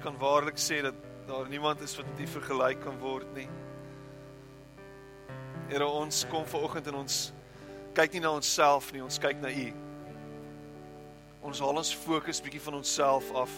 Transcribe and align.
Kan 0.00 0.16
waarlik 0.18 0.58
sê 0.58 0.80
dat 0.82 0.94
daar 1.28 1.48
niemand 1.48 1.80
is 1.80 1.96
wat 1.96 2.06
met 2.06 2.20
U 2.20 2.26
vergelyk 2.26 2.80
kan 2.80 2.98
word 2.98 3.28
nie. 3.34 3.48
Here, 5.68 5.86
ons 5.86 6.24
kom 6.30 6.46
vanoggend 6.46 6.86
en 6.90 7.02
ons 7.04 7.18
kyk 7.94 8.16
nie 8.16 8.22
na 8.24 8.32
onsself 8.34 8.90
nie, 8.92 9.02
ons 9.04 9.20
kyk 9.22 9.38
na 9.42 9.52
U. 9.52 9.68
Ons 11.46 11.60
haal 11.62 11.78
ons 11.80 11.92
fokus 12.04 12.42
bietjie 12.42 12.62
van 12.64 12.80
onsself 12.80 13.30
af. 13.38 13.52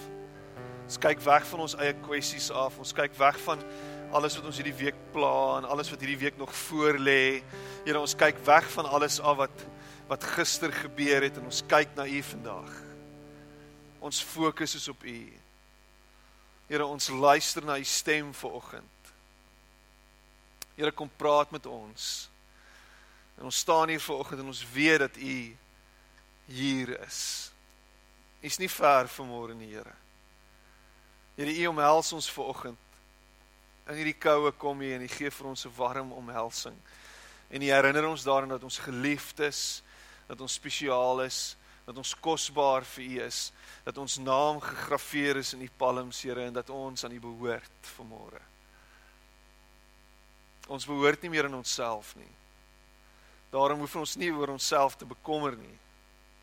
Ons 0.85 0.99
kyk 1.01 1.23
weg 1.25 1.47
van 1.49 1.65
ons 1.65 1.75
eie 1.81 1.95
kwessies 2.05 2.51
af. 2.51 2.77
Ons 2.83 2.93
kyk 2.95 3.15
weg 3.19 3.39
van 3.47 3.63
alles 4.13 4.37
wat 4.37 4.49
ons 4.51 4.59
hierdie 4.61 4.77
week 4.77 4.99
pla 5.15 5.59
en 5.59 5.69
alles 5.73 5.91
wat 5.91 6.03
hierdie 6.05 6.21
week 6.21 6.37
nog 6.41 6.53
voor 6.67 6.99
lê. 7.01 7.41
Here, 7.87 8.01
ons 8.01 8.17
kyk 8.19 8.43
weg 8.47 8.69
van 8.77 8.91
alles 8.91 9.21
af 9.21 9.41
wat 9.47 9.69
wat 10.11 10.25
gister 10.35 10.73
gebeur 10.75 11.25
het 11.25 11.39
en 11.41 11.47
ons 11.49 11.63
kyk 11.71 11.95
na 11.97 12.05
U 12.05 12.19
vandag. 12.35 12.73
Ons 14.05 14.21
fokus 14.21 14.75
is 14.77 14.91
op 14.93 15.07
U. 15.09 15.42
Here, 16.69 16.87
ons 16.87 17.09
luister 17.09 17.65
na 17.65 17.77
U 17.79 17.85
stem 17.85 18.35
vanoggend. 18.35 19.13
Here, 20.75 20.93
kom 20.93 21.11
praat 21.17 21.51
met 21.51 21.67
ons. 21.67 22.29
En 23.39 23.45
ons 23.45 23.57
staan 23.57 23.89
hier 23.89 24.01
vanoggend 24.01 24.41
en 24.41 24.47
ons 24.47 24.67
weet 24.73 24.99
dat 24.99 25.17
U 25.17 25.57
hier 26.47 26.95
is. 27.01 27.51
U 28.41 28.47
is 28.47 28.59
nie 28.59 28.71
ver 28.71 29.09
vanmôre 29.09 29.55
nie, 29.55 29.73
Here. 29.75 29.95
Here, 31.37 31.53
U 31.63 31.67
omhels 31.67 32.13
ons 32.13 32.31
vanoggend. 32.31 32.79
In 33.89 33.99
hierdie 33.99 34.19
koue 34.19 34.53
kom 34.55 34.81
U 34.81 34.93
en 34.95 35.03
U 35.03 35.09
gee 35.11 35.31
vir 35.31 35.49
ons 35.49 35.67
'n 35.67 35.75
warm 35.77 36.13
omhelsing. 36.13 36.77
En 37.51 37.63
U 37.63 37.67
herinner 37.67 38.07
ons 38.07 38.23
daaraan 38.23 38.55
dat 38.55 38.63
ons 38.63 38.79
geliefd 38.79 39.41
is 39.41 39.83
dat 40.27 40.41
ons 40.41 40.53
spesiaal 40.53 41.23
is, 41.23 41.57
dat 41.85 41.97
ons 41.97 42.15
kosbaar 42.23 42.87
vir 42.95 43.05
U 43.05 43.21
is, 43.27 43.41
dat 43.85 43.99
ons 43.99 44.19
naam 44.23 44.61
gegraveer 44.63 45.41
is 45.43 45.53
in 45.57 45.65
U 45.65 45.71
palms, 45.77 46.23
Here, 46.23 46.47
en 46.47 46.55
dat 46.55 46.71
ons 46.71 47.05
aan 47.05 47.13
U 47.17 47.21
behoort 47.21 47.91
vanmôre. 47.97 48.43
Ons 50.71 50.87
behoort 50.87 51.23
nie 51.23 51.33
meer 51.33 51.49
aan 51.49 51.59
onsself 51.59 52.15
nie. 52.17 52.31
Daarom 53.53 53.83
hoef 53.83 53.97
ons 54.01 54.15
nie 54.17 54.31
oor 54.33 54.55
onsself 54.55 54.97
te 54.97 55.09
bekommer 55.09 55.57
nie. 55.59 55.79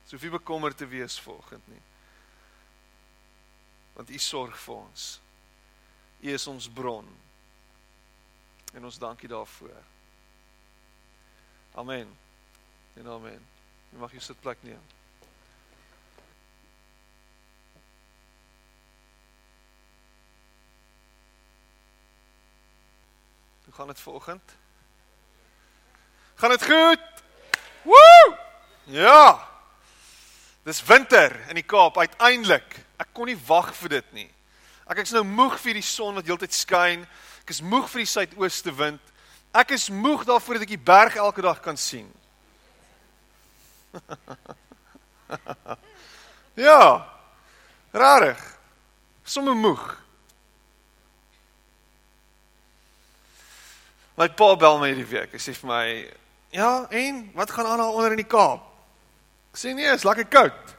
So 0.06 0.18
hoef 0.18 0.28
nie 0.28 0.36
bekommerd 0.36 0.78
te 0.78 0.88
wees 0.90 1.16
volgend 1.24 1.66
nie. 1.72 1.82
Want 3.96 4.12
U 4.12 4.20
sorg 4.22 4.60
vir 4.60 4.76
ons. 4.76 5.08
U 6.20 6.36
is 6.36 6.48
ons 6.52 6.68
bron. 6.70 7.08
En 8.76 8.86
ons 8.86 9.02
dankie 9.02 9.32
daarvoor. 9.32 9.82
Amen. 11.80 12.12
En 13.00 13.08
amen. 13.08 13.44
Jy 13.90 14.00
mag 14.04 14.14
jou 14.14 14.22
sitplek 14.22 14.62
neem. 14.68 14.99
Gaan 23.80 23.88
dit 23.88 24.00
vanoggend? 24.00 24.42
Gaan 26.36 26.50
dit 26.50 26.66
goed? 26.66 27.00
Woe! 27.82 28.38
Ja. 28.84 29.48
Dis 30.64 30.84
winter 30.84 31.40
in 31.48 31.56
die 31.56 31.64
Kaap 31.64 31.98
uiteindelik. 31.98 32.76
Ek 33.00 33.14
kon 33.16 33.32
nie 33.32 33.38
wag 33.48 33.72
vir 33.80 33.94
dit 33.94 34.10
nie. 34.18 34.28
Ek 34.84 35.00
ek's 35.00 35.16
nou 35.16 35.24
moeg 35.24 35.56
vir 35.64 35.80
die 35.80 35.86
son 35.86 36.20
wat 36.20 36.28
heeltyd 36.28 36.58
skyn. 36.58 37.08
Ek 37.46 37.54
is 37.56 37.64
moeg 37.64 37.88
vir 37.88 38.04
die 38.04 38.12
suidooste 38.12 38.76
wind. 38.76 39.00
Ek 39.56 39.72
is 39.72 39.88
moeg 39.88 40.28
daarvoor 40.28 40.60
dat 40.60 40.68
ek 40.68 40.76
die 40.76 40.88
berg 40.92 41.16
elke 41.16 41.48
dag 41.48 41.64
kan 41.64 41.80
sien. 41.80 42.12
ja. 46.68 46.84
Rarig. 47.96 48.44
Somme 49.24 49.56
moeg. 49.56 49.88
My 54.20 54.28
pa 54.28 54.56
bel 54.60 54.80
my 54.82 54.90
hierdie 54.92 55.08
week. 55.08 55.32
Hy 55.32 55.40
sê 55.40 55.56
vir 55.56 55.68
my, 55.70 56.10
"Ja, 56.52 56.88
en 56.92 57.32
wat 57.34 57.52
gaan 57.52 57.66
aan 57.66 57.78
daar 57.78 57.94
onder 57.94 58.12
in 58.12 58.18
die 58.18 58.28
Kaap?" 58.28 58.62
Ek 59.54 59.58
sê, 59.58 59.74
"Nee, 59.74 59.94
is 59.94 60.04
lekker 60.04 60.26
koud." 60.26 60.76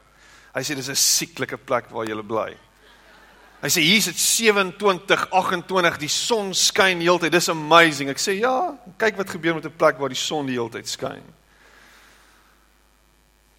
Hy 0.53 0.61
sê 0.61 0.75
dis 0.75 0.89
'n 0.89 0.95
sieklike 0.95 1.57
plek 1.57 1.89
waar 1.89 2.05
jy 2.05 2.21
bly. 2.21 2.57
Hy 3.61 3.67
sê 3.67 3.81
hier's 3.81 4.05
dit 4.05 4.15
27, 4.15 5.27
28, 5.31 5.97
die 5.97 6.07
son 6.07 6.53
skyn 6.53 6.99
heeltyd. 6.99 7.31
Dis 7.31 7.49
amazing. 7.49 8.09
Ek 8.09 8.17
sê, 8.17 8.39
"Ja, 8.39 8.77
kyk 8.97 9.17
wat 9.17 9.29
gebeur 9.29 9.55
met 9.55 9.65
'n 9.65 9.77
plek 9.77 9.97
waar 9.97 10.09
die 10.09 10.15
son 10.15 10.45
die 10.45 10.55
heeltyd 10.55 10.87
skyn." 10.87 11.23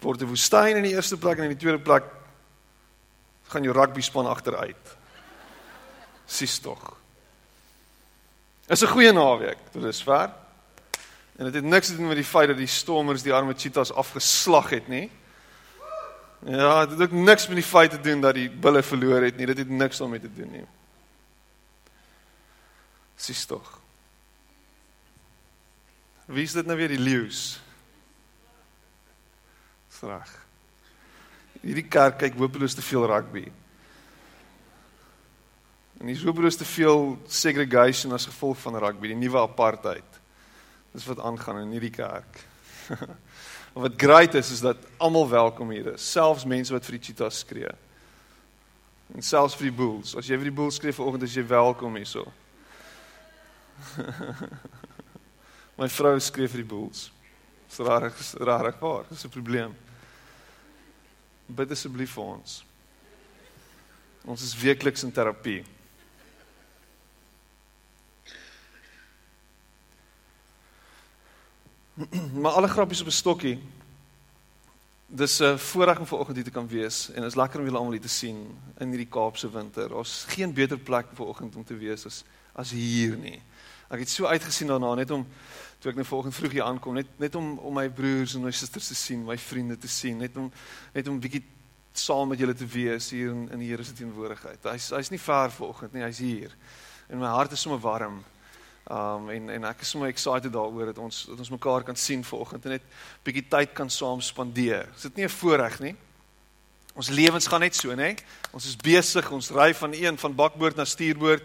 word 0.03 0.21
'n 0.21 0.27
woestyn 0.27 0.77
in 0.77 0.83
die 0.83 0.95
eerste 0.95 1.17
plek 1.17 1.37
en 1.37 1.43
in 1.43 1.55
die 1.55 1.63
tweede 1.63 1.79
plek 1.79 2.03
gaan 3.47 3.63
jou 3.63 3.73
rugby 3.73 4.01
span 4.01 4.27
agteruit. 4.27 4.97
Sis 6.25 6.59
tog. 6.59 7.02
Is 8.67 8.81
'n 8.81 8.87
goeie 8.87 9.11
naweek 9.11 9.57
tot 9.71 9.81
dusver. 9.81 10.31
En 11.35 11.45
dit 11.45 11.53
het 11.53 11.63
niks 11.63 11.87
te 11.87 11.95
doen 11.95 12.07
met 12.07 12.15
die 12.15 12.25
feit 12.25 12.47
dat 12.47 12.57
die 12.57 12.67
Stormers 12.67 13.21
die 13.21 13.33
arme 13.33 13.53
Cheetahs 13.57 13.93
afgeslag 13.93 14.69
het 14.69 14.87
nie. 14.87 15.11
Ja, 16.45 16.85
dit 16.85 16.99
het 16.99 17.11
niks 17.11 17.47
met 17.47 17.55
die 17.55 17.65
feit 17.65 17.91
te 17.91 18.01
doen 18.01 18.21
dat 18.21 18.33
die 18.33 18.49
Bulle 18.49 18.83
verloor 18.83 19.21
het 19.21 19.37
nie. 19.37 19.45
Dit 19.45 19.57
het 19.57 19.69
niks 19.69 19.97
daarmee 19.97 20.19
te 20.19 20.33
doen 20.33 20.51
nie. 20.51 20.65
Sis 23.15 23.45
tog. 23.45 23.79
Wie 26.25 26.43
is 26.43 26.51
dit 26.51 26.65
nou 26.65 26.77
weer 26.77 26.87
die 26.87 26.99
leeu's? 26.99 27.63
reg. 30.07 30.31
Hierdie 31.61 31.87
kerk 31.87 32.17
kyk 32.19 32.37
hopeloos 32.39 32.75
te 32.75 32.83
veel 32.83 33.05
rugby. 33.07 33.45
En 36.03 36.09
dis 36.11 36.23
hopeloos 36.27 36.57
te 36.59 36.65
veel 36.67 37.13
segregation 37.31 38.11
as 38.11 38.25
gevolg 38.27 38.57
van 38.59 38.75
rugby, 38.75 39.13
die 39.13 39.15
nuwe 39.15 39.39
apartheid. 39.39 40.17
Dis 40.91 41.05
wat 41.07 41.21
aangaan 41.23 41.61
in 41.61 41.69
hierdie 41.77 41.93
kerk. 41.95 42.41
wat 43.85 43.93
great 43.97 44.35
is 44.35 44.49
is 44.51 44.59
dat 44.65 44.81
almal 44.99 45.29
welkom 45.31 45.69
hier 45.71 45.93
is, 45.93 46.03
selfs 46.11 46.43
mense 46.43 46.73
wat 46.75 46.83
vir 46.83 46.97
die 46.97 47.05
cheetahs 47.05 47.37
skree. 47.45 47.71
En 49.15 49.23
selfs 49.23 49.55
vir 49.55 49.69
die 49.69 49.77
bulls. 49.77 50.11
As 50.19 50.27
jy 50.27 50.35
vir 50.41 50.49
die 50.49 50.57
bulls 50.57 50.75
skree 50.75 50.91
vanoggend, 50.91 51.23
is 51.23 51.37
jy 51.39 51.45
welkom 51.47 51.95
hierso. 51.95 52.25
My 55.79 55.87
vrou 55.87 56.17
skree 56.19 56.51
vir 56.51 56.65
die 56.65 56.67
bulls. 56.73 57.05
Dis 57.69 57.79
rarig, 57.79 58.19
rarig 58.43 58.75
waar. 58.83 59.07
Dis 59.07 59.23
'n 59.23 59.31
probleem. 59.31 59.71
Bid 61.47 61.71
asseblief 61.71 62.11
vir 62.19 62.27
ons. 62.35 62.59
Ons 64.27 64.43
is 64.43 64.57
weekliks 64.59 65.07
in 65.07 65.15
terapie. 65.15 65.63
maar 72.41 72.51
alle 72.51 72.67
grappies 72.67 73.01
op 73.01 73.07
'n 73.07 73.11
stokkie. 73.11 73.63
Dis 75.05 75.39
'n 75.39 75.57
voorreg 75.57 75.99
om 75.99 76.05
vanoggend 76.05 76.35
hier 76.35 76.45
te 76.45 76.51
kan 76.51 76.67
wees 76.67 77.11
en 77.11 77.23
is 77.23 77.35
lekker 77.35 77.59
om 77.59 77.65
julle 77.65 77.77
almal 77.77 77.91
hier 77.91 78.01
te 78.01 78.07
sien 78.07 78.57
in 78.77 78.87
hierdie 78.87 79.09
Kaapse 79.09 79.51
winter. 79.51 79.95
Ons 79.95 80.25
geen 80.27 80.53
beter 80.53 80.77
plek 80.77 81.05
vanoggend 81.13 81.55
om 81.55 81.63
te 81.63 81.77
wees 81.77 82.05
as 82.05 82.23
as 82.55 82.71
hier 82.71 83.17
nie. 83.17 83.41
Ek 83.89 83.99
het 83.99 84.09
so 84.09 84.25
uitgesien 84.25 84.67
daarna 84.67 84.93
net 84.95 85.11
om 85.11 85.27
toe 85.79 85.91
ek 85.91 85.95
nou 85.95 86.05
vanoggend 86.05 86.35
vroeg 86.35 86.51
hier 86.51 86.63
aankom, 86.63 86.93
net 86.93 87.07
net 87.19 87.35
om 87.35 87.57
om 87.57 87.73
my 87.73 87.89
broers 87.89 88.33
en 88.33 88.41
my 88.41 88.51
susters 88.51 88.87
te 88.87 88.95
sien, 88.95 89.23
my 89.25 89.37
vriende 89.37 89.77
te 89.77 89.87
sien, 89.87 90.17
net 90.17 90.37
om 90.37 90.51
net 90.93 91.07
om 91.07 91.19
bietjie 91.19 91.43
saam 91.93 92.27
met 92.27 92.39
julle 92.39 92.53
te 92.53 92.65
wees 92.65 93.09
hier 93.09 93.29
in 93.29 93.49
in 93.51 93.59
die 93.59 93.69
Here 93.69 93.83
se 93.83 93.93
teenwoordigheid. 93.93 94.63
Hy's 94.63 94.89
hy's 94.89 95.09
nie 95.09 95.19
ver 95.19 95.51
vanoggend 95.51 95.93
nie, 95.93 96.03
hy's 96.03 96.17
hier. 96.17 96.55
En 97.09 97.19
my 97.19 97.27
hart 97.27 97.51
is 97.51 97.61
sommer 97.61 97.79
warm. 97.79 98.23
Um 98.91 99.29
en 99.29 99.49
en 99.49 99.63
ek 99.63 99.81
is 99.81 99.89
sommer 99.89 100.09
excited 100.09 100.51
daaroor 100.51 100.91
dat 100.91 100.97
ons 100.97 101.25
dat 101.29 101.39
ons 101.39 101.53
mekaar 101.55 101.83
kan 101.83 101.95
sien 101.95 102.23
vanoggend 102.23 102.65
en 102.65 102.75
net 102.75 102.83
bietjie 103.23 103.45
tyd 103.47 103.73
kan 103.73 103.89
saam 103.89 104.21
spandeer. 104.21 104.89
Is 104.95 105.01
dit 105.07 105.15
nie 105.15 105.25
'n 105.25 105.29
voorreg 105.29 105.79
nie? 105.79 105.95
Ons 106.93 107.09
lewens 107.09 107.47
gaan 107.47 107.59
net 107.59 107.75
so, 107.75 107.95
nê? 107.95 108.13
Ons 108.51 108.65
is 108.65 108.75
besig, 108.75 109.31
ons 109.31 109.49
ry 109.49 109.73
van 109.73 109.93
een 109.93 110.17
van 110.17 110.35
bakboord 110.35 110.75
na 110.75 110.85
stuurboord. 110.85 111.43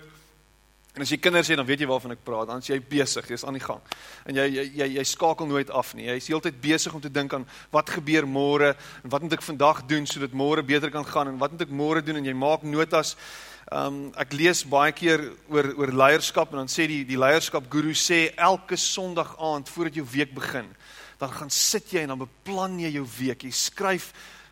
En 0.99 1.05
as 1.05 1.13
jy 1.15 1.19
kinders 1.23 1.47
het, 1.47 1.57
dan 1.57 1.67
weet 1.67 1.85
jy 1.85 1.87
waarvan 1.87 2.11
ek 2.17 2.25
praat. 2.27 2.49
Dan 2.51 2.59
is 2.59 2.67
jy 2.67 2.81
besig, 2.83 3.29
jy's 3.31 3.45
aan 3.47 3.55
die 3.55 3.63
gang. 3.63 3.81
En 4.27 4.35
jy 4.35 4.47
jy 4.51 4.65
jy, 4.81 4.89
jy 4.97 5.05
skakel 5.07 5.47
nooit 5.47 5.71
af 5.71 5.95
nie. 5.95 6.09
Jy's 6.09 6.27
heeltyd 6.27 6.61
besig 6.61 6.95
om 6.95 7.01
te 7.01 7.13
dink 7.13 7.33
aan 7.37 7.47
wat 7.71 7.93
gebeur 7.95 8.27
môre 8.27 8.73
en 9.05 9.13
wat 9.13 9.23
moet 9.23 9.37
ek 9.39 9.47
vandag 9.47 9.85
doen 9.87 10.09
sodat 10.11 10.35
môre 10.35 10.65
beter 10.67 10.91
kan 10.91 11.07
gaan 11.07 11.31
en 11.31 11.39
wat 11.39 11.55
moet 11.55 11.63
ek 11.69 11.71
môre 11.71 12.03
doen 12.03 12.19
en 12.19 12.27
jy 12.27 12.35
maak 12.35 12.67
notas. 12.67 13.15
Ehm 13.69 13.87
um, 13.87 13.97
ek 14.17 14.33
lees 14.33 14.63
baie 14.65 14.95
keer 14.97 15.21
oor 15.53 15.67
oor 15.77 15.91
leierskap 15.93 16.55
en 16.55 16.63
dan 16.63 16.71
sê 16.73 16.87
die 16.89 17.03
die 17.05 17.19
leierskap 17.21 17.67
guru 17.69 17.91
sê 17.93 18.31
elke 18.41 18.79
Sondag 18.81 19.35
aand 19.37 19.69
voordat 19.69 19.99
jou 19.99 20.07
week 20.09 20.31
begin, 20.33 20.71
dan 21.21 21.35
gaan 21.35 21.51
sit 21.53 21.93
jy 21.93 22.07
en 22.07 22.15
dan 22.15 22.23
beplan 22.23 22.79
jy 22.81 22.95
jou 22.95 23.05
week. 23.19 23.45
Jy 23.45 23.53
skryf 23.53 24.07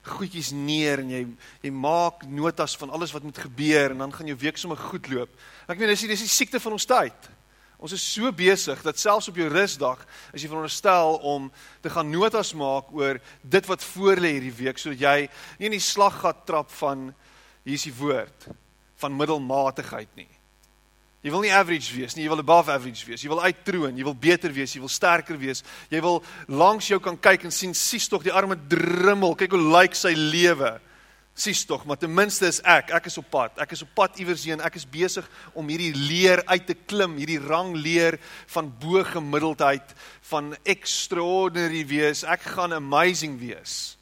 goedjies 0.04 0.50
neer 0.52 1.00
en 1.00 1.14
jy 1.14 1.22
jy 1.62 1.72
maak 1.72 2.26
notas 2.28 2.74
van 2.76 2.92
alles 2.92 3.14
wat 3.16 3.24
moet 3.24 3.40
gebeur 3.40 3.94
en 3.94 4.04
dan 4.04 4.12
gaan 4.12 4.28
jou 4.34 4.36
week 4.42 4.60
sommer 4.60 4.82
goed 4.90 5.08
loop. 5.08 5.32
Ek 5.64 5.80
meen 5.80 5.94
dis 5.94 6.04
dis 6.04 6.26
die 6.26 6.34
siekte 6.34 6.60
van 6.60 6.76
ons 6.76 6.88
tyd. 6.92 7.30
Ons 7.80 7.96
is 7.96 8.04
so 8.04 8.28
besig 8.36 8.84
dat 8.84 9.00
selfs 9.00 9.30
op 9.32 9.40
jou 9.40 9.48
rusdag 9.48 10.04
as 10.28 10.44
jy 10.44 10.52
veronderstel 10.52 11.16
om 11.24 11.48
te 11.80 11.94
gaan 11.96 12.12
notas 12.12 12.52
maak 12.52 12.92
oor 12.92 13.16
dit 13.40 13.72
wat 13.72 13.88
voor 13.94 14.20
lê 14.20 14.36
hierdie 14.36 14.54
week 14.60 14.76
sodat 14.76 15.08
jy 15.08 15.16
nie 15.56 15.72
in 15.72 15.80
die 15.80 15.84
slaggat 15.88 16.44
trap 16.44 16.68
van 16.82 17.08
hier 17.64 17.80
is 17.80 17.88
die 17.88 17.96
woord 17.96 18.48
van 19.02 19.16
middelmatigheid 19.16 20.10
nie. 20.16 20.28
Jy 21.26 21.32
wil 21.34 21.42
nie 21.42 21.50
average 21.50 21.90
wees 21.90 22.14
nie, 22.14 22.22
jy 22.22 22.30
wil 22.30 22.42
above 22.44 22.70
average 22.70 23.02
wees. 23.08 23.24
Jy 23.24 23.30
wil 23.32 23.42
uittroon, 23.42 23.96
jy 23.98 24.04
wil 24.06 24.14
beter 24.14 24.52
wees, 24.54 24.76
jy 24.76 24.82
wil 24.84 24.92
sterker 24.92 25.38
wees. 25.40 25.64
Jy 25.90 25.98
wil 26.04 26.20
langs 26.46 26.86
jou 26.86 27.00
kan 27.02 27.16
kyk 27.18 27.48
en 27.48 27.54
sien 27.54 27.74
sies 27.74 28.06
tog 28.06 28.22
die 28.22 28.34
arme 28.34 28.54
drummel. 28.70 29.34
Kyk 29.34 29.56
hoe 29.56 29.64
lyk 29.74 29.98
sy 29.98 30.12
lewe. 30.14 30.76
Sies 31.36 31.64
tog, 31.68 31.82
maar 31.84 31.98
ten 32.00 32.14
minste 32.14 32.46
is 32.48 32.62
ek, 32.64 32.94
ek 32.96 33.10
is 33.10 33.18
op 33.20 33.26
pad. 33.34 33.58
Ek 33.60 33.74
is 33.74 33.82
op 33.84 33.90
pad 33.98 34.14
iewers 34.22 34.46
heen. 34.48 34.62
Ek 34.64 34.78
is 34.78 34.86
besig 34.88 35.26
om 35.52 35.66
hierdie 35.68 35.90
leer 35.92 36.40
uit 36.48 36.64
te 36.70 36.78
klim, 36.78 37.18
hierdie 37.18 37.42
rang 37.42 37.74
leer 37.74 38.16
van 38.54 38.70
bo 38.80 39.02
gemiddeldheid, 39.04 39.92
van 40.30 40.54
extraordinary 40.62 41.82
wees. 41.90 42.22
Ek 42.24 42.46
gaan 42.54 42.72
amazing 42.78 43.34
wees. 43.42 43.96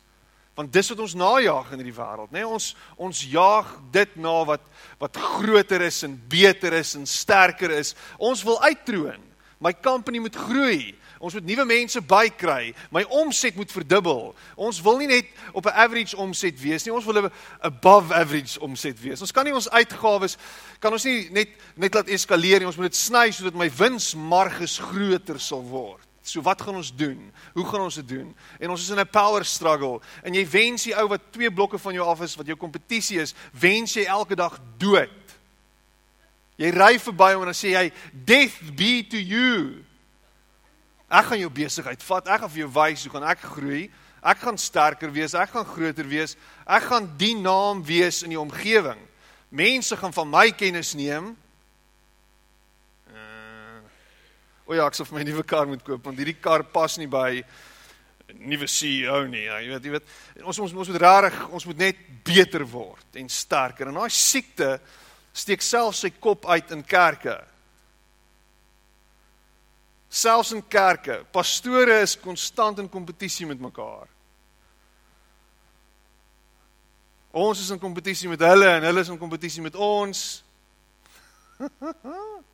Want 0.55 0.73
dis 0.73 0.89
wat 0.89 1.01
ons 1.03 1.17
najag 1.19 1.71
in 1.75 1.81
hierdie 1.83 1.97
wêreld, 1.97 2.31
nê? 2.31 2.45
Nee, 2.45 2.47
ons 2.47 2.75
ons 2.97 3.23
jaag 3.27 3.73
dit 3.95 4.17
na 4.23 4.35
wat 4.47 4.63
wat 5.03 5.19
groter 5.19 5.83
is 5.83 6.03
en 6.07 6.15
beter 6.31 6.77
is 6.79 6.95
en 6.95 7.07
sterker 7.07 7.75
is. 7.75 7.95
Ons 8.23 8.45
wil 8.47 8.61
uittroon. 8.63 9.23
My 9.59 9.73
company 9.75 10.21
moet 10.23 10.37
groei. 10.37 10.95
Ons 11.19 11.35
moet 11.39 11.47
nuwe 11.49 11.65
mense 11.67 12.01
bykry. 12.05 12.75
My 12.93 13.03
omset 13.09 13.57
moet 13.57 13.73
verdubbel. 13.73 14.35
Ons 14.61 14.79
wil 14.85 14.99
nie 15.01 15.09
net 15.09 15.31
op 15.53 15.67
'n 15.67 15.75
average 15.75 16.17
omset 16.17 16.61
wees 16.61 16.85
nie. 16.85 16.95
Ons 16.95 17.05
wil 17.05 17.23
'n 17.25 17.33
above 17.61 18.15
average 18.15 18.61
omset 18.61 19.01
wees. 19.01 19.21
Ons 19.21 19.33
kan 19.33 19.45
nie 19.45 19.55
ons 19.55 19.71
uitgawes 19.71 20.37
kan 20.81 20.93
ons 20.93 21.05
nie 21.05 21.31
net 21.31 21.49
net 21.77 21.95
laat 21.95 22.09
eskaleer 22.09 22.59
nie. 22.59 22.67
Ons 22.67 22.77
moet 22.77 22.93
dit 22.93 22.97
sny 22.97 23.31
sodat 23.31 23.55
my 23.55 23.71
winsmarges 23.71 24.79
groter 24.79 25.41
sal 25.41 25.63
word. 25.63 26.07
So 26.25 26.41
wat 26.41 26.63
gaan 26.65 26.79
ons 26.81 26.89
doen? 26.97 27.33
Hoe 27.53 27.67
gaan 27.69 27.83
ons 27.85 27.95
dit 28.01 28.09
doen? 28.09 28.31
En 28.59 28.71
ons 28.73 28.81
is 28.81 28.89
in 28.89 28.99
'n 28.99 29.11
power 29.11 29.45
struggle 29.45 30.01
en 30.23 30.35
jy 30.35 30.49
wens 30.49 30.83
die 30.83 30.97
ou 30.97 31.09
wat 31.09 31.21
twee 31.31 31.53
blokke 31.53 31.79
van 31.79 31.95
jou 31.95 32.07
af 32.09 32.21
is 32.21 32.37
wat 32.37 32.47
jou 32.47 32.57
kompetisie 32.57 33.21
is, 33.21 33.35
wens 33.53 33.93
jy 33.93 34.05
elke 34.05 34.35
dag 34.35 34.59
dood. 34.79 35.11
Jy 36.57 36.71
ry 36.71 36.99
verby 36.99 37.33
hom 37.33 37.43
en 37.43 37.53
dan 37.53 37.55
sê 37.55 37.75
jy 37.75 37.93
death 38.25 38.59
be 38.77 39.07
to 39.07 39.17
you. 39.17 39.85
Ek 41.11 41.25
gaan 41.25 41.39
jou 41.39 41.51
besigheid 41.51 42.03
vat. 42.03 42.29
Ek 42.29 42.41
gaan 42.41 42.51
vir 42.51 42.59
jou 42.59 42.73
wys 42.73 43.05
hoe 43.05 43.13
gaan 43.13 43.29
ek 43.29 43.41
groei. 43.41 43.91
Ek 44.23 44.39
gaan 44.39 44.59
sterker 44.59 45.13
wees, 45.13 45.35
ek 45.35 45.51
gaan 45.51 45.67
groter 45.67 46.09
wees. 46.09 46.37
Ek 46.67 46.83
gaan 46.83 47.17
die 47.17 47.35
naam 47.37 47.85
wees 47.85 48.23
in 48.23 48.31
die 48.31 48.41
omgewing. 48.41 48.99
Mense 49.51 49.97
gaan 49.97 50.13
van 50.13 50.31
my 50.31 50.51
kennis 50.51 50.95
neem 50.95 51.37
Ja, 54.75 54.89
ek 54.89 54.97
sou 54.99 55.07
vir 55.07 55.19
my 55.19 55.23
'n 55.23 55.31
nuwe 55.31 55.45
kar 55.45 55.67
moet 55.67 55.85
koop 55.85 56.05
want 56.05 56.19
hierdie 56.19 56.41
kar 56.41 56.65
pas 56.65 56.99
nie 56.99 57.07
by 57.07 57.45
nuwe 58.41 58.67
CEO 58.67 59.27
nie. 59.27 59.45
Ja, 59.45 59.61
jy 59.61 59.69
weet, 59.69 59.85
jy 59.85 59.91
weet, 59.91 60.07
ons 60.45 60.59
ons 60.59 60.73
ons 60.73 60.89
moet 60.89 61.01
rarig, 61.01 61.37
ons 61.51 61.67
moet 61.67 61.79
net 61.79 61.97
beter 62.25 62.65
word 62.67 63.19
en 63.21 63.29
sterker. 63.29 63.89
En 63.89 63.95
daai 63.95 64.11
siekte 64.11 64.81
steek 65.33 65.63
self 65.63 65.95
sy 65.95 66.11
kop 66.11 66.47
uit 66.47 66.71
in 66.71 66.83
kerke. 66.83 67.37
Selfs 70.15 70.53
in 70.55 70.63
kerke, 70.71 71.25
pastore 71.33 72.01
is 72.05 72.15
konstant 72.17 72.79
in 72.79 72.89
kompetisie 72.89 73.47
met 73.47 73.61
mekaar. 73.61 74.07
Ons 77.35 77.65
is 77.65 77.71
in 77.75 77.81
kompetisie 77.83 78.29
met 78.31 78.41
hulle 78.47 78.69
en 78.77 78.87
hulle 78.87 79.03
is 79.03 79.11
in 79.11 79.19
kompetisie 79.19 79.63
met 79.63 79.75
ons. 79.75 80.45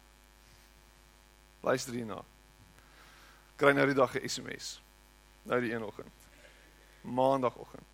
Luister 1.61 1.93
hierna. 1.93 2.25
Kry 3.61 3.73
nou 3.77 3.87
die 3.87 3.95
dag 3.95 4.15
'n 4.17 4.29
SMS. 4.29 4.81
Nou 5.43 5.61
die 5.61 5.73
een 5.73 5.85
oggend. 5.85 6.29
Maandagoggend. 7.01 7.89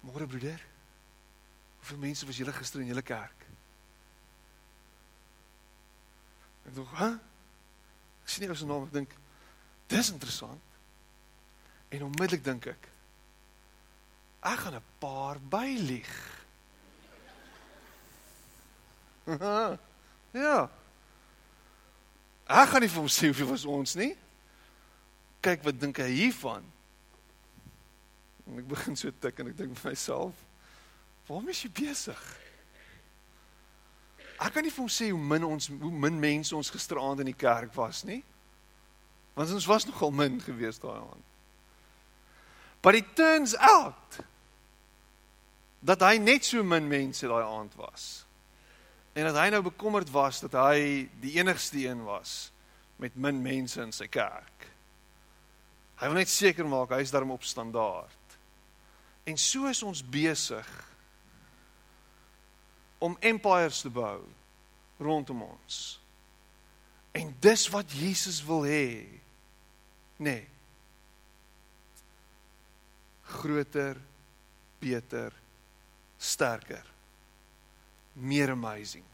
Môre 0.00 0.26
broeder. 0.26 0.64
Hoeveel 1.78 1.98
mense 1.98 2.26
was 2.26 2.36
julle 2.36 2.52
gister 2.52 2.80
in 2.80 2.86
julle 2.86 3.02
kerk? 3.02 3.46
Ek 6.66 6.74
dink, 6.74 6.88
"Hæ? 6.88 7.18
Ek 8.22 8.28
sien 8.28 8.40
nie 8.40 8.50
ou 8.50 8.56
se 8.56 8.66
naam, 8.66 8.84
ek 8.84 8.92
dink 8.92 9.14
dis 9.86 10.10
interessant." 10.10 10.62
En 11.88 12.02
onmiddellik 12.02 12.44
dink 12.44 12.66
ek, 12.66 12.88
"Ek 14.40 14.58
gaan 14.58 14.74
'n 14.74 14.82
paar 14.98 15.40
bylieg." 15.40 16.36
ja. 20.30 20.70
Ek 22.48 22.70
gaan 22.72 22.80
nie 22.80 22.88
vir 22.88 23.02
hom 23.02 23.12
sê 23.12 23.28
hoeveel 23.28 23.50
was 23.50 23.66
ons 23.68 23.92
nie. 24.00 24.14
Kyk 25.44 25.66
wat 25.66 25.80
dink 25.80 26.00
hy 26.00 26.08
hiervan? 26.08 26.64
En 28.48 28.62
ek 28.62 28.68
begin 28.70 28.96
so 28.96 29.12
tik 29.20 29.42
en 29.42 29.50
ek 29.50 29.58
dink 29.58 29.76
vir 29.76 29.90
myself, 29.92 30.36
waarom 31.28 31.50
is 31.52 31.60
jy 31.60 31.70
besig? 31.76 32.22
Ek 34.38 34.54
kan 34.54 34.64
nie 34.64 34.72
vir 34.72 34.80
hom 34.80 34.92
sê 34.92 35.10
hoe 35.10 35.20
min 35.20 35.44
ons 35.44 35.68
hoe 35.68 35.92
min 35.92 36.20
mense 36.22 36.56
ons 36.56 36.72
gisteraand 36.72 37.20
in 37.20 37.32
die 37.32 37.36
kerk 37.36 37.74
was 37.76 38.04
nie. 38.08 38.22
Want 39.36 39.52
ons 39.52 39.66
was 39.68 39.86
nogal 39.86 40.14
min 40.14 40.38
geweest 40.40 40.82
daai 40.82 41.02
aand. 41.02 41.26
But 42.80 42.94
it 42.94 43.12
turns 43.18 43.56
out 43.58 44.20
dat 45.82 46.00
hy 46.06 46.16
net 46.22 46.46
so 46.46 46.62
min 46.62 46.88
mense 46.88 47.26
daai 47.26 47.44
aand 47.44 47.76
was 47.78 48.24
en 49.18 49.26
dat 49.26 49.38
hy 49.40 49.48
nou 49.50 49.62
bekommerd 49.66 50.10
was 50.14 50.38
dat 50.44 50.54
hy 50.54 51.08
die 51.18 51.34
enigste 51.40 51.80
een 51.82 52.04
was 52.06 52.52
met 53.02 53.16
min 53.18 53.40
mense 53.42 53.80
in 53.82 53.92
sy 53.94 54.06
kerk. 54.10 54.66
Hy 55.98 56.10
wil 56.10 56.20
net 56.20 56.30
seker 56.30 56.66
maak 56.70 56.94
hy 56.94 57.02
is 57.02 57.10
daarom 57.14 57.34
op 57.34 57.46
standaard. 57.46 58.36
En 59.26 59.38
so 59.38 59.66
is 59.70 59.82
ons 59.82 60.02
besig 60.02 60.68
om 63.02 63.16
empires 63.18 63.82
te 63.82 63.90
bou 63.90 64.20
rondom 65.02 65.42
ons. 65.46 65.80
En 67.14 67.32
dis 67.42 67.64
wat 67.74 67.94
Jesus 67.94 68.38
wil 68.46 68.66
hê. 68.66 68.86
Nee. 70.22 70.46
Groter, 73.38 73.98
beter, 74.78 75.34
sterker 76.18 76.86
meer 78.18 78.50
amazing. 78.50 79.07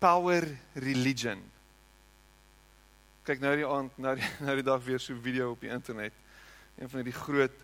Power 0.00 0.46
religion. 0.80 1.42
Kyk 3.28 3.42
nou 3.44 3.52
die 3.58 3.66
aand, 3.68 3.98
nou 4.00 4.14
die, 4.16 4.28
nou 4.46 4.54
die 4.56 4.64
dag 4.64 4.80
weer 4.86 5.00
so 5.00 5.12
'n 5.12 5.22
video 5.22 5.50
op 5.52 5.60
die 5.60 5.70
internet. 5.70 6.12
Een 6.78 6.88
van 6.88 7.04
die 7.04 7.12
groot 7.12 7.56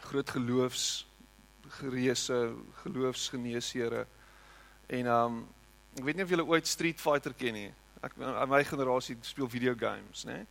groot 0.00 0.30
geloofs 0.30 1.06
gereëse 1.78 2.54
geloofsgeneesere 2.82 4.06
en 4.86 5.06
um 5.06 5.38
ek 5.96 6.04
weet 6.04 6.16
nie 6.16 6.24
of 6.24 6.30
julle 6.30 6.46
ooit 6.46 6.66
Street 6.66 7.00
Fighter 7.00 7.34
ken 7.34 7.54
nie. 7.54 7.72
Ek 8.02 8.16
my 8.16 8.62
generasie 8.64 9.16
speel 9.22 9.48
video 9.48 9.74
games, 9.74 10.24
né? 10.24 10.44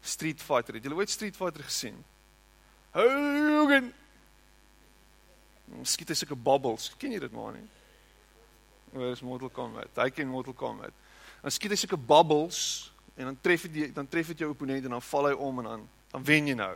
Street 0.00 0.42
Fighter. 0.42 0.74
Het 0.74 0.84
julle 0.84 0.96
ooit 0.96 1.10
Street 1.10 1.36
Fighter 1.36 1.64
gesien? 1.64 2.04
Hogan 2.92 3.92
skiet 5.84 6.08
hy 6.08 6.16
sulke 6.16 6.36
bubbles. 6.36 6.90
Ken 6.98 7.12
jy 7.12 7.20
dit 7.20 7.32
maar 7.32 7.52
nie? 7.52 7.66
Waar 8.92 9.10
is 9.10 9.20
Mortal 9.20 9.50
Kombat? 9.50 9.90
Hy 9.94 10.08
ken 10.10 10.28
Mortal 10.28 10.54
Kombat. 10.56 10.94
Dan 11.42 11.52
skiet 11.52 11.74
hy 11.74 11.78
sulke 11.78 11.98
bubbles 12.00 12.60
en 13.18 13.28
dan 13.30 13.38
tref 13.42 13.66
dit 13.68 13.94
dan 13.94 14.08
tref 14.08 14.30
dit 14.32 14.44
jou 14.44 14.50
opponent 14.52 14.84
en 14.84 14.96
dan 14.96 15.04
val 15.10 15.28
hy 15.28 15.34
om 15.34 15.60
en 15.62 15.68
dan 15.72 15.84
dan 16.08 16.24
wen 16.24 16.48
jy 16.48 16.54
nou. 16.56 16.72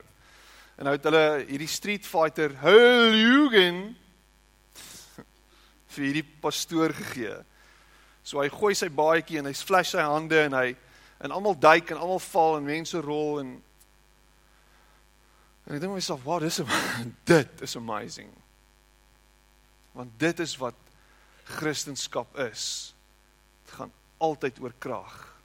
En 0.76 0.88
nou 0.88 0.92
het 0.96 1.06
hulle 1.08 1.24
hierdie 1.48 1.70
Street 1.70 2.04
Fighter 2.06 2.52
Hulhugen 2.60 3.80
vir 5.94 6.04
hierdie 6.04 6.26
pastoor 6.44 6.92
gegee. 6.96 7.38
So 8.22 8.42
hy 8.42 8.50
gooi 8.52 8.74
sy 8.76 8.90
baadjie 8.92 9.40
en 9.40 9.48
hy 9.48 9.54
flash 9.56 9.94
sy 9.94 10.04
hande 10.04 10.44
en 10.44 10.58
hy 10.58 10.68
en 11.22 11.32
almal 11.32 11.56
duik 11.56 11.94
en 11.94 12.02
almal 12.02 12.20
val 12.26 12.58
en 12.58 12.68
mense 12.68 13.04
rol 13.06 13.40
en 13.40 13.56
en 15.62 15.76
ek 15.76 15.80
dink 15.80 15.94
myself, 15.94 16.24
"Wow, 16.26 16.40
dis 16.42 16.60
dit 17.32 17.60
is 17.62 17.76
amazing." 17.76 18.30
Want 19.94 20.10
dit 20.18 20.40
is 20.40 20.56
wat 20.58 20.81
Christendom 21.44 22.26
is. 22.50 22.94
Dit 23.64 23.74
gaan 23.74 23.92
altyd 24.18 24.60
oor 24.60 24.74
krag. 24.78 25.36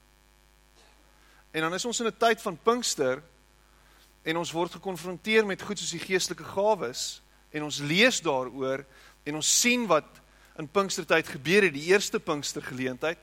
En 1.52 1.62
dan 1.62 1.74
is 1.74 1.86
ons 1.86 2.00
in 2.00 2.08
'n 2.08 2.18
tyd 2.18 2.42
van 2.42 2.60
Pinkster 2.64 3.24
en 4.24 4.38
ons 4.38 4.52
word 4.52 4.72
gekonfronteer 4.72 5.46
met 5.46 5.62
goed 5.62 5.80
soos 5.80 5.92
die 5.92 6.08
geestelike 6.08 6.44
gawes 6.44 7.22
en 7.50 7.64
ons 7.64 7.80
lees 7.80 8.22
daaroor 8.22 8.86
en 9.24 9.36
ons 9.36 9.60
sien 9.60 9.88
wat 9.88 10.08
in 10.58 10.68
Pinkstertyd 10.68 11.28
gebeur 11.28 11.64
het, 11.64 11.74
die 11.74 11.90
eerste 11.90 12.20
Pinkster 12.20 12.62
geleentheid 12.62 13.18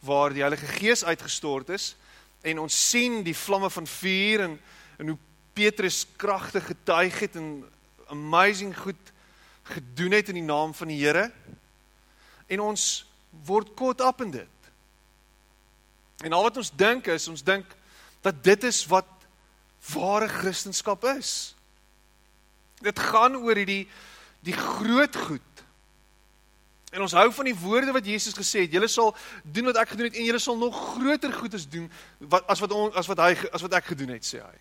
waar 0.00 0.32
die 0.32 0.40
Heilige 0.40 0.66
Gees 0.66 1.04
uitgestort 1.04 1.68
is 1.68 1.96
en 2.42 2.58
ons 2.58 2.90
sien 2.90 3.22
die 3.22 3.36
vlamme 3.36 3.70
van 3.70 3.86
vuur 3.86 4.40
en 4.40 4.60
en 4.98 5.08
hoe 5.08 5.18
Petrus 5.52 6.06
kragtig 6.16 6.66
getuig 6.66 7.18
het 7.18 7.36
en 7.36 7.64
amazing 8.06 8.76
goed 8.78 9.12
gedoen 9.62 10.12
het 10.12 10.28
in 10.28 10.34
die 10.34 10.46
naam 10.46 10.74
van 10.74 10.88
die 10.88 10.98
Here. 11.00 11.30
En 12.46 12.60
ons 12.60 13.06
word 13.46 13.74
caught 13.78 14.00
up 14.00 14.20
in 14.20 14.30
dit. 14.30 14.70
En 16.24 16.32
al 16.32 16.42
wat 16.42 16.56
ons 16.56 16.70
dink 16.76 17.08
is, 17.12 17.28
ons 17.28 17.42
dink 17.42 17.66
dat 18.24 18.38
dit 18.44 18.64
is 18.64 18.84
wat 18.88 19.08
ware 19.92 20.28
kristendom 20.30 21.08
is. 21.16 21.54
Dit 22.84 22.98
gaan 22.98 23.36
oor 23.36 23.56
hierdie 23.56 23.84
die 24.44 24.56
groot 24.56 25.16
goed. 25.16 25.50
En 26.94 27.02
ons 27.02 27.16
hou 27.16 27.26
van 27.34 27.48
die 27.48 27.56
woorde 27.58 27.92
wat 27.92 28.06
Jesus 28.06 28.36
gesê 28.36 28.64
het, 28.64 28.74
julle 28.76 28.88
sal 28.88 29.10
doen 29.42 29.66
wat 29.66 29.80
ek 29.82 29.94
gedoen 29.94 30.06
het 30.10 30.18
en 30.20 30.28
julle 30.28 30.40
sal 30.42 30.58
nog 30.60 30.76
groter 30.94 31.32
goedes 31.34 31.66
doen 31.68 31.88
wat 32.30 32.46
as 32.52 32.62
wat 32.62 32.74
on, 32.76 32.92
as 32.94 33.08
wat 33.10 33.22
hy 33.24 33.32
as 33.50 33.64
wat 33.64 33.74
ek 33.80 33.88
gedoen 33.90 34.12
het, 34.14 34.26
sê 34.28 34.38
hy. 34.38 34.60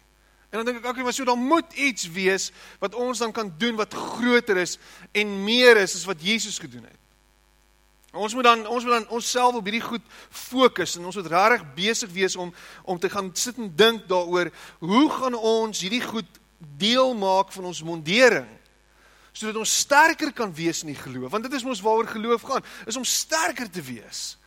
En 0.49 0.61
dan 0.61 0.69
dink 0.69 0.81
ek, 0.81 0.89
okay, 0.89 1.05
maar 1.05 1.13
so 1.13 1.27
dan 1.27 1.41
moet 1.41 1.77
iets 1.77 2.07
wees 2.13 2.49
wat 2.81 2.97
ons 2.97 3.21
dan 3.21 3.31
kan 3.33 3.51
doen 3.61 3.77
wat 3.77 3.93
groter 3.93 4.57
is 4.61 4.79
en 5.13 5.37
meer 5.45 5.77
is 5.81 5.95
as 5.99 6.07
wat 6.09 6.21
Jesus 6.25 6.57
gedoen 6.61 6.87
het. 6.89 7.02
Ons 8.13 8.35
moet 8.37 8.45
dan 8.45 8.67
ons 8.69 8.83
moet 8.85 8.93
dan 8.93 9.07
onsself 9.17 9.55
op 9.57 9.65
hierdie 9.65 9.83
goed 9.83 10.03
fokus 10.29 10.97
en 10.97 11.05
ons 11.09 11.15
moet 11.17 11.31
regtig 11.33 11.63
besig 11.75 12.11
wees 12.13 12.35
om 12.35 12.53
om 12.83 12.99
te 12.99 13.09
gaan 13.09 13.31
sit 13.33 13.57
en 13.57 13.71
dink 13.75 14.05
daaroor 14.09 14.51
hoe 14.79 15.07
gaan 15.09 15.35
ons 15.35 15.81
hierdie 15.81 16.03
goed 16.03 16.39
deel 16.77 17.15
maak 17.17 17.51
van 17.51 17.65
ons 17.71 17.81
mondering 17.83 18.47
sodat 19.33 19.57
ons 19.57 19.79
sterker 19.79 20.29
kan 20.33 20.53
wees 20.53 20.83
in 20.85 20.93
die 20.93 20.99
geloof 20.99 21.33
want 21.33 21.49
dit 21.49 21.57
is 21.57 21.65
mos 21.65 21.81
waaroor 21.81 22.11
geloof 22.11 22.45
gaan 22.45 22.69
is 22.85 22.99
om 23.01 23.07
sterker 23.07 23.69
te 23.69 23.81
wees 23.81 24.37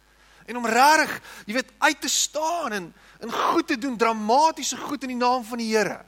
en 0.47 0.63
om 0.63 0.71
regtig 0.71 1.19
jy 1.51 1.59
weet 1.59 1.75
uit 1.83 2.01
te 2.01 2.13
staan 2.13 2.73
en 2.73 2.95
en 3.21 3.33
goed 3.33 3.67
te 3.67 3.79
doen, 3.79 3.97
dramatiese 3.97 4.77
goed 4.77 5.03
in 5.03 5.09
die 5.15 5.17
naam 5.17 5.45
van 5.45 5.59
die 5.59 5.77
Here. 5.77 6.05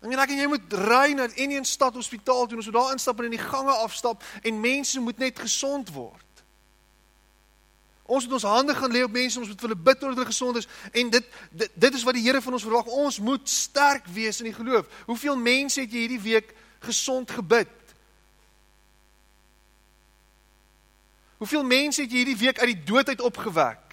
En 0.00 0.14
ek 0.14 0.30
en 0.30 0.38
jy 0.38 0.46
moet 0.46 0.74
ry 0.78 1.12
na 1.18 1.26
enige 1.34 1.64
stad 1.66 1.96
hospitaal 1.98 2.46
toe, 2.46 2.58
ons 2.60 2.70
moet 2.70 2.76
daar 2.76 2.94
instap 2.94 3.18
en 3.18 3.30
in 3.30 3.34
die 3.34 3.42
gange 3.42 3.74
afstap 3.82 4.22
en 4.46 4.60
mense 4.62 5.00
moet 5.02 5.18
net 5.18 5.38
gesond 5.42 5.90
word. 5.90 6.24
Ons 8.08 8.24
moet 8.24 8.38
ons 8.38 8.46
hande 8.48 8.74
gaan 8.74 8.92
lê 8.94 9.02
op 9.04 9.12
mense, 9.12 9.40
ons 9.40 9.50
moet 9.50 9.60
vir 9.60 9.68
hulle 9.68 9.82
bid 9.88 10.04
oor 10.04 10.14
hulle 10.14 10.28
gesond 10.30 10.60
is 10.62 10.68
en 10.96 11.10
dit, 11.12 11.34
dit 11.50 11.74
dit 11.74 11.98
is 11.98 12.04
wat 12.06 12.16
die 12.16 12.22
Here 12.24 12.40
van 12.40 12.56
ons 12.56 12.64
verwag. 12.64 12.86
Ons 12.86 13.18
moet 13.20 13.50
sterk 13.50 14.06
wees 14.14 14.38
in 14.40 14.48
die 14.48 14.54
geloof. 14.56 14.86
Hoeveel 15.10 15.36
mense 15.36 15.82
het 15.82 15.92
jy 15.92 16.06
hierdie 16.06 16.22
week 16.22 16.54
gesond 16.86 17.34
gebid? 17.34 17.74
Hoeveel 21.42 21.66
mense 21.66 22.02
het 22.02 22.10
jy 22.10 22.22
hierdie 22.22 22.40
week 22.46 22.62
uit 22.62 22.72
die 22.72 22.84
dood 22.88 23.10
uit 23.10 23.20
opgewek? 23.20 23.87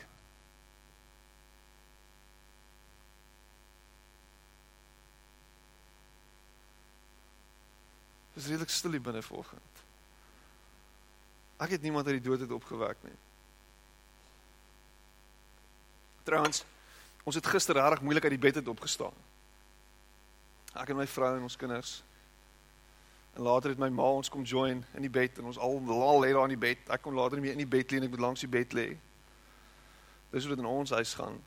Dis 8.36 8.50
redelik 8.52 8.70
stil 8.70 8.98
hier 8.98 9.04
binne 9.04 9.24
vanoggend. 9.24 9.84
Ek 11.64 11.78
het 11.78 11.82
niemand 11.82 12.08
uit 12.08 12.18
die 12.20 12.26
dood 12.30 12.44
uit 12.44 12.52
opgewek 12.52 12.98
nie. 13.08 13.16
Trouwens, 16.28 16.66
ons 17.24 17.36
het 17.36 17.48
gister 17.48 17.78
regtig 17.78 18.02
moeilik 18.02 18.24
uit 18.24 18.36
die 18.36 18.46
bed 18.48 18.60
uit 18.60 18.68
opgestaan. 18.68 19.16
Ek 20.76 20.92
en 20.92 21.00
my 21.00 21.08
vrou 21.08 21.32
en 21.38 21.48
ons 21.48 21.56
kinders. 21.56 22.02
En 23.36 23.44
later 23.48 23.72
het 23.72 23.80
my 23.80 23.90
ma 23.92 24.10
ons 24.18 24.30
kom 24.32 24.44
join 24.44 24.84
in 24.96 25.06
die 25.06 25.12
bed 25.12 25.40
en 25.40 25.48
ons 25.52 25.60
al 25.60 25.80
al 25.92 26.22
lê 26.24 26.32
daar 26.36 26.50
in 26.50 26.56
die 26.56 26.66
bed. 26.68 26.84
Ek 26.92 27.04
kon 27.04 27.16
later 27.16 27.40
nie 27.40 27.48
meer 27.48 27.56
in 27.56 27.64
die 27.64 27.74
bed 27.78 27.92
lê 27.92 28.00
nie, 28.00 28.10
ek 28.10 28.16
moet 28.16 28.26
langs 28.28 28.44
die 28.44 28.52
bed 28.52 28.76
lê. 28.76 28.88
Dis 30.32 30.44
hoe 30.44 30.56
dit 30.56 30.64
in 30.64 30.72
ons 30.72 30.92
huis 30.92 31.14
gaan. 31.20 31.40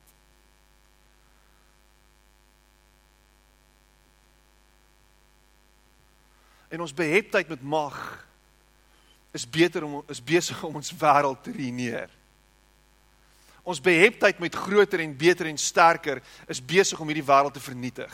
En 6.69 6.81
ons 6.81 6.93
beheptheid 6.93 7.47
met 7.49 7.61
mag 7.61 7.97
is 9.31 9.49
beter 9.49 9.83
om 9.83 10.03
is 10.09 10.23
besig 10.23 10.63
om 10.63 10.75
ons 10.75 10.93
wêreld 10.97 11.43
te 11.43 11.53
ruïneer. 11.53 12.09
Ons 13.61 13.81
beheptheid 13.81 14.39
met 14.41 14.55
groter 14.55 15.03
en 15.03 15.17
beter 15.17 15.45
en 15.45 15.57
sterker 15.57 16.21
is 16.47 16.61
besig 16.65 16.99
om 16.99 17.09
hierdie 17.09 17.25
wêreld 17.25 17.53
te 17.53 17.61
vernietig. 17.61 18.13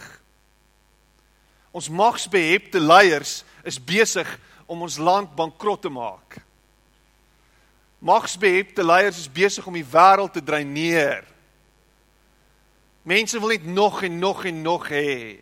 Ons 1.76 1.88
magsbehepte 1.92 2.80
leiers 2.80 3.44
is 3.64 3.80
besig 3.80 4.28
om 4.66 4.84
ons 4.84 4.98
land 4.98 5.32
bankrot 5.36 5.82
te 5.86 5.92
maak. 5.92 6.40
Magsbehepte 8.00 8.84
leiers 8.84 9.20
is 9.24 9.32
besig 9.32 9.68
om 9.68 9.76
die 9.76 9.88
wêreld 9.88 10.36
te 10.36 10.44
dreineer. 10.44 11.24
Mense 13.04 13.40
wil 13.40 13.56
net 13.56 13.66
nog 13.66 14.04
en 14.04 14.20
nog 14.20 14.46
en 14.46 14.62
nog 14.62 14.88
hê 14.92 15.40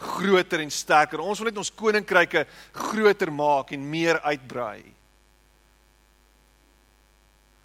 groter 0.00 0.64
en 0.64 0.72
sterker. 0.72 1.20
Ons 1.20 1.40
wil 1.40 1.50
net 1.50 1.60
ons 1.60 1.74
koninkryke 1.76 2.46
groter 2.72 3.32
maak 3.32 3.74
en 3.76 3.90
meer 3.90 4.20
uitbrei. 4.24 4.82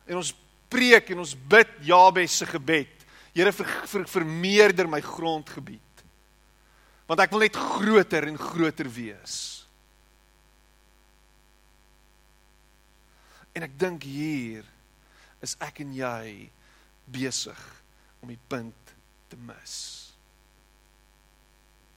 En 0.05 0.19
ons 0.19 0.33
preek 0.69 1.09
en 1.13 1.23
ons 1.23 1.35
bid 1.49 1.75
Jabes 1.87 2.37
se 2.41 2.47
gebed. 2.49 2.91
Here 3.35 3.51
ver, 3.55 3.67
ver, 3.89 4.05
vermeerder 4.07 4.87
my 4.87 5.01
grondgebied. 5.03 5.81
Want 7.05 7.21
ek 7.21 7.33
wil 7.33 7.45
net 7.45 7.57
groter 7.59 8.27
en 8.29 8.39
groter 8.39 8.89
wees. 8.89 9.37
En 13.55 13.63
ek 13.63 13.75
dink 13.79 14.03
hier 14.03 14.65
is 15.45 15.55
ek 15.63 15.79
en 15.85 15.93
jy 15.95 16.49
besig 17.05 17.61
om 18.21 18.31
die 18.33 18.41
punt 18.49 18.95
te 19.29 19.37
mis. 19.39 20.04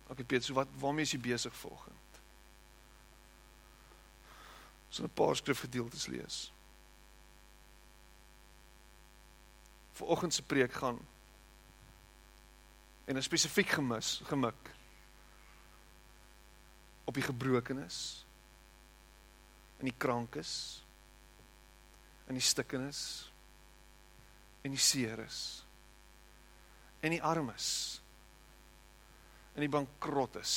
Okay 0.09 0.25
Piet, 0.25 0.45
so 0.45 0.55
wat 0.57 0.69
waarmee 0.81 1.05
is 1.05 1.13
jy 1.13 1.21
besig 1.21 1.57
volgend? 1.57 2.21
So 4.89 5.05
'n 5.05 5.13
paar 5.13 5.37
skrifgedeeltes 5.37 6.07
lees. 6.07 6.53
Vanoggend 9.93 10.35
se 10.35 10.43
preek 10.43 10.73
gaan 10.73 10.99
en 13.05 13.17
'n 13.17 13.23
spesifiek 13.23 13.69
gemis, 13.69 14.21
gemik 14.25 14.77
op 17.05 17.15
die 17.15 17.23
gebrokenis 17.23 18.27
en 19.79 19.85
die 19.85 19.97
krankes 19.97 20.83
en 22.27 22.35
die 22.37 22.45
stikkenis 22.45 23.33
en 24.61 24.71
die 24.71 24.81
seeres 24.81 25.65
en 27.01 27.11
die 27.11 27.23
armes 27.23 28.01
in 29.59 29.65
die 29.67 29.73
bankrot 29.73 30.37
is. 30.39 30.55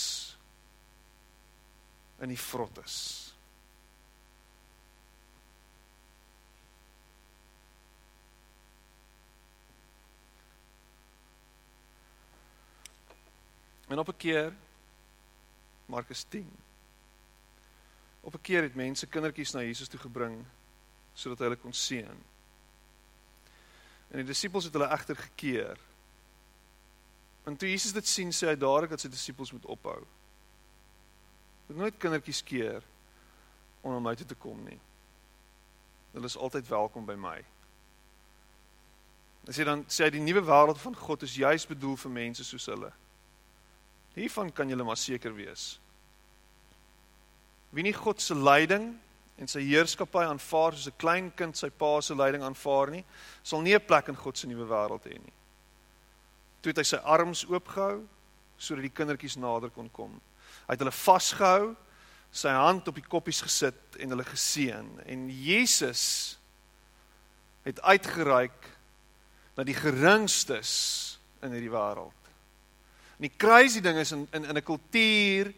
In 2.22 2.29
die 2.29 2.38
vrot 2.38 2.77
is. 2.86 2.98
En 13.89 14.00
op 14.00 14.08
'n 14.08 14.17
keer 14.17 14.53
Markus 15.86 16.24
10 16.29 16.48
Op 18.22 18.34
'n 18.34 18.41
keer 18.41 18.62
het 18.62 18.75
mense 18.75 19.08
kindertjies 19.08 19.51
na 19.51 19.62
Jesus 19.62 19.88
toe 19.88 20.00
gebring 20.00 20.46
sodat 21.13 21.39
hy 21.39 21.43
hulle 21.43 21.58
kon 21.58 21.74
seën. 21.74 22.17
En 24.12 24.17
die 24.17 24.25
disippels 24.25 24.63
het 24.63 24.74
hulle 24.74 24.91
egter 24.93 25.15
gekeer 25.15 25.79
En 27.45 27.57
toe 27.57 27.69
Jesus 27.69 27.93
dit 27.93 28.07
sien, 28.07 28.31
sê 28.31 28.51
hy 28.51 28.55
dadelik 28.55 28.93
dat 28.93 29.01
sy 29.01 29.10
disippels 29.10 29.51
moet 29.51 29.65
ophou. 29.65 30.00
Moet 31.67 31.77
nooit 31.77 31.98
kindertjies 31.98 32.43
keer 32.45 32.86
om 33.81 33.95
na 33.95 34.00
my 34.00 34.13
toe 34.15 34.27
te 34.29 34.38
kom 34.38 34.60
nie. 34.65 34.77
Hulle 36.13 36.29
is 36.29 36.38
altyd 36.38 36.67
welkom 36.69 37.05
by 37.07 37.15
my. 37.17 37.38
Hy 39.48 39.55
sê 39.55 39.65
dan 39.65 39.86
sê 39.89 40.12
die 40.13 40.21
nuwe 40.21 40.43
wêreld 40.45 40.77
van 40.83 40.98
God 40.98 41.24
is 41.25 41.38
juis 41.39 41.65
bedoel 41.65 41.98
vir 41.98 42.13
mense 42.13 42.45
soos 42.45 42.67
hulle. 42.69 42.91
Hiervan 44.13 44.51
kan 44.53 44.69
julle 44.69 44.86
maar 44.86 45.00
seker 45.00 45.33
wees. 45.33 45.79
Wie 47.71 47.83
nie 47.88 47.95
God 47.95 48.21
se 48.21 48.36
leiding 48.36 48.91
en 49.41 49.50
sy 49.50 49.63
heerskappy 49.65 50.27
aanvaar 50.27 50.75
soos 50.75 50.91
'n 50.91 51.00
klein 51.00 51.31
kind 51.31 51.57
sy 51.57 51.69
pa 51.69 52.01
se 52.01 52.13
leiding 52.13 52.43
aanvaar 52.43 52.91
nie, 52.91 53.05
sal 53.43 53.62
nie 53.62 53.74
'n 53.74 53.88
plek 53.88 54.10
in 54.10 54.15
God 54.15 54.38
se 54.38 54.48
nuwe 54.48 54.67
wêreld 54.67 55.07
hê 55.07 55.17
nie. 55.17 55.33
Toe 56.62 56.72
het 56.72 56.82
hy 56.82 56.88
sy 56.88 57.00
arms 57.03 57.46
oopgehou 57.50 58.01
sodat 58.62 58.86
die 58.86 58.94
kindertjies 58.94 59.39
nader 59.41 59.72
kon 59.74 59.89
kom. 59.94 60.13
Hy 60.68 60.75
het 60.75 60.84
hulle 60.84 60.94
vasgehou 60.94 61.72
sy 62.32 62.51
hand 62.53 62.88
op 62.88 62.96
die 62.96 63.08
koppies 63.08 63.41
gesit 63.44 63.98
en 64.00 64.13
hulle 64.13 64.25
geseën 64.27 64.91
en 65.10 65.24
Jesus 65.34 66.03
het 67.65 67.82
uitgereik 67.82 68.70
na 69.58 69.65
die 69.68 69.75
geringstes 69.75 70.72
in 71.44 71.51
hierdie 71.56 71.74
wêreld. 71.74 72.30
En 73.18 73.27
die 73.27 73.34
crazy 73.38 73.82
ding 73.84 74.00
is 74.01 74.13
in 74.15 74.27
in 74.32 74.46
in 74.46 74.58
'n 74.58 74.63
kultuur 74.63 75.53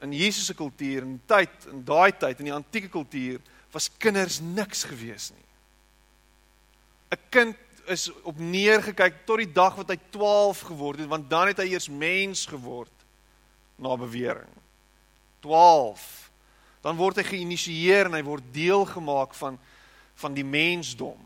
in 0.00 0.12
Jesus 0.12 0.46
se 0.46 0.54
kultuur 0.54 1.02
en 1.02 1.20
tyd 1.26 1.66
in 1.70 1.84
daai 1.84 2.12
tyd 2.12 2.38
in 2.38 2.44
die 2.50 2.54
antieke 2.54 2.88
kultuur 2.88 3.40
was 3.72 3.90
kinders 3.98 4.40
niks 4.40 4.84
gewees 4.84 5.30
nie. 5.30 5.48
'n 7.10 7.20
Kind 7.30 7.56
is 7.86 8.08
op 8.22 8.38
neergekyk 8.38 9.24
tot 9.26 9.42
die 9.42 9.52
dag 9.52 9.76
wat 9.76 9.92
hy 9.92 9.98
12 10.10 10.60
geword 10.70 11.02
het 11.02 11.08
want 11.08 11.30
dan 11.30 11.50
het 11.50 11.60
hy 11.62 11.70
eers 11.72 11.88
mens 11.88 12.46
geword 12.46 12.92
na 13.76 13.96
bewering. 13.96 14.50
12. 15.40 16.30
Dan 16.84 16.96
word 16.96 17.20
hy 17.20 17.26
geïnisieer 17.28 18.08
en 18.08 18.16
hy 18.16 18.22
word 18.24 18.52
deel 18.54 18.84
gemaak 18.88 19.34
van 19.34 19.58
van 20.14 20.30
die 20.30 20.44
mensdom. 20.46 21.18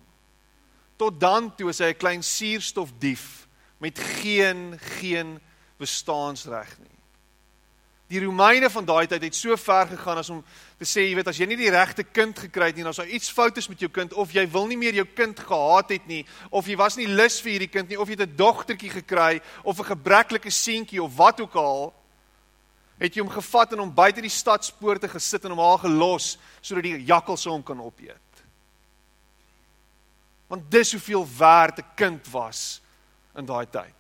Tot 0.97 1.19
dan 1.21 1.51
toe 1.55 1.69
is 1.69 1.79
hy 1.85 1.93
'n 1.93 2.01
klein 2.01 2.23
suurstofdief 2.23 3.47
met 3.79 3.99
geen 3.99 4.79
geen 4.99 5.39
bestaansreg 5.77 6.79
nie. 6.79 6.98
Die 8.09 8.21
Romeine 8.25 8.71
van 8.73 8.87
daai 8.89 9.07
tyd 9.07 9.23
het 9.27 9.37
so 9.37 9.57
ver 9.61 9.91
gegaan 9.91 10.19
as 10.19 10.31
om 10.33 10.39
te 10.79 10.87
sê, 10.89 11.03
jy 11.05 11.17
weet, 11.19 11.29
as 11.29 11.37
jy 11.37 11.47
nie 11.51 11.59
die 11.61 11.73
regte 11.73 12.07
kind 12.07 12.39
gekry 12.41 12.71
het 12.71 12.79
nie, 12.79 12.85
dan 12.87 12.97
sou 12.97 13.05
iets 13.05 13.29
fout 13.29 13.59
is 13.61 13.69
met 13.69 13.83
jou 13.85 13.91
kind 13.93 14.15
of 14.17 14.33
jy 14.33 14.47
wil 14.49 14.65
nie 14.67 14.79
meer 14.81 14.97
jou 14.97 15.05
kind 15.05 15.37
gehad 15.37 15.93
het 15.93 16.07
nie 16.09 16.23
of 16.49 16.71
jy 16.71 16.77
was 16.81 16.97
nie 16.97 17.05
lus 17.07 17.37
vir 17.45 17.53
hierdie 17.59 17.69
kind 17.69 17.93
nie 17.93 17.99
of 18.01 18.09
jy 18.09 18.17
het 18.17 18.29
'n 18.31 18.37
dogtertjie 18.37 18.91
gekry 18.91 19.43
of 19.63 19.79
'n 19.79 19.93
gebreklike 19.93 20.51
seentjie 20.51 21.03
of 21.03 21.17
wat 21.17 21.41
ook 21.41 21.55
al, 21.55 21.93
het 22.99 23.15
jy 23.15 23.23
hom 23.23 23.31
gevat 23.31 23.73
en 23.73 23.79
hom 23.85 23.95
buite 23.95 24.21
die 24.25 24.33
stadspoorte 24.33 25.09
gesit 25.09 25.45
en 25.45 25.55
hom 25.55 25.63
daar 25.63 25.85
gelos 25.85 26.39
sodat 26.61 26.83
die 26.83 27.05
jakkalse 27.05 27.51
hom 27.51 27.63
kan 27.63 27.81
opeet. 27.81 28.17
Want 30.49 30.71
dis 30.71 30.93
hoeveel 30.93 31.27
werd 31.39 31.79
'n 31.79 31.95
kind 31.95 32.27
was 32.31 32.81
in 33.37 33.45
daai 33.47 33.67
tyd. 33.71 33.95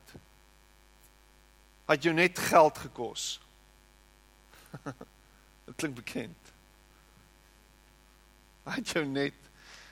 Het 1.86 2.02
jou 2.02 2.14
net 2.14 2.38
geld 2.38 2.78
gekos. 2.78 3.40
Dit 5.66 5.76
klink 5.76 5.94
bekend. 5.94 6.52
Het 8.68 8.88
jou 8.88 9.04
net 9.06 9.34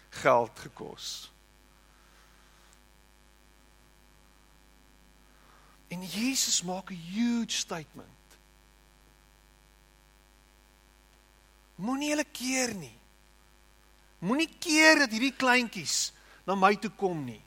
geld 0.08 0.58
gekos. 0.58 1.32
En 5.88 6.02
Jesus 6.02 6.62
maak 6.62 6.90
'n 6.90 6.94
huge 6.94 7.56
statement. 7.56 8.26
Moenie 11.74 12.10
hulle 12.10 12.24
keer 12.32 12.74
nie. 12.74 12.98
Moenie 14.18 14.48
keer 14.58 14.98
dat 14.98 15.12
hierdie 15.12 15.36
kleintjies 15.36 16.12
na 16.46 16.54
my 16.54 16.74
toe 16.80 16.90
kom 16.90 17.24
nie. 17.24 17.42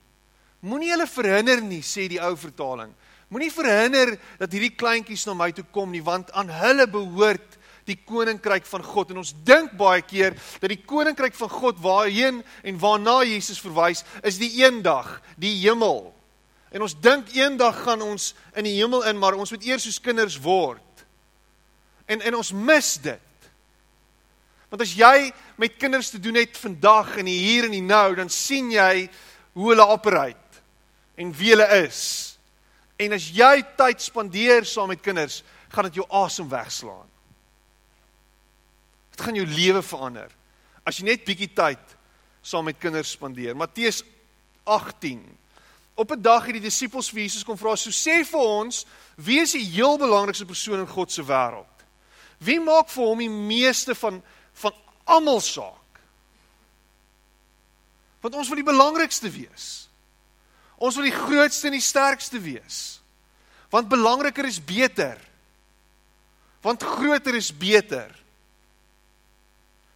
Moenie 0.59 0.91
hulle 0.91 1.07
verhinder 1.07 1.61
nie, 1.63 1.81
sê 1.81 2.07
die 2.11 2.21
ou 2.21 2.35
vertaling. 2.37 2.93
Moenie 3.29 3.51
verhinder 3.53 4.15
dat 4.39 4.53
hierdie 4.53 4.73
kleintjies 4.73 5.27
na 5.27 5.35
my 5.37 5.51
toe 5.53 5.65
kom 5.73 5.91
nie, 5.93 6.01
want 6.01 6.31
aan 6.33 6.49
hulle 6.49 6.87
behoort 6.89 7.57
die 7.89 7.97
koninkryk 8.05 8.65
van 8.69 8.83
God. 8.85 9.11
En 9.11 9.21
ons 9.21 9.33
dink 9.45 9.75
baie 9.77 10.01
keer 10.05 10.35
dat 10.61 10.69
die 10.71 10.81
koninkryk 10.81 11.35
van 11.37 11.51
God 11.53 11.81
waarheen 11.81 12.41
en 12.63 12.79
waarna 12.81 13.19
Jesus 13.27 13.61
verwys, 13.61 14.03
is 14.25 14.39
die 14.41 14.51
eendag, 14.61 15.19
die 15.37 15.55
hemel. 15.61 16.07
En 16.73 16.85
ons 16.85 16.93
dink 17.01 17.31
eendag 17.33 17.83
gaan 17.85 18.01
ons 18.05 18.33
in 18.57 18.67
die 18.67 18.75
hemel 18.77 19.05
in, 19.09 19.17
maar 19.17 19.37
ons 19.37 19.53
moet 19.53 19.65
eers 19.65 19.87
soos 19.87 20.01
kinders 20.01 20.37
word. 20.41 20.85
En 22.09 22.21
en 22.25 22.37
ons 22.37 22.53
mis 22.53 22.91
dit. 23.05 23.25
Want 24.69 24.85
as 24.85 24.93
jy 24.97 25.31
met 25.57 25.77
kinders 25.81 26.11
te 26.13 26.21
doen 26.21 26.37
het 26.37 26.57
vandag 26.57 27.15
en 27.17 27.29
hier 27.29 27.65
en 27.65 27.77
nou, 27.85 28.07
dan 28.17 28.29
sien 28.29 28.69
jy 28.73 29.09
hoe 29.57 29.71
hulle 29.71 29.85
operate 29.89 30.61
en 31.17 31.33
wie 31.33 31.55
hulle 31.55 31.65
is. 31.81 32.28
En 32.99 33.15
as 33.15 33.29
jy 33.31 33.61
tyd 33.79 34.03
spandeer 34.03 34.67
saam 34.67 34.91
met 34.91 35.01
kinders, 35.01 35.41
gaan 35.71 35.87
dit 35.87 35.99
jou 36.01 36.05
asem 36.21 36.49
wegslaan. 36.49 37.07
Dit 39.15 39.23
gaan 39.23 39.39
jou 39.39 39.47
lewe 39.47 39.81
verander. 39.85 40.31
As 40.83 40.99
jy 40.99 41.07
net 41.07 41.25
bietjie 41.27 41.51
tyd 41.55 41.95
saam 42.41 42.67
met 42.67 42.79
kinders 42.79 43.13
spandeer. 43.15 43.55
Matteus 43.55 44.03
18. 44.67 45.23
Op 45.95 46.11
'n 46.11 46.21
dag 46.21 46.45
het 46.45 46.53
die 46.53 46.67
disippels 46.67 47.09
vir 47.09 47.21
Jesus 47.21 47.43
kom 47.43 47.57
vra, 47.57 47.75
"So 47.75 47.89
sê 47.89 48.25
vir 48.25 48.39
ons, 48.39 48.85
wie 49.15 49.39
is 49.41 49.51
die 49.51 49.65
heel 49.65 49.97
belangrikste 49.97 50.45
persoon 50.45 50.79
in 50.79 50.87
God 50.87 51.11
se 51.11 51.23
wêreld? 51.23 51.75
Wie 52.37 52.59
maak 52.59 52.89
vir 52.89 53.03
hom 53.03 53.17
die 53.19 53.29
meeste 53.29 53.95
van 53.95 54.23
van 54.53 54.73
almal 55.09 55.41
saak. 55.41 56.01
Want 58.21 58.35
ons 58.35 58.47
wil 58.51 58.59
die 58.59 58.67
belangrikste 58.67 59.31
wees. 59.31 59.88
Ons 60.79 60.95
wil 60.95 61.09
die 61.09 61.15
grootste 61.15 61.67
en 61.67 61.75
die 61.75 61.83
sterkste 61.83 62.39
wees. 62.41 62.99
Want 63.69 63.91
belangriker 63.91 64.47
is 64.47 64.61
beter. 64.63 65.19
Want 66.63 66.83
groter 66.83 67.35
is 67.35 67.51
beter. 67.51 68.09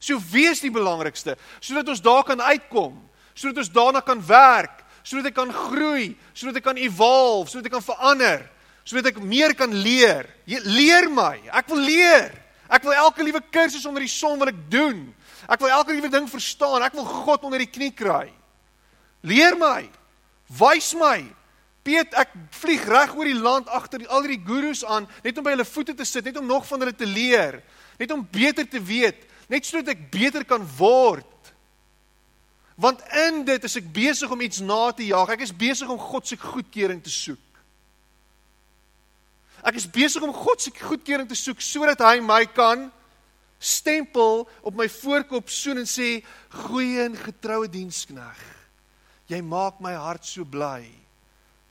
So 0.03 0.19
wees 0.31 0.59
die 0.59 0.71
belangrikste 0.71 1.37
sodat 1.63 1.87
ons 1.87 2.03
daar 2.03 2.25
kan 2.27 2.41
uitkom, 2.43 2.97
sodat 3.33 3.63
ons 3.63 3.71
daarna 3.71 4.01
kan 4.03 4.19
werk, 4.27 4.83
sodat 5.03 5.31
ek 5.31 5.37
kan 5.37 5.51
groei, 5.55 6.11
sodat 6.35 6.59
ek 6.59 6.67
kan 6.67 6.79
evolve, 6.79 7.47
sodat 7.51 7.69
ek 7.71 7.77
kan 7.77 7.85
verander, 7.85 8.43
sodat 8.83 9.13
ek 9.13 9.21
meer 9.23 9.55
kan 9.55 9.71
leer. 9.71 10.27
Leer 10.47 11.07
my, 11.11 11.37
ek 11.55 11.71
wil 11.71 11.83
leer. 11.87 12.31
Ek 12.73 12.83
wil 12.83 12.95
elke 12.97 13.23
liewe 13.23 13.41
kursus 13.53 13.85
onder 13.85 14.03
die 14.03 14.11
son 14.11 14.39
wil 14.41 14.49
ek 14.49 14.61
doen. 14.71 15.05
Ek 15.51 15.59
wil 15.61 15.73
elke 15.75 15.93
liewe 15.93 16.09
ding 16.11 16.25
verstaan. 16.31 16.83
Ek 16.83 16.95
wil 16.97 17.05
God 17.05 17.43
onder 17.45 17.61
die 17.61 17.69
knie 17.69 17.91
kry. 17.93 18.31
Leer 19.27 19.55
my. 19.59 19.83
Wys 20.47 20.93
my. 20.99 21.21
Piet, 21.83 22.13
ek 22.15 22.31
vlieg 22.55 22.85
reg 22.87 23.11
oor 23.15 23.27
die 23.27 23.35
land 23.35 23.67
agter 23.67 24.05
al 24.07 24.23
hierdie 24.23 24.43
gurus 24.47 24.85
aan 24.87 25.07
net 25.23 25.37
om 25.37 25.43
by 25.43 25.51
hulle 25.51 25.67
voete 25.67 25.95
te 25.97 26.07
sit, 26.07 26.23
net 26.23 26.39
om 26.39 26.47
nog 26.47 26.63
van 26.69 26.79
hulle 26.79 26.95
te 26.95 27.07
leer, 27.07 27.59
net 27.99 28.11
om 28.15 28.23
beter 28.23 28.67
te 28.69 28.79
weet, 28.79 29.25
net 29.51 29.67
sodat 29.67 29.91
ek 29.97 30.05
beter 30.13 30.47
kan 30.47 30.63
word. 30.77 31.27
Want 32.79 33.03
in 33.27 33.43
dit 33.45 33.67
is 33.67 33.75
ek 33.77 33.91
besig 33.93 34.31
om 34.31 34.41
iets 34.41 34.63
na 34.63 34.87
te 34.95 35.05
jaag. 35.05 35.35
Ek 35.35 35.43
is 35.45 35.53
besig 35.53 35.89
om 35.91 35.99
God 35.99 36.25
se 36.27 36.39
goedkeuring 36.39 37.03
te 37.03 37.11
soek. 37.13 37.41
Ek 39.63 39.77
is 39.79 39.85
besig 39.87 40.23
om 40.25 40.33
God 40.35 40.63
se 40.63 40.73
goedkeuring 40.75 41.29
te 41.29 41.37
soek 41.37 41.61
sodat 41.63 42.01
hy 42.03 42.17
my 42.23 42.41
kan 42.55 42.89
stempel 43.63 44.43
op 44.63 44.75
my 44.75 44.89
voorkop 44.91 45.51
soen 45.51 45.83
en 45.83 45.87
sê 45.87 46.17
goeie 46.65 47.05
en 47.05 47.15
getroue 47.15 47.69
dienskneg. 47.71 48.41
Jy 49.31 49.39
maak 49.41 49.79
my 49.79 49.93
hart 49.93 50.25
so 50.25 50.43
bly. 50.43 50.83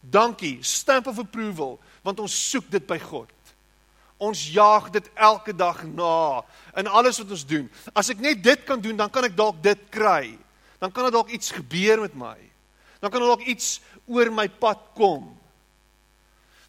Dankie, 0.02 0.58
stamp 0.62 1.06
of 1.06 1.18
approval, 1.18 1.78
want 2.02 2.20
ons 2.20 2.34
soek 2.50 2.70
dit 2.72 2.86
by 2.86 2.98
God. 2.98 3.30
Ons 4.22 4.46
jaag 4.54 4.88
dit 4.94 5.08
elke 5.18 5.54
dag 5.54 5.82
na 5.86 6.42
in 6.78 6.86
alles 6.86 7.18
wat 7.22 7.34
ons 7.34 7.44
doen. 7.46 7.68
As 7.94 8.10
ek 8.10 8.22
net 8.22 8.42
dit 8.42 8.64
kan 8.66 8.80
doen, 8.82 8.96
dan 8.98 9.10
kan 9.10 9.26
ek 9.26 9.36
dalk 9.38 9.58
dit 9.62 9.78
kry. 9.94 10.32
Dan 10.82 10.90
kan 10.94 11.06
dit 11.06 11.14
dalk 11.14 11.30
iets 11.34 11.54
gebeur 11.54 12.02
met 12.02 12.14
my. 12.18 12.38
Dan 13.02 13.10
kan 13.10 13.22
dalk 13.22 13.46
iets 13.50 13.80
oor 14.06 14.30
my 14.34 14.48
pad 14.48 14.78
kom. 14.98 15.30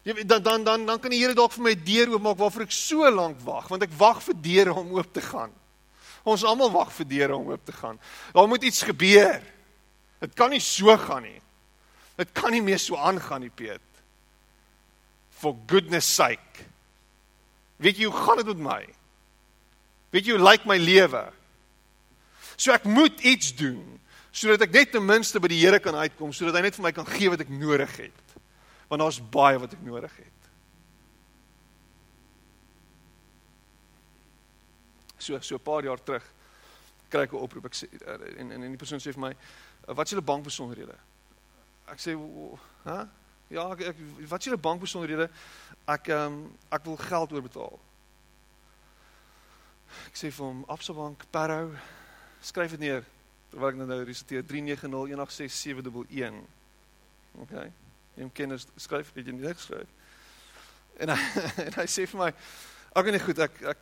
Dan 0.04 0.42
dan 0.42 0.64
dan 0.66 0.86
dan 0.86 0.98
kan 1.00 1.10
die 1.10 1.22
Here 1.22 1.34
dalk 1.34 1.54
vir 1.54 1.64
my 1.64 1.74
'n 1.74 1.84
deur 1.84 2.08
oopmaak 2.12 2.38
waarvoor 2.38 2.62
ek 2.62 2.72
so 2.72 3.08
lank 3.10 3.40
wag, 3.40 3.68
want 3.68 3.82
ek 3.82 3.94
wag 3.98 4.22
vir 4.22 4.34
deure 4.34 4.74
om 4.74 4.92
oop 4.92 5.12
te 5.12 5.20
gaan. 5.20 5.50
Ons 6.24 6.44
almal 6.44 6.70
wag 6.70 6.92
vir 6.92 7.06
deure 7.06 7.36
om 7.36 7.50
oop 7.50 7.64
te 7.64 7.72
gaan. 7.72 7.98
Daar 8.34 8.48
moet 8.48 8.62
iets 8.62 8.82
gebeur. 8.82 9.42
Dit 10.24 10.34
kan 10.38 10.52
nie 10.54 10.62
so 10.62 10.94
gaan 10.96 11.26
nie. 11.26 11.40
Dit 12.16 12.32
kan 12.32 12.54
nie 12.54 12.62
meer 12.64 12.80
so 12.80 12.96
aangaan 12.96 13.44
nie, 13.44 13.52
Piet. 13.52 13.82
For 15.34 15.56
goodness 15.68 16.08
sake. 16.08 16.68
Weet 17.82 17.98
jy 17.98 18.08
hoe 18.08 18.20
gaan 18.24 18.40
dit 18.40 18.52
met 18.54 18.62
my? 18.64 18.82
Weet 20.14 20.28
jy 20.28 20.36
hoe 20.36 20.46
lyk 20.46 20.64
my 20.70 20.78
lewe? 20.80 21.24
So 22.56 22.72
ek 22.72 22.86
moet 22.88 23.20
iets 23.26 23.52
doen 23.58 23.82
sodat 24.34 24.64
ek 24.66 24.72
net 24.74 24.90
ten 24.90 25.04
minste 25.06 25.38
by 25.38 25.46
die 25.46 25.60
Here 25.60 25.78
kan 25.78 25.94
uitkom, 25.94 26.32
sodat 26.34 26.56
hy 26.58 26.64
net 26.64 26.74
vir 26.74 26.82
my 26.82 26.90
kan 26.90 27.06
gee 27.06 27.30
wat 27.30 27.44
ek 27.44 27.52
nodig 27.54 27.92
het 28.00 28.24
want 28.90 29.00
daar's 29.00 29.20
baie 29.32 29.58
wat 29.58 29.72
ek 29.72 29.82
nodig 29.82 30.12
het. 30.18 30.48
So 35.18 35.38
so 35.40 35.56
'n 35.56 35.62
paar 35.62 35.82
jaar 35.82 36.02
terug 36.02 36.22
kry 37.08 37.22
ek 37.22 37.32
'n 37.32 37.42
oproep 37.42 37.66
ek 37.66 37.74
sê 37.74 37.86
en 38.38 38.52
en 38.52 38.70
die 38.70 38.76
persoon 38.76 39.00
sê 39.00 39.12
vir 39.12 39.20
my 39.20 39.34
wat 39.86 40.04
is 40.04 40.10
julle 40.14 40.24
bankbesonderhede? 40.24 40.96
Ek 41.92 42.00
sê 42.00 42.14
hè? 42.84 43.00
Ja, 43.52 43.66
ek, 43.72 43.80
ek 43.92 43.96
wat 44.30 44.40
is 44.40 44.48
julle 44.48 44.60
bankbesonderhede? 44.60 45.28
Ek 45.90 46.08
ehm 46.12 46.32
um, 46.32 46.56
ek 46.72 46.86
wil 46.88 46.96
geld 47.00 47.34
oorbetaal. 47.36 47.80
Ek 50.08 50.16
sê 50.18 50.30
vir 50.32 50.44
hom 50.46 50.64
Absa 50.72 50.92
Bank 50.96 51.26
Parow 51.30 51.74
skryf 52.44 52.70
dit 52.76 52.86
neer 52.86 53.02
terwyl 53.52 53.70
ek 53.70 53.80
nou 53.80 54.00
resiteer 54.04 54.42
39016711. 54.50 56.40
OK. 57.44 57.54
Moet 58.14 58.34
kennis 58.34 58.66
skryf, 58.78 59.10
nie 59.14 59.32
net 59.36 59.58
skryf. 59.60 59.90
En 61.02 61.08
hy 61.14 61.18
en 61.66 61.74
hy 61.80 61.86
sê 61.90 62.06
vir 62.10 62.20
my, 62.20 62.30
"Ag 62.94 63.10
nee 63.10 63.22
goed, 63.22 63.38
ek 63.38 63.62
ek 63.74 63.80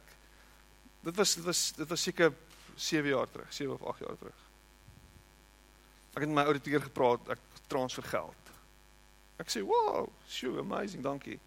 Dit 1.03 1.17
was 1.17 1.35
dit 1.35 1.45
was 1.45 1.73
dit 1.75 1.89
was 1.89 2.03
seker 2.03 2.33
7 2.75 3.09
jaar 3.09 3.31
terug, 3.31 3.53
7 3.53 3.73
of 3.73 3.83
8 3.83 3.99
jaar 3.99 4.19
terug. 4.19 4.35
Ek 6.13 6.21
het 6.21 6.29
met 6.29 6.37
my 6.43 6.45
ouditeur 6.45 6.83
gepraat, 6.85 7.29
ek 7.29 7.39
transfer 7.67 8.05
geld. 8.05 8.51
Ek 9.41 9.49
sê, 9.49 9.63
"Wow, 9.65 10.09
sure, 10.27 10.61
amazing, 10.61 11.03
dankie." 11.03 11.41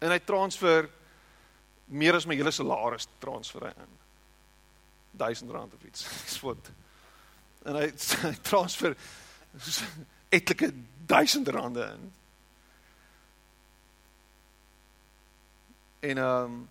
En 0.00 0.10
hy 0.10 0.18
transfer 0.18 0.90
meer 1.84 2.14
as 2.14 2.26
my 2.26 2.34
hele 2.34 2.50
salaris 2.50 3.06
transfer 3.18 3.66
in. 3.66 3.98
1000 5.10 5.50
rand 5.50 5.74
of 5.74 5.84
iets. 5.84 6.06
Spot. 6.36 6.70
En 7.62 7.74
hy, 7.74 7.90
hy 8.26 8.34
transfer 8.42 8.96
etlike 10.38 10.72
duisend 11.06 11.48
rande 11.48 11.84
in. 11.84 12.12
En 16.10 16.18
ehm 16.18 16.44
um, 16.44 16.68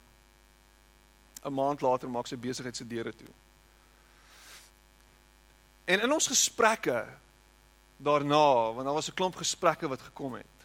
'n 1.43 1.53
maand 1.53 1.81
later 1.81 2.09
maak 2.09 2.27
sy 2.27 2.35
besigheid 2.37 2.75
se 2.75 2.87
deure 2.87 3.15
toe. 3.15 3.27
En 5.89 6.01
in 6.05 6.11
ons 6.13 6.29
gesprekke 6.29 7.01
daarna, 7.97 8.73
want 8.73 8.85
daar 8.85 8.93
was 8.93 9.09
'n 9.09 9.17
klomp 9.17 9.35
gesprekke 9.35 9.87
wat 9.87 10.01
gekom 10.01 10.33
het. 10.33 10.57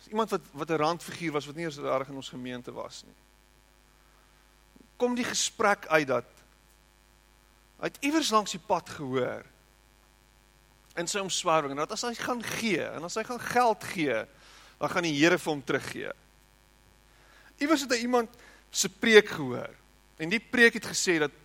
Is 0.00 0.08
iemand 0.08 0.30
wat 0.30 0.40
wat 0.52 0.70
'n 0.70 0.76
randfiguur 0.76 1.32
was 1.32 1.46
wat 1.46 1.54
nie 1.54 1.64
eens 1.64 1.76
reg 1.76 2.08
in 2.08 2.14
ons 2.14 2.28
gemeente 2.28 2.72
was 2.72 3.02
nie. 3.04 3.20
Kom 4.96 5.14
die 5.14 5.24
gesprek 5.24 5.86
uit 5.86 6.06
dat 6.06 6.24
het 7.80 7.96
iewers 8.00 8.30
langs 8.30 8.50
die 8.50 8.60
pad 8.66 8.88
gehoor 8.88 9.44
in 10.94 11.08
sy 11.08 11.18
omswerwing 11.18 11.76
dat 11.76 11.92
as 11.92 12.02
hy 12.02 12.14
gaan 12.14 12.42
gee 12.42 12.84
en 12.84 13.02
as 13.02 13.14
hy 13.14 13.24
gaan 13.24 13.40
geld 13.40 13.84
gee, 13.84 14.26
dan 14.78 14.90
gaan 14.90 15.02
die 15.02 15.18
Here 15.18 15.38
vir 15.38 15.52
hom 15.52 15.64
teruggee. 15.64 16.12
Iewers 17.56 17.80
het 17.80 17.90
hy 17.90 17.98
iemand 17.98 18.30
se 18.70 18.88
preek 18.88 19.28
gehoor 19.28 19.74
en 20.16 20.28
die 20.28 20.40
preek 20.40 20.74
het 20.74 20.86
gesê 20.86 21.18
dat 21.18 21.41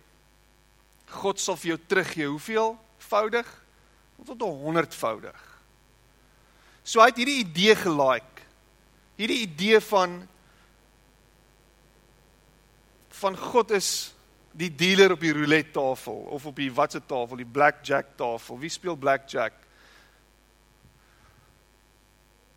God 1.10 1.40
sal 1.40 1.56
vir 1.56 1.74
jou 1.74 1.78
teruggee 1.86 2.28
hoeveel 2.28 2.74
voudig 3.08 3.48
tot 4.26 4.42
100voudig. 4.42 5.38
So 6.82 7.00
hy 7.00 7.10
het 7.10 7.20
hierdie 7.20 7.40
idee 7.44 7.76
gelike. 7.78 8.44
Hierdie 9.18 9.42
idee 9.46 9.80
van 9.80 10.20
van 13.18 13.34
God 13.34 13.72
is 13.74 14.14
die 14.54 14.70
dealer 14.70 15.12
op 15.16 15.22
die 15.22 15.32
roulette 15.34 15.72
tafel 15.74 16.20
of 16.34 16.44
op 16.46 16.58
die 16.58 16.70
watse 16.72 17.00
tafel, 17.02 17.40
die 17.40 17.48
blackjack 17.50 18.14
tafel. 18.16 18.58
Wie 18.62 18.70
speel 18.70 18.96
blackjack? 18.96 19.56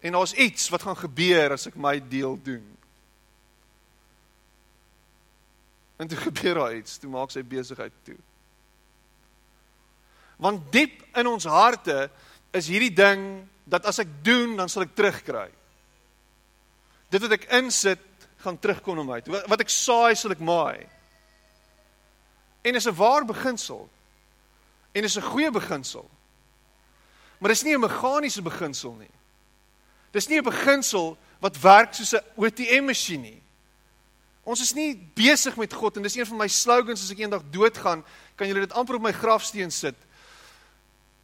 En 0.02 0.12
daar's 0.18 0.34
iets 0.34 0.70
wat 0.70 0.86
gaan 0.86 0.98
gebeur 0.98 1.58
as 1.58 1.66
ek 1.70 1.78
my 1.78 1.96
deel 2.10 2.38
doen. 2.44 2.66
En 6.02 6.10
toe 6.10 6.18
gebeur 6.30 6.62
daar 6.62 6.76
iets, 6.78 6.98
toe 6.98 7.10
maak 7.10 7.34
sy 7.34 7.44
besigheid 7.46 7.94
toe. 8.06 8.18
Want 10.42 10.72
diep 10.74 11.04
in 11.18 11.30
ons 11.30 11.46
harte 11.46 12.10
is 12.52 12.70
hierdie 12.72 12.94
ding 12.94 13.44
dat 13.70 13.86
as 13.86 14.02
ek 14.02 14.10
doen, 14.26 14.56
dan 14.58 14.70
sal 14.72 14.88
ek 14.88 14.96
terugkry. 14.98 15.48
Dit 17.14 17.22
wat 17.22 17.36
ek 17.38 17.50
insit, 17.60 18.08
gaan 18.42 18.58
terugkom 18.58 18.98
na 18.98 19.06
my. 19.06 19.20
Wat 19.46 19.62
ek 19.62 19.70
saai, 19.70 20.16
sal 20.18 20.34
ek 20.34 20.42
maai. 20.42 20.88
En 22.66 22.76
is 22.76 22.88
'n 22.88 22.96
waar 22.96 23.26
beginsel. 23.26 23.90
En 24.94 25.04
is 25.04 25.18
'n 25.18 25.22
goeie 25.22 25.52
beginsel. 25.52 26.10
Maar 27.40 27.50
dis 27.50 27.64
nie 27.64 27.76
'n 27.76 27.80
meganiese 27.80 28.42
beginsel 28.42 28.94
nie. 28.94 29.12
Dis 30.12 30.28
nie 30.28 30.38
'n 30.38 30.44
beginsel 30.44 31.18
wat 31.40 31.60
werk 31.62 31.94
soos 31.94 32.14
'n 32.14 32.24
ATM 32.38 32.86
masjien 32.86 33.22
nie. 33.22 33.42
Ons 34.44 34.62
is 34.62 34.74
nie 34.74 34.96
besig 35.16 35.56
met 35.58 35.74
God 35.74 35.98
en 35.98 36.04
dis 36.04 36.16
een 36.16 36.26
van 36.26 36.38
my 36.38 36.48
slogans 36.48 37.04
as 37.04 37.12
ek 37.12 37.20
eendag 37.20 37.44
doodgaan, 37.52 38.04
kan 38.36 38.48
julle 38.48 38.60
dit 38.60 38.74
amper 38.74 38.96
op 38.96 39.02
my 39.02 39.12
grafsteen 39.12 39.72
sit. 39.72 39.96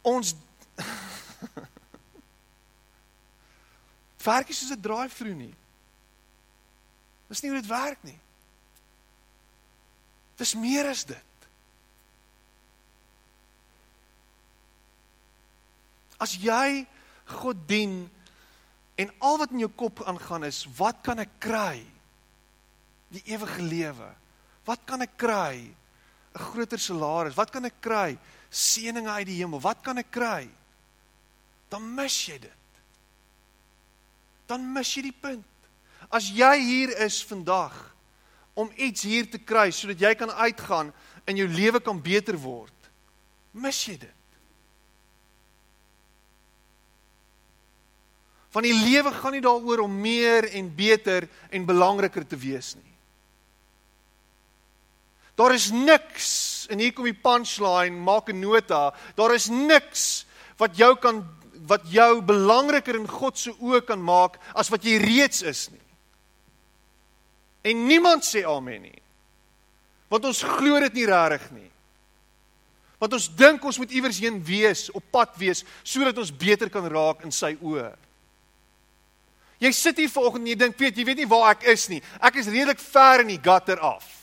Ons 0.02 0.34
werk 4.28 4.48
nie 4.48 4.54
soos 4.54 4.70
'n 4.76 4.80
drive-through 4.80 5.36
nie. 5.36 5.54
Dis 7.28 7.40
nie 7.42 7.50
hoe 7.52 7.60
dit 7.60 7.70
werk 7.70 8.00
nie. 8.04 8.18
Dis 10.36 10.54
meer 10.54 10.88
as 10.88 11.04
dit. 11.04 11.48
As 16.18 16.34
jy 16.38 16.86
God 17.38 17.66
dien 17.68 18.10
en 18.98 19.10
al 19.22 19.38
wat 19.38 19.52
in 19.54 19.62
jou 19.62 19.70
kop 19.70 20.02
aangaan 20.08 20.48
is, 20.48 20.64
wat 20.78 21.02
kan 21.06 21.22
ek 21.22 21.36
kry? 21.42 21.84
Die 23.14 23.22
ewige 23.30 23.62
lewe. 23.62 24.08
Wat 24.66 24.82
kan 24.86 25.02
ek 25.02 25.14
kry? 25.16 25.70
'n 26.34 26.42
Groter 26.52 26.78
salaris. 26.78 27.34
Wat 27.34 27.50
kan 27.50 27.64
ek 27.64 27.80
kry? 27.80 28.18
Seëninge 28.50 29.10
uit 29.10 29.28
die 29.28 29.38
hemel. 29.42 29.60
Wat 29.60 29.82
kan 29.84 30.00
ek 30.00 30.10
kry? 30.14 30.48
Dan 31.68 31.84
mis 31.94 32.16
jy 32.28 32.38
dit. 32.40 32.82
Dan 34.48 34.64
mis 34.72 34.94
jy 34.96 35.04
die 35.10 35.16
punt. 35.20 35.44
As 36.08 36.30
jy 36.32 36.54
hier 36.62 36.94
is 37.04 37.20
vandag 37.28 37.74
om 38.58 38.70
iets 38.74 39.04
hier 39.06 39.28
te 39.30 39.38
kry 39.38 39.68
sodat 39.74 40.00
jy 40.00 40.14
kan 40.18 40.32
uitgaan 40.32 40.92
en 41.28 41.36
jou 41.36 41.46
lewe 41.52 41.80
kan 41.84 42.00
beter 42.02 42.38
word, 42.40 42.72
mis 43.52 43.78
jy 43.86 43.98
dit. 44.00 44.14
Van 48.48 48.64
die 48.64 48.72
lewe 48.72 49.12
gaan 49.12 49.36
nie 49.36 49.44
daaroor 49.44 49.84
om 49.84 50.00
meer 50.00 50.48
en 50.56 50.70
beter 50.74 51.28
en 51.52 51.68
belangriker 51.68 52.24
te 52.26 52.38
wees 52.40 52.72
nie. 52.78 52.94
Daar 55.38 55.54
is 55.54 55.70
niks 55.70 56.66
en 56.68 56.80
hier 56.82 56.92
kom 56.92 57.06
die 57.06 57.14
punchline, 57.14 57.94
maak 57.94 58.28
'n 58.28 58.40
nota. 58.40 58.94
Daar 59.14 59.34
is 59.34 59.48
niks 59.48 60.26
wat 60.58 60.76
jou 60.76 60.96
kan 60.96 61.26
wat 61.66 61.82
jou 61.90 62.22
belangriker 62.22 62.96
in 62.96 63.08
God 63.08 63.38
se 63.38 63.50
oë 63.50 63.84
kan 63.84 64.00
maak 64.00 64.38
as 64.54 64.70
wat 64.72 64.84
jy 64.84 64.96
reeds 64.96 65.42
is 65.42 65.68
nie. 65.70 65.86
En 67.62 67.86
niemand 67.86 68.24
sê 68.24 68.44
amen 68.46 68.82
nie. 68.82 69.02
Want 70.08 70.24
ons 70.24 70.42
glo 70.42 70.80
dit 70.80 70.94
nie 70.94 71.06
regtig 71.06 71.50
nie. 71.50 71.70
Want 72.98 73.12
ons 73.12 73.28
dink 73.36 73.64
ons 73.64 73.78
moet 73.78 73.90
iewers 73.90 74.18
heen 74.18 74.44
wees, 74.44 74.90
op 74.90 75.04
pad 75.10 75.36
wees 75.36 75.64
sodat 75.84 76.18
ons 76.18 76.32
beter 76.32 76.70
kan 76.70 76.86
raak 76.88 77.22
in 77.22 77.30
sy 77.30 77.56
oë. 77.60 77.92
Jy 79.58 79.72
sit 79.72 79.96
hier 79.96 80.08
vanoggend 80.08 80.46
en 80.46 80.46
jy 80.46 80.56
dink, 80.56 80.76
"Piet, 80.76 80.96
jy 80.96 81.04
weet 81.04 81.16
nie 81.16 81.26
waar 81.26 81.50
ek 81.50 81.64
is 81.64 81.88
nie. 81.88 82.02
Ek 82.20 82.36
is 82.36 82.46
redelik 82.46 82.78
ver 82.78 83.20
in 83.20 83.26
die 83.28 83.40
gutter 83.42 83.78
af. 83.78 84.17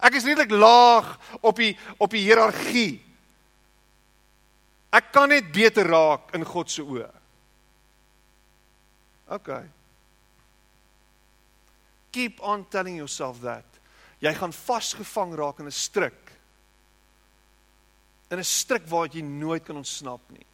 Ek 0.00 0.16
is 0.16 0.24
redelik 0.24 0.50
laag 0.50 1.12
op 1.40 1.56
die 1.56 1.74
op 1.98 2.10
die 2.10 2.24
hiërargie. 2.24 3.00
Ek 4.90 5.12
kan 5.12 5.28
net 5.28 5.52
beter 5.52 5.86
raak 5.86 6.34
in 6.34 6.44
God 6.44 6.70
se 6.70 6.82
oë." 6.82 7.10
OK. 9.30 9.50
Keep 12.10 12.40
on 12.42 12.64
telling 12.68 12.96
yourself 12.96 13.40
that. 13.40 13.64
Jy 14.20 14.32
gaan 14.36 14.52
vasgevang 14.52 15.34
raak 15.38 15.60
in 15.60 15.66
'n 15.66 15.72
struik. 15.72 16.32
In 18.30 18.38
'n 18.38 18.44
struik 18.44 18.86
waar 18.88 19.08
jy 19.08 19.22
nooit 19.22 19.64
kan 19.64 19.76
ontsnap 19.76 20.20
nie. 20.30 20.46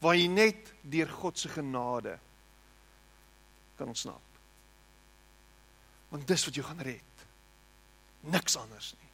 Waar 0.00 0.14
jy 0.14 0.26
net 0.26 0.72
deur 0.82 1.08
God 1.08 1.38
se 1.38 1.48
genade 1.48 2.18
kan 3.76 3.88
ontsnap. 3.88 4.22
Want 6.08 6.26
dis 6.26 6.44
wat 6.44 6.54
jou 6.54 6.66
gaan 6.66 6.80
red. 6.80 7.15
Niks 8.20 8.56
anders 8.56 8.94
nie. 8.98 9.10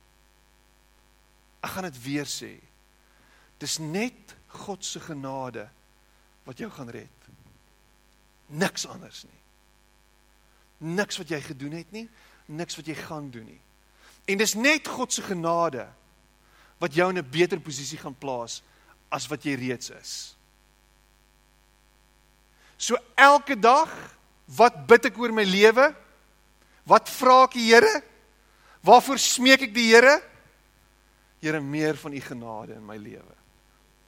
Ek 1.63 1.75
gaan 1.75 1.87
dit 1.89 1.99
weer 2.03 2.29
sê. 2.29 2.57
Dis 3.63 3.79
net 3.79 4.35
God 4.63 4.85
se 4.85 5.01
genade 5.01 5.69
wat 6.47 6.59
jou 6.59 6.71
gaan 6.71 6.91
red. 6.91 7.29
Niks 8.47 8.87
anders 8.87 9.23
nie. 9.25 9.41
Niks 10.93 11.21
wat 11.21 11.31
jy 11.31 11.39
gedoen 11.41 11.77
het 11.79 11.93
nie, 11.95 12.09
niks 12.51 12.77
wat 12.77 12.89
jy 12.91 12.97
gaan 12.99 13.31
doen 13.31 13.47
nie. 13.47 13.61
En 14.27 14.39
dis 14.39 14.55
net 14.59 14.89
God 14.91 15.13
se 15.15 15.23
genade 15.23 15.87
wat 16.83 16.95
jou 16.95 17.09
in 17.11 17.19
'n 17.19 17.31
beter 17.31 17.61
posisie 17.61 17.99
gaan 17.99 18.19
plaas 18.19 18.63
as 19.11 19.29
wat 19.29 19.45
jy 19.45 19.55
reeds 19.55 19.91
is. 19.91 20.35
So 22.77 22.97
elke 23.15 23.55
dag 23.55 24.19
Wat 24.57 24.83
bid 24.89 25.09
ek 25.09 25.19
oor 25.21 25.33
my 25.35 25.45
lewe? 25.47 25.93
Wat 26.89 27.11
vra 27.13 27.43
ek 27.47 27.57
die 27.57 27.69
Here? 27.71 28.01
Waarvoor 28.83 29.19
smeek 29.19 29.69
ek 29.69 29.75
die 29.75 29.89
Here? 29.93 30.19
Here, 31.43 31.61
meer 31.61 31.97
van 31.99 32.15
u 32.15 32.21
genade 32.23 32.77
in 32.77 32.87
my 32.87 32.97
lewe. 32.97 33.37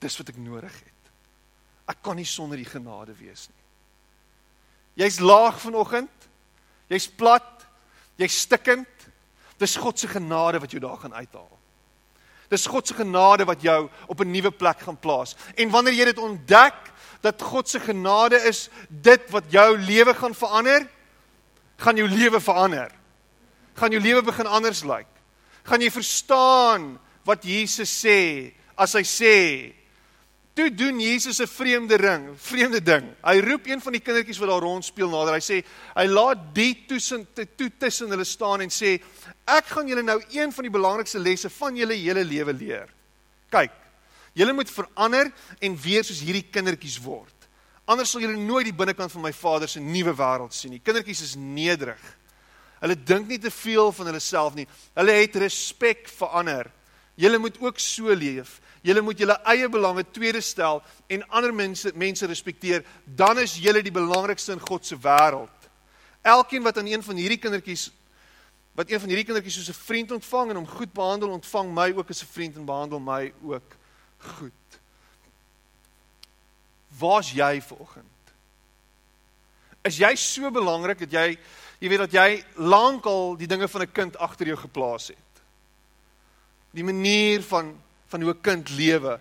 Dis 0.02 0.16
wat 0.18 0.30
ek 0.30 0.38
nodig 0.38 0.74
het. 0.74 1.10
Ek 1.90 2.00
kan 2.02 2.16
nie 2.16 2.28
sonder 2.28 2.58
u 2.58 2.66
genade 2.66 3.14
wees 3.18 3.48
nie. 3.50 3.62
Jy's 5.04 5.18
laag 5.22 5.58
vanoggend. 5.62 6.28
Jy's 6.90 7.08
plat. 7.10 7.66
Jy's 8.20 8.38
stikkend. 8.46 9.08
Dis 9.58 9.76
God 9.78 9.98
se 9.98 10.08
genade 10.10 10.60
wat 10.62 10.70
jou 10.70 10.82
daar 10.82 10.98
gaan 11.02 11.14
uithaal. 11.14 11.50
Dis 12.52 12.66
God 12.70 12.87
se 12.87 12.94
genade 12.94 13.46
wat 13.48 13.62
jou 13.62 13.88
op 14.06 14.20
'n 14.20 14.30
nuwe 14.30 14.50
plek 14.50 14.80
gaan 14.80 14.98
plaas. 14.98 15.37
En 15.56 15.70
wanneer 15.70 15.94
jy 15.94 16.04
dit 16.04 16.18
ontdek, 16.18 16.74
dat 17.20 17.42
God 17.42 17.68
se 17.68 17.80
genade 17.80 18.37
is 18.37 18.68
dit 18.88 19.30
wat 19.30 19.44
jou 19.48 19.78
lewe 19.78 20.14
gaan 20.14 20.34
verander, 20.34 20.88
gaan 21.76 21.96
jou 21.96 22.08
lewe 22.08 22.40
verander. 22.40 22.92
Gaan 23.74 23.94
jou 23.94 24.02
lewe 24.02 24.22
begin 24.22 24.46
anders 24.46 24.84
lyk? 24.87 25.08
Gaan 25.64 25.82
jy 25.82 25.90
verstaan 25.90 26.94
wat 27.24 27.44
Jesus 27.44 27.90
sê 28.04 28.52
as 28.76 28.94
hy 28.94 29.02
sê 29.02 29.38
Toe 30.54 30.70
doen 30.70 31.00
Jesus 31.00 31.40
'n 31.42 31.46
vreemde 31.46 31.96
ring, 31.96 32.38
vreemde 32.38 32.82
ding. 32.82 33.10
Hy 33.24 33.40
roep 33.40 33.66
een 33.66 33.80
van 33.80 33.92
die 33.92 34.00
kindertjies 34.00 34.38
wat 34.38 34.48
daar 34.48 34.62
rond 34.62 34.84
speel 34.84 35.10
nader. 35.10 35.34
Hy 35.34 35.40
sê, 35.42 35.64
hy 35.96 36.06
laat 36.06 36.54
die 36.54 36.84
tussen 36.87 37.26
toe 37.56 37.70
tussen 37.78 38.08
hulle 38.08 38.24
staan 38.24 38.60
en 38.60 38.70
sê, 38.70 39.02
ek 39.46 39.64
gaan 39.66 39.88
julle 39.88 40.02
nou 40.02 40.22
een 40.30 40.52
van 40.52 40.62
die 40.62 40.70
belangrikste 40.70 41.18
lesse 41.18 41.50
van 41.50 41.76
julle 41.76 41.94
hele 41.94 42.24
lewe 42.24 42.52
leer. 42.52 42.88
Kyk, 43.50 43.72
julle 44.32 44.52
moet 44.52 44.70
verander 44.70 45.32
en 45.60 45.76
weer 45.76 46.04
soos 46.04 46.20
hierdie 46.20 46.46
kindertjies 46.50 47.02
word. 47.02 47.34
Anders 47.84 48.10
sal 48.10 48.20
julle 48.20 48.38
nooit 48.38 48.64
die 48.64 48.72
binnekant 48.72 49.10
van 49.12 49.22
my 49.22 49.32
Vader 49.32 49.68
se 49.68 49.80
nuwe 49.80 50.14
wêreld 50.14 50.54
sien 50.54 50.70
nie. 50.70 50.80
Kindertjies 50.80 51.22
is 51.22 51.34
nederig. 51.34 51.98
Hulle 52.85 52.97
dink 53.01 53.31
nie 53.31 53.40
te 53.40 53.51
veel 53.51 53.92
van 53.97 54.11
hulle 54.11 54.20
self 54.20 54.57
nie. 54.59 54.66
Hulle 54.92 55.16
het 55.16 55.37
respek 55.40 56.05
vir 56.18 56.35
ander. 56.37 56.68
Julle 57.16 57.38
moet 57.40 57.57
ook 57.62 57.79
so 57.81 58.12
leef. 58.12 58.59
Julle 58.85 59.01
moet 59.01 59.18
julle 59.23 59.38
eie 59.49 59.68
belange 59.73 60.05
tweede 60.12 60.42
stel 60.44 60.83
en 61.09 61.25
ander 61.33 61.55
mense 61.57 61.94
mense 61.97 62.27
respekteer, 62.29 62.85
dan 63.05 63.40
is 63.40 63.57
julle 63.57 63.81
die 63.81 63.94
belangrikste 63.94 64.53
in 64.53 64.61
God 64.61 64.85
se 64.85 64.99
wêreld. 65.01 65.68
Elkeen 66.20 66.66
wat 66.66 66.79
aan 66.79 66.90
een 66.92 67.03
van 67.03 67.16
hierdie 67.16 67.40
kindertjies 67.40 67.88
wat 68.75 68.90
een 68.90 69.01
van 69.01 69.09
hierdie 69.09 69.25
kindertjies 69.25 69.55
soos 69.55 69.70
'n 69.70 69.85
vriend 69.87 70.11
ontvang 70.12 70.51
en 70.51 70.57
hom 70.57 70.66
goed 70.66 70.92
behandel, 70.92 71.31
ontvang 71.31 71.73
my 71.73 71.92
ook 71.97 72.11
as 72.11 72.23
'n 72.23 72.33
vriend 72.33 72.57
en 72.57 72.64
behandel 72.64 73.01
my 73.01 73.33
ook 73.42 73.77
goed. 74.18 74.81
Waar's 76.99 77.33
jy 77.33 77.62
vanoggend? 77.62 78.12
Is 79.83 79.97
jy 79.97 80.14
so 80.16 80.51
belangrik 80.51 80.99
dat 80.99 81.12
jy 81.12 81.38
jy 81.85 81.90
weet 81.92 82.07
dat 82.07 82.14
jy 82.16 82.29
lankal 82.64 83.35
die 83.37 83.49
dinge 83.49 83.68
van 83.68 83.83
'n 83.83 83.92
kind 83.92 84.16
agter 84.16 84.47
jou 84.47 84.57
geplaas 84.57 85.09
het? 85.12 85.42
Die 86.73 86.85
manier 86.85 87.42
van 87.42 87.77
van 88.09 88.23
hoe 88.23 88.33
'n 88.33 88.40
kind 88.40 88.68
lewe 88.70 89.20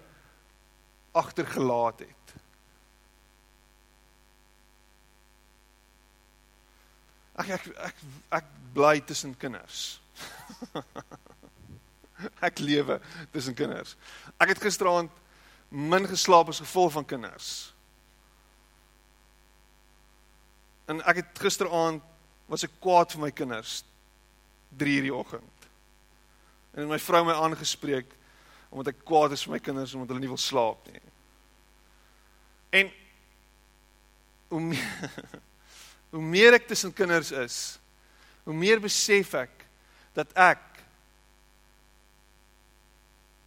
agtergelaat 1.12 2.00
het. 2.00 2.24
Ag 7.36 7.50
ek 7.50 7.68
ek 7.68 7.96
ek 8.30 8.46
bly 8.74 9.02
tussen 9.02 9.38
kinders. 9.38 10.00
ek 12.48 12.60
lewe 12.60 13.02
tussen 13.32 13.54
kinders. 13.54 13.96
Ek 14.38 14.48
het 14.48 14.62
gisteraand 14.62 15.12
min 15.70 16.08
geslaap 16.08 16.48
as 16.48 16.60
gevolg 16.60 16.92
van 16.92 17.06
kinders. 17.06 17.74
En 20.86 21.02
ek 21.02 21.16
het 21.16 21.40
gisteraand 21.40 22.13
was 22.52 22.66
ek 22.68 22.76
kwaad 22.84 23.14
vir 23.14 23.22
my 23.22 23.32
kinders 23.32 23.84
3:00 24.78 25.08
die 25.08 25.14
oggend. 25.14 25.68
En 26.74 26.90
my 26.90 27.00
vrou 27.00 27.24
my 27.26 27.34
aangespreek 27.38 28.10
omdat 28.74 28.96
ek 28.96 29.06
kwaad 29.06 29.36
is 29.36 29.44
vir 29.46 29.54
my 29.54 29.60
kinders 29.60 29.94
omdat 29.94 30.10
hulle 30.10 30.24
nie 30.24 30.32
wil 30.32 30.42
slaap 30.42 30.88
nie. 30.90 31.02
En 32.74 32.92
hoe 34.50 34.62
meer, 34.62 35.12
hoe 36.14 36.22
meer 36.22 36.58
ek 36.58 36.68
tussen 36.68 36.94
kinders 36.94 37.32
is, 37.32 37.58
hoe 38.44 38.54
meer 38.54 38.82
besef 38.82 39.36
ek 39.38 39.66
dat 40.18 40.34
ek 40.34 40.62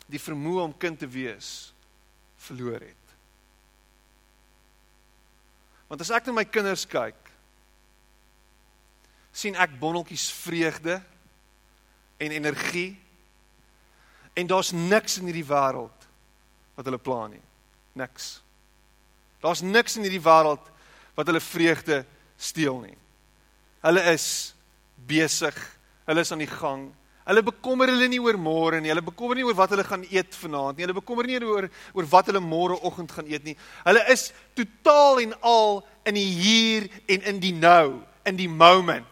die 0.06 0.22
vermoë 0.22 0.68
om 0.68 0.76
kind 0.78 0.98
te 0.98 1.09
wees 1.11 1.72
verloor 2.46 2.78
het. 2.78 3.14
Want 5.90 6.02
as 6.02 6.11
ek 6.14 6.26
na 6.26 6.38
my 6.38 6.46
kinders 6.46 6.87
kyk, 6.87 7.18
sien 9.37 9.59
ek 9.61 9.75
bonneltjies 9.81 10.31
vreugde 10.33 11.01
en 12.16 12.33
energie 12.33 12.94
En 14.37 14.46
daar's 14.46 14.70
niks 14.72 15.16
in 15.16 15.31
hierdie 15.31 15.46
wêreld 15.49 16.05
wat 16.77 16.85
hulle 16.85 17.01
pla 17.01 17.22
nie. 17.33 17.40
Niks. 17.96 18.42
Daar's 19.40 19.62
niks 19.64 19.96
in 19.96 20.05
hierdie 20.05 20.20
wêreld 20.20 20.61
wat 21.16 21.31
hulle 21.31 21.40
vreugde 21.40 22.03
steel 22.37 22.83
nie. 22.83 22.99
Hulle 23.81 24.03
is 24.12 24.27
besig. 25.09 25.57
Hulle 26.05 26.20
is 26.20 26.33
aan 26.37 26.44
die 26.44 26.53
gang. 26.53 26.90
Hulle 27.25 27.42
bekommer 27.49 27.88
hulle 27.88 28.11
nie 28.12 28.20
oor 28.20 28.37
môre 28.37 28.83
nie. 28.85 28.92
Hulle 28.92 29.07
bekommer 29.09 29.40
nie 29.40 29.46
oor 29.49 29.57
wat 29.57 29.72
hulle 29.72 29.88
gaan 29.88 30.05
eet 30.12 30.37
vanaand 30.37 30.77
nie. 30.77 30.85
Hulle 30.85 31.01
bekommer 31.01 31.33
nie 31.33 31.40
oor 31.40 31.70
oor 31.96 32.12
wat 32.12 32.29
hulle 32.29 32.44
môreoggend 32.44 33.16
gaan 33.16 33.33
eet 33.33 33.49
nie. 33.49 33.57
Hulle 33.88 34.05
is 34.12 34.29
totaal 34.59 35.25
en 35.25 35.33
al 35.40 35.81
in 36.05 36.20
die 36.20 36.29
hier 36.42 36.90
en 37.09 37.25
in 37.33 37.40
die 37.40 37.57
nou, 37.57 38.03
in 38.29 38.37
die 38.37 38.53
moment. 38.53 39.09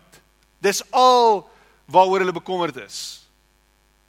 Dis 0.64 0.80
al 0.90 1.44
waaroor 1.92 2.24
hulle 2.24 2.32
bekommerd 2.32 2.78
is. 2.80 2.98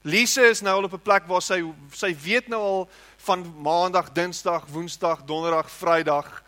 Lise 0.06 0.46
is 0.54 0.62
nou 0.62 0.78
al 0.78 0.88
op 0.88 0.94
'n 0.94 1.02
plek 1.02 1.28
waar 1.28 1.42
sy 1.42 1.60
sy 1.92 2.16
weet 2.16 2.48
nou 2.48 2.62
al 2.62 2.90
van 3.18 3.42
maandag, 3.62 4.14
dinsdag, 4.14 4.66
woensdag, 4.70 5.26
donderdag, 5.26 5.70
vrydag. 5.70 6.44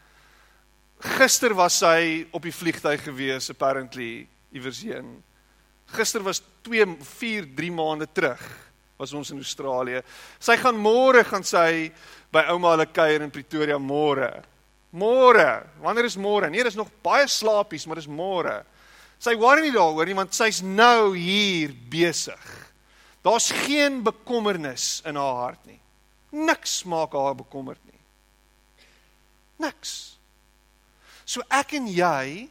Gister 1.00 1.54
was 1.54 1.78
sy 1.78 2.28
op 2.32 2.42
die 2.42 2.54
vliegtyg 2.54 3.04
gewees 3.04 3.50
apparently 3.50 4.28
iewers 4.54 4.82
heen. 4.82 5.24
Gister 5.88 6.24
was 6.24 6.42
2 6.62 6.98
4 7.02 7.56
3 7.56 7.72
maande 7.72 8.08
terug 8.14 8.68
was 8.98 9.14
ons 9.14 9.32
in 9.32 9.38
Australië. 9.38 10.02
Sy 10.40 10.58
gaan 10.58 10.78
môre 10.78 11.24
gaan 11.24 11.44
sy 11.44 11.92
by 12.34 12.48
ouma 12.52 12.74
hulle 12.76 12.86
kuier 12.86 13.22
in 13.22 13.32
Pretoria 13.32 13.78
môre. 13.78 14.44
Môre. 14.92 15.68
Wanneer 15.82 16.06
is 16.06 16.18
môre? 16.18 16.50
Nee, 16.50 16.64
dis 16.64 16.76
nog 16.76 16.90
baie 17.04 17.28
slaapies, 17.28 17.86
maar 17.86 17.96
dis 17.96 18.10
môre. 18.10 18.64
Sy 19.20 19.34
worry 19.40 19.66
nie 19.66 19.76
daaroor 19.76 20.08
nie 20.08 20.18
want 20.18 20.36
sy's 20.38 20.62
nou 20.62 21.16
hier 21.18 21.74
besig. 21.90 22.44
Daar's 23.26 23.50
geen 23.66 24.04
bekommernis 24.06 25.02
in 25.08 25.18
haar 25.20 25.42
hart 25.42 25.64
nie. 25.66 25.80
Niks 26.32 26.84
maak 26.88 27.16
haar 27.18 27.36
bekommerd 27.36 27.82
nie. 27.90 28.00
Niks. 29.66 30.18
So 31.28 31.44
ek 31.52 31.74
en 31.80 31.90
jy 31.92 32.48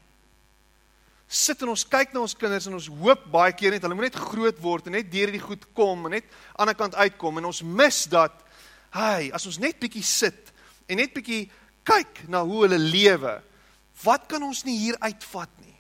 sit 1.27 1.63
en 1.65 1.73
ons 1.73 1.85
kyk 1.91 2.13
na 2.15 2.23
ons 2.23 2.37
kinders 2.39 2.69
en 2.69 2.77
ons 2.79 2.89
hoop 3.03 3.25
baie 3.33 3.55
keer 3.57 3.75
net 3.75 3.85
hulle 3.85 3.97
moet 3.99 4.09
net 4.09 4.19
groot 4.31 4.59
word 4.63 4.87
en 4.87 4.95
net 4.95 5.09
deur 5.11 5.27
hierdie 5.27 5.43
goed 5.43 5.65
kom 5.77 6.07
en 6.07 6.17
net 6.19 6.27
aan 6.27 6.31
die 6.31 6.63
ander 6.65 6.79
kant 6.79 6.99
uitkom 6.99 7.41
en 7.41 7.49
ons 7.51 7.63
mis 7.67 7.99
dat 8.13 8.37
hy 8.95 9.31
as 9.35 9.47
ons 9.51 9.59
net 9.63 9.81
bietjie 9.83 10.05
sit 10.07 10.53
en 10.87 11.01
net 11.03 11.15
bietjie 11.17 11.49
kyk 11.87 12.25
na 12.31 12.45
hoe 12.47 12.63
hulle 12.65 12.79
lewe 12.79 13.35
wat 14.05 14.29
kan 14.31 14.45
ons 14.47 14.63
nie 14.69 14.77
hier 14.79 14.99
uitvat 15.03 15.51
nie 15.65 15.76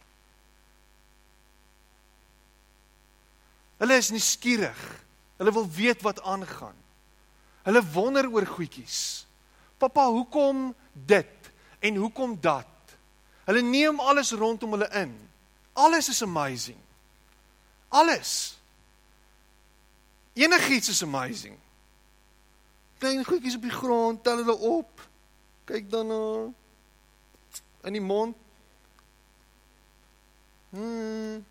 Hulle 3.77 3.97
is 3.97 4.11
nuuskierig. 4.11 5.05
Hulle 5.37 5.53
wil 5.53 5.71
weet 5.71 6.03
wat 6.03 6.23
aangaan. 6.23 6.77
Hulle 7.63 7.83
wonder 7.93 8.29
oor 8.31 8.47
goedjies. 8.47 9.27
Pappa, 9.79 10.07
hoekom 10.09 10.75
dit 10.93 11.51
en 11.79 11.95
hoekom 11.95 12.39
dat? 12.41 12.97
Hulle 13.45 13.63
neem 13.63 14.01
alles 14.01 14.33
rondom 14.33 14.71
hulle 14.71 14.89
in. 14.89 15.13
Alles 15.73 16.09
is 16.09 16.23
amazing. 16.23 16.79
Alles. 17.89 18.59
Enigiets 20.33 20.89
is 20.89 21.03
amazing. 21.03 21.59
Klein 22.99 23.25
goedjies 23.25 23.55
op 23.55 23.63
die 23.63 23.71
grond, 23.71 24.23
tel 24.25 24.41
hulle 24.41 24.57
op. 24.57 25.05
Kyk 25.69 25.91
dan 25.91 26.09
na 26.09 26.23
in 27.87 27.93
die 27.93 28.03
mond. 28.03 28.37
Hmm 30.71 31.45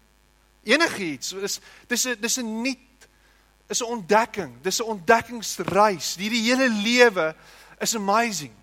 enigiets. 0.65 1.34
Dis 1.39 1.60
dis 1.88 2.06
'n 2.06 2.17
dis 2.19 2.38
'n 2.38 2.62
nuut 2.62 2.78
is 3.69 3.82
'n 3.82 3.86
ontdekking. 3.86 4.62
Dis 4.62 4.80
'n 4.80 4.84
ontdekkingsreis. 4.86 6.15
Hierdie 6.15 6.43
hele 6.43 6.69
lewe 6.69 7.36
is 7.80 7.95
amazing. 7.95 8.54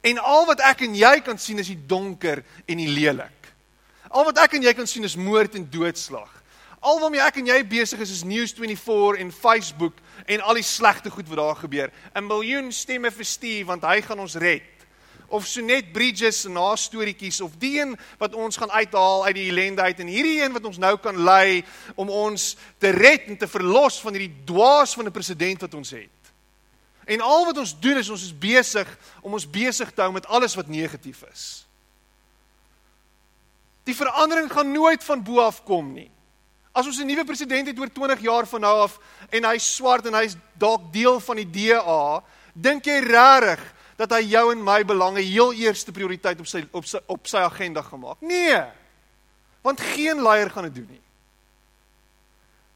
En 0.00 0.18
al 0.18 0.46
wat 0.46 0.60
ek 0.60 0.80
en 0.80 0.94
jy 0.94 1.20
kan 1.20 1.38
sien 1.38 1.58
is 1.58 1.66
die 1.66 1.86
donker 1.86 2.44
en 2.66 2.76
die 2.76 2.88
lelik. 2.88 3.54
Al 4.08 4.24
wat 4.24 4.38
ek 4.38 4.52
en 4.52 4.62
jy 4.62 4.72
kan 4.72 4.86
sien 4.86 5.04
is 5.04 5.16
moord 5.16 5.54
en 5.54 5.70
doodslag. 5.70 6.42
Al 6.84 7.00
waarmee 7.00 7.20
ek 7.20 7.36
en 7.40 7.46
jy 7.46 7.62
besig 7.66 8.00
is 8.04 8.10
is 8.10 8.24
News24 8.24 9.18
en 9.18 9.32
Facebook 9.32 9.96
en 10.26 10.40
al 10.40 10.54
die 10.54 10.66
slegte 10.66 11.10
goed 11.10 11.28
wat 11.28 11.36
daar 11.36 11.56
gebeur. 11.56 11.90
'n 12.14 12.26
Miljoen 12.26 12.72
stemme 12.72 13.10
vir 13.10 13.24
Steve 13.24 13.64
want 13.64 13.82
hy 13.82 14.00
gaan 14.02 14.20
ons 14.20 14.34
red 14.34 14.62
of 15.28 15.46
so 15.46 15.60
net 15.60 15.92
Bridges 15.92 16.44
en 16.44 16.56
haar 16.56 16.78
storieetjies 16.78 17.40
of 17.40 17.56
die 17.58 17.80
een 17.80 17.96
wat 18.18 18.34
ons 18.34 18.56
gaan 18.56 18.70
uithaal 18.70 19.24
uit 19.24 19.34
die 19.34 19.48
ellende 19.50 19.82
uit 19.82 20.00
en 20.00 20.06
hierdie 20.06 20.42
een 20.42 20.52
wat 20.52 20.64
ons 20.64 20.78
nou 20.78 20.96
kan 20.98 21.16
lei 21.16 21.64
om 21.94 22.10
ons 22.10 22.56
te 22.78 22.92
red 22.94 23.28
en 23.32 23.38
te 23.38 23.48
verlos 23.48 24.00
van 24.00 24.16
hierdie 24.16 24.44
dwaas 24.44 24.94
van 24.94 25.06
'n 25.06 25.12
president 25.12 25.60
wat 25.60 25.74
ons 25.74 25.90
het. 25.90 26.10
En 27.04 27.20
al 27.20 27.44
wat 27.44 27.58
ons 27.58 27.80
doen 27.80 27.96
is 27.96 28.08
ons 28.08 28.22
is 28.22 28.38
besig 28.38 28.88
om 29.20 29.32
ons 29.32 29.50
besig 29.50 29.92
te 29.92 30.00
hou 30.00 30.12
met 30.12 30.26
alles 30.26 30.54
wat 30.54 30.68
negatief 30.68 31.22
is. 31.32 31.66
Die 33.84 33.96
verandering 33.96 34.52
gaan 34.52 34.72
nooit 34.72 35.04
van 35.04 35.22
bo 35.22 35.40
af 35.44 35.62
kom 35.64 35.92
nie. 35.92 36.10
As 36.72 36.86
ons 36.86 36.98
'n 36.98 37.06
nuwe 37.06 37.24
president 37.24 37.66
het 37.66 37.78
oor 37.78 37.92
20 37.92 38.20
jaar 38.20 38.46
van 38.46 38.60
nou 38.60 38.80
af 38.82 38.98
en 39.30 39.44
hy's 39.44 39.74
swart 39.74 40.06
en 40.06 40.14
hy's 40.14 40.36
dalk 40.58 40.92
deel 40.92 41.20
van 41.20 41.36
die 41.36 41.50
DA, 41.50 42.22
dink 42.52 42.84
jy 42.84 42.98
regtig 42.98 43.60
dat 43.96 44.10
hy 44.16 44.24
jou 44.26 44.50
en 44.52 44.62
my 44.64 44.80
belange 44.86 45.22
heel 45.22 45.52
eerste 45.52 45.92
prioriteit 45.92 46.40
op 46.40 46.48
sy 46.50 46.64
op 46.72 46.86
sy 46.88 47.00
op 47.06 47.28
sy 47.30 47.42
agenda 47.46 47.82
gemaak. 47.82 48.20
Nee. 48.20 48.58
Want 49.62 49.80
geen 49.94 50.22
leier 50.22 50.50
gaan 50.50 50.68
dit 50.68 50.74
doen 50.74 50.88
nie. 50.90 51.02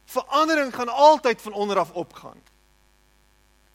Verandering 0.08 0.74
gaan 0.74 0.88
altyd 0.88 1.42
van 1.42 1.52
onder 1.52 1.78
af 1.78 1.90
opgaan. 1.92 2.38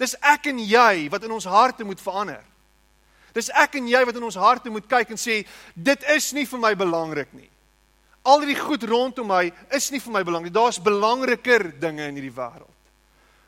Dis 0.02 0.16
ek 0.20 0.50
en 0.50 0.60
jy 0.60 1.10
wat 1.14 1.24
in 1.24 1.32
ons 1.32 1.46
harte 1.46 1.86
moet 1.86 2.02
verander. 2.02 2.42
Dis 3.34 3.50
ek 3.50 3.78
en 3.78 3.88
jy 3.90 4.04
wat 4.06 4.18
in 4.18 4.26
ons 4.26 4.38
harte 4.38 4.70
moet 4.74 4.88
kyk 4.90 5.14
en 5.14 5.20
sê 5.22 5.42
dit 5.74 6.08
is 6.16 6.32
nie 6.34 6.46
vir 6.50 6.62
my 6.62 6.74
belangrik 6.78 7.34
nie. 7.34 7.50
Al 8.24 8.46
die 8.48 8.56
goed 8.56 8.86
rondom 8.88 9.28
my 9.28 9.50
is 9.76 9.90
nie 9.92 10.00
vir 10.00 10.14
my 10.16 10.24
belangrik. 10.24 10.54
Daar's 10.56 10.80
belangriker 10.82 11.68
dinge 11.80 12.08
in 12.08 12.18
hierdie 12.18 12.34
wêreld. 12.34 12.70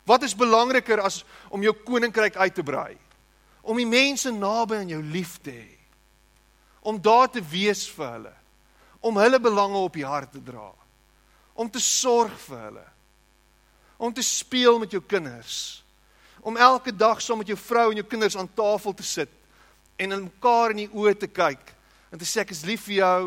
Wat 0.05 0.23
is 0.27 0.35
belangriker 0.37 1.01
as 1.01 1.23
om 1.49 1.63
jou 1.63 1.73
koninkryk 1.85 2.35
uit 2.35 2.53
te 2.53 2.63
brei? 2.65 2.97
Om 3.65 3.79
die 3.81 3.89
mense 3.89 4.29
naby 4.31 4.83
aan 4.83 4.91
jou 4.93 5.01
lief 5.01 5.39
te 5.41 5.53
hê. 5.55 5.77
Om 6.85 6.99
daar 7.01 7.31
te 7.33 7.41
wees 7.41 7.85
vir 7.89 8.11
hulle. 8.11 8.33
Om 9.01 9.17
hulle 9.17 9.39
belange 9.41 9.81
op 9.81 9.95
die 9.97 10.05
hart 10.05 10.35
te 10.35 10.41
dra. 10.43 10.69
Om 11.57 11.71
te 11.71 11.81
sorg 11.81 12.35
vir 12.45 12.61
hulle. 12.67 12.85
Om 13.97 14.13
te 14.13 14.23
speel 14.25 14.77
met 14.79 14.93
jou 14.93 15.01
kinders. 15.01 15.81
Om 16.45 16.59
elke 16.61 16.93
dag 16.93 17.21
saam 17.21 17.41
met 17.41 17.49
jou 17.49 17.57
vrou 17.57 17.89
en 17.89 17.97
jou 18.03 18.05
kinders 18.05 18.37
aan 18.37 18.51
tafel 18.53 18.93
te 18.93 19.03
sit 19.03 19.31
en 19.95 20.11
in 20.11 20.27
mekaar 20.27 20.73
in 20.75 20.83
die 20.83 20.91
oë 20.91 21.15
te 21.17 21.27
kyk 21.31 21.71
en 22.11 22.19
te 22.19 22.27
sê 22.27 22.43
ek 22.43 22.53
is 22.53 22.65
lief 22.67 22.85
vir 22.87 22.99
jou. 22.99 23.21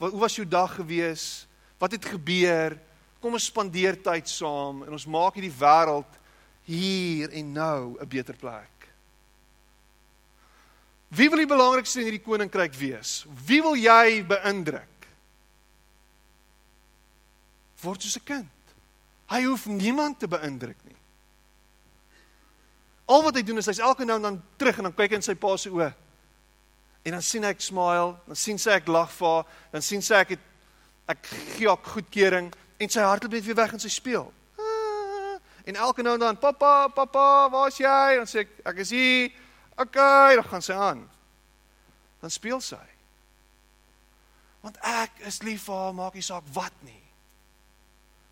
Wat 0.00 0.12
hoe 0.12 0.20
was 0.20 0.36
jou 0.36 0.46
dag 0.48 0.74
gewees? 0.76 1.46
Wat 1.80 1.94
het 1.96 2.12
gebeur? 2.14 2.76
Kom 3.22 3.36
ons 3.36 3.48
spandeer 3.48 3.96
tyd 4.02 4.28
saam 4.28 4.82
en 4.84 4.96
ons 4.96 5.08
maak 5.08 5.38
hierdie 5.38 5.54
wêreld 5.60 6.20
hier 6.68 7.30
en 7.30 7.52
nou 7.52 7.96
'n 8.00 8.08
beter 8.08 8.36
plek. 8.36 8.73
Wie 11.08 11.28
wil 11.30 11.38
die 11.44 11.50
belangrikste 11.50 12.00
in 12.00 12.08
hierdie 12.08 12.24
koninkryk 12.24 12.74
wees? 12.78 13.24
Wie 13.46 13.60
wil 13.62 13.76
jy 13.78 14.24
beïndruk? 14.26 15.08
Word 17.84 18.02
soos 18.02 18.16
'n 18.16 18.24
kind. 18.24 18.74
Hy 19.28 19.42
hoef 19.44 19.66
niemand 19.66 20.18
te 20.18 20.28
beïndruk 20.28 20.76
nie. 20.84 20.96
Al 23.04 23.22
wat 23.22 23.36
hy 23.36 23.42
doen 23.42 23.58
is 23.58 23.66
hy's 23.66 23.78
elke 23.78 24.04
nou 24.04 24.16
en 24.16 24.22
dan 24.22 24.42
terug 24.56 24.78
en 24.78 24.88
dan 24.88 24.94
kyk 24.94 25.10
hy 25.10 25.16
in 25.16 25.22
sy 25.22 25.34
pa 25.34 25.56
se 25.56 25.70
oë. 25.70 25.92
En 27.04 27.12
dan 27.12 27.22
sien 27.22 27.44
ek 27.44 27.60
smile, 27.60 28.16
dan 28.26 28.36
sien 28.36 28.58
sy 28.58 28.70
ek 28.70 28.88
lag 28.88 29.10
vir 29.12 29.28
haar, 29.28 29.44
dan 29.72 29.82
sien 29.82 30.02
sy 30.02 30.14
ek 30.14 30.28
het 30.28 30.40
ek 31.06 31.26
gee 31.26 31.68
haar 31.68 31.82
goedkeuring 31.84 32.48
en 32.80 32.88
sy 32.88 33.00
hart 33.00 33.22
loop 33.22 33.32
net 33.32 33.44
weer 33.44 33.60
weg 33.60 33.72
in 33.72 33.82
sy 33.82 33.88
speel. 33.88 34.32
En 35.64 35.76
elke 35.76 36.02
nou 36.02 36.14
en 36.14 36.20
dan, 36.20 36.38
"Pappa, 36.38 36.88
pappa, 36.88 37.50
waar's 37.50 37.76
jy?" 37.78 38.16
Dan 38.16 38.26
sê 38.26 38.40
ek, 38.40 38.48
"Ek 38.64 38.76
is 38.76 38.90
hier." 38.90 39.32
Okay, 39.74 40.34
dan 40.34 40.44
gaan 40.44 40.62
sy 40.62 40.72
aan. 40.72 41.10
Dan 42.20 42.30
speel 42.30 42.60
sy. 42.60 42.82
Want 44.64 44.78
ek 44.80 45.18
is 45.28 45.42
lief 45.42 45.66
vir 45.68 45.76
haar, 45.76 45.96
maak 45.96 46.14
nie 46.16 46.24
saak 46.24 46.46
wat 46.56 46.74
nie. 46.86 47.02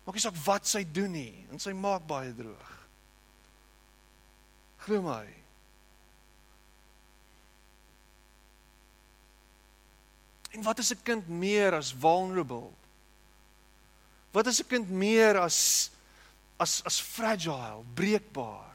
Maak 0.05 0.17
nie 0.17 0.23
saak 0.23 0.39
wat 0.45 0.67
sy 0.67 0.81
doen 0.87 1.13
nie, 1.13 1.45
en 1.51 1.61
sy 1.61 1.75
maak 1.77 2.07
baie 2.09 2.31
droog. 2.35 2.71
Glo 4.83 5.03
my. 5.05 5.25
En 10.53 10.63
wat 10.63 10.79
is 10.79 10.91
'n 10.91 11.03
kind 11.03 11.27
meer 11.27 11.73
as 11.73 11.91
vulnerable? 11.91 12.71
Wat 14.31 14.47
is 14.47 14.59
'n 14.61 14.67
kind 14.67 14.89
meer 14.89 15.37
as 15.37 15.89
as 16.59 16.81
as 16.85 16.99
fragile, 16.99 17.83
breekbaar. 17.93 18.72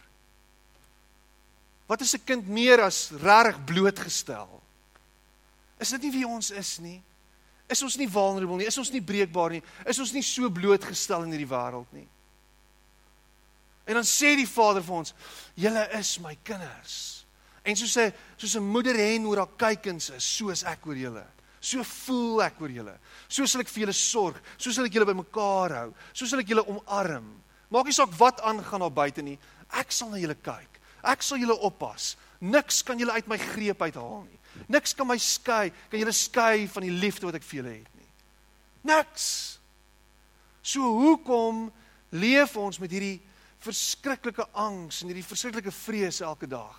Wat 1.88 2.01
is 2.05 2.14
'n 2.14 2.24
kind 2.24 2.46
meer 2.46 2.81
as 2.85 3.11
reg 3.11 3.64
blootgestel? 3.64 4.62
Is 5.79 5.88
dit 5.88 6.03
nie 6.03 6.12
wie 6.12 6.27
ons 6.27 6.51
is 6.51 6.79
nie? 6.79 7.03
Is 7.68 7.83
ons 7.83 7.96
nie 7.96 8.09
vulnerable 8.09 8.57
nie? 8.57 8.66
Is 8.66 8.79
ons 8.79 8.90
nie 8.90 9.03
breekbaar 9.03 9.51
nie? 9.51 9.62
Is 9.87 9.98
ons 9.98 10.12
nie 10.12 10.22
so 10.22 10.51
blootgestel 10.51 11.22
in 11.22 11.33
hierdie 11.33 11.48
wêreld 11.48 11.90
nie? 11.92 12.09
En 13.88 13.94
dan 13.94 14.05
sê 14.05 14.35
die 14.37 14.48
Vader 14.48 14.83
vir 14.83 14.94
ons: 14.94 15.14
"Julle 15.55 15.88
is 15.98 16.18
my 16.20 16.37
kinders." 16.42 17.24
En 17.64 17.77
soos 17.77 17.96
'n 17.96 18.12
soos 18.37 18.57
'n 18.57 18.62
moeder 18.62 18.96
hen 18.96 19.27
oor 19.27 19.37
haar 19.37 19.57
kykens 19.57 20.11
is, 20.11 20.24
so 20.37 20.51
is 20.51 20.64
ek 20.64 20.87
oor 20.87 20.96
julle. 20.96 21.27
So 21.61 21.83
voel 21.83 22.42
ek 22.42 22.61
oor 22.61 22.70
julle. 22.70 22.98
So 23.29 23.46
sal 23.46 23.61
ek 23.61 23.68
vir 23.68 23.87
julle 23.87 23.92
sorg. 23.92 24.37
So 24.57 24.70
sal 24.72 24.85
ek 24.85 24.92
julle 24.92 25.07
bymekaar 25.07 25.70
hou. 25.70 25.94
So 26.12 26.27
sal 26.27 26.40
ek 26.40 26.48
julle 26.48 26.66
omarm. 26.66 27.42
Maak 27.70 27.85
nie 27.85 27.92
saak 27.92 28.12
wat 28.18 28.40
aangaan 28.40 28.81
daar 28.81 28.90
buite 28.90 29.22
nie. 29.22 29.38
Ek 29.72 29.92
sal 29.92 30.11
na 30.11 30.16
julle 30.16 30.35
kyk. 30.35 30.78
Ek 31.09 31.25
sal 31.25 31.40
julle 31.40 31.57
oppas. 31.64 32.16
Niks 32.44 32.83
kan 32.87 32.99
julle 33.01 33.14
uit 33.16 33.31
my 33.31 33.38
greep 33.40 33.81
uithaal 33.83 34.27
nie. 34.27 34.38
Niks 34.68 34.94
kan 34.97 35.07
my 35.09 35.16
skei, 35.21 35.71
kan 35.90 36.01
julle 36.01 36.14
skei 36.14 36.66
van 36.71 36.85
die 36.85 36.94
liefde 36.94 37.29
wat 37.29 37.38
ek 37.38 37.47
vir 37.47 37.61
julle 37.61 37.75
het 37.79 37.94
nie. 37.99 38.11
Niks. 38.90 39.59
So 40.62 40.85
hoekom 40.99 41.68
leef 42.14 42.57
ons 42.61 42.81
met 42.83 42.92
hierdie 42.92 43.18
verskriklike 43.64 44.44
angs 44.59 45.01
en 45.03 45.11
hierdie 45.11 45.27
verskriklike 45.27 45.73
vrees 45.75 46.21
elke 46.25 46.49
dag? 46.51 46.77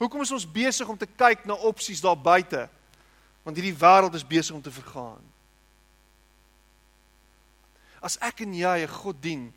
Hoekom 0.00 0.24
is 0.24 0.32
ons 0.34 0.48
besig 0.48 0.88
om 0.88 0.98
te 0.98 1.08
kyk 1.08 1.46
na 1.48 1.56
opsies 1.68 2.02
daar 2.04 2.18
buite? 2.18 2.66
Want 3.46 3.56
hierdie 3.56 3.76
wêreld 3.76 4.16
is 4.18 4.26
besig 4.26 4.56
om 4.56 4.62
te 4.62 4.72
vergaan. 4.74 5.22
As 8.04 8.18
ek 8.20 8.42
en 8.44 8.54
jy 8.54 8.84
'n 8.84 8.96
God 9.02 9.22
dien 9.22 9.52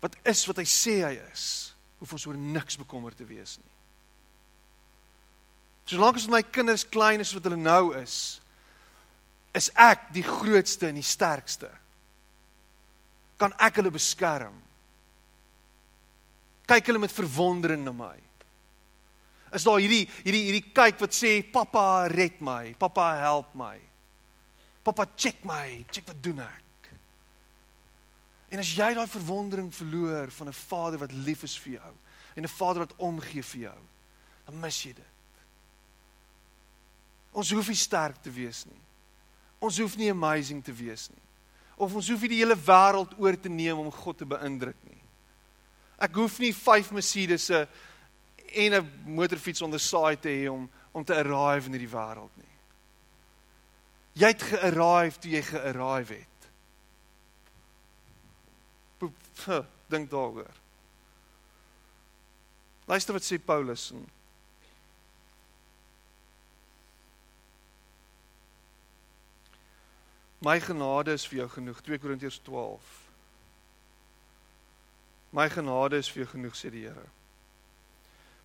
wat 0.00 0.16
is 0.24 0.46
wat 0.46 0.56
hy 0.56 0.64
sê 0.64 1.00
hy 1.04 1.16
is, 1.32 1.73
hoef 2.04 2.12
ons 2.18 2.26
oor 2.28 2.36
niks 2.36 2.76
bekommerd 2.76 3.16
te 3.16 3.24
wees 3.24 3.56
nie. 3.56 3.72
Solank 5.88 6.20
as 6.20 6.28
my 6.28 6.42
kinders 6.44 6.84
klein 6.84 7.24
is 7.24 7.32
wat 7.36 7.44
hulle 7.48 7.60
nou 7.60 7.92
is, 7.96 8.38
is 9.56 9.70
ek 9.76 10.10
die 10.14 10.24
grootste 10.24 10.88
en 10.88 10.98
die 10.98 11.06
sterkste. 11.06 11.70
Kan 13.40 13.54
ek 13.62 13.80
hulle 13.80 13.92
beskerm? 13.92 14.56
Kyk 16.68 16.88
hulle 16.88 17.02
met 17.02 17.12
verwondering 17.12 17.84
na 17.84 17.92
my. 17.96 18.16
Is 19.54 19.66
daar 19.66 19.78
hierdie 19.78 20.06
hierdie 20.24 20.44
hierdie 20.48 20.72
kyk 20.74 20.98
wat 21.04 21.14
sê 21.14 21.36
pappa 21.52 22.08
red 22.10 22.40
my, 22.42 22.72
pappa 22.80 23.12
help 23.20 23.52
my. 23.58 23.76
Pappa 24.84 25.06
check 25.16 25.44
my, 25.46 25.84
check 25.92 26.08
wat 26.08 26.20
doen 26.24 26.42
ek? 26.44 26.63
En 28.54 28.62
as 28.62 28.70
jy 28.70 28.92
daai 28.94 29.10
verwondering 29.10 29.72
verloor 29.74 30.30
van 30.30 30.48
'n 30.48 30.52
Vader 30.54 30.98
wat 30.98 31.12
lief 31.12 31.42
is 31.42 31.58
vir 31.58 31.72
jou 31.72 31.92
en 32.36 32.42
'n 32.42 32.48
Vader 32.48 32.86
wat 32.86 32.96
omgee 32.96 33.42
vir 33.42 33.60
jou, 33.60 33.80
dan 34.46 34.60
mis 34.60 34.82
jy 34.82 34.92
dit. 34.92 35.14
Ons 37.32 37.50
hoef 37.50 37.68
nie 37.68 37.76
sterk 37.76 38.22
te 38.22 38.30
wees 38.30 38.64
nie. 38.64 38.82
Ons 39.58 39.78
hoef 39.78 39.96
nie 39.96 40.10
amazing 40.10 40.64
te 40.64 40.72
wees 40.72 41.08
nie. 41.10 41.22
Of 41.76 41.94
ons 41.94 42.08
hoef 42.08 42.20
nie 42.20 42.28
die 42.28 42.42
hele 42.44 42.56
wêreld 42.56 43.18
oor 43.18 43.40
te 43.40 43.48
neem 43.48 43.78
om 43.78 43.90
God 43.90 44.18
te 44.18 44.26
beïndruk 44.26 44.76
nie. 44.82 45.02
Ek 45.98 46.14
hoef 46.14 46.38
nie 46.38 46.54
5 46.54 46.90
Mercedes'e 46.90 47.68
en 48.54 48.74
'n 48.74 48.90
motorfiets 49.04 49.62
onder 49.62 49.80
saai 49.80 50.16
te 50.16 50.28
hê 50.28 50.48
om 50.50 50.70
om 50.92 51.04
te 51.04 51.14
arrive 51.14 51.66
in 51.66 51.72
hierdie 51.72 51.96
wêreld 51.96 52.36
nie. 52.36 52.54
Jy 54.12 54.26
het 54.26 54.42
gearrive 54.42 55.18
toe 55.18 55.30
jy 55.30 55.42
gearrive 55.42 56.14
het. 56.14 56.33
Dink 59.92 60.10
daaroor. 60.10 60.52
Luister 62.84 63.16
wat 63.16 63.24
sê 63.24 63.38
Paulus 63.38 63.90
in 63.90 64.04
My 70.44 70.58
genade 70.60 71.14
is 71.16 71.24
vir 71.24 71.38
jou 71.38 71.46
genoeg 71.54 71.78
2 71.80 71.98
Korintiërs 72.02 72.36
12. 72.44 72.88
My 75.32 75.46
genade 75.48 75.96
is 75.96 76.10
vir 76.12 76.24
jou 76.24 76.32
genoeg 76.34 76.58
sê 76.58 76.68
die 76.68 76.82
Here. 76.84 77.06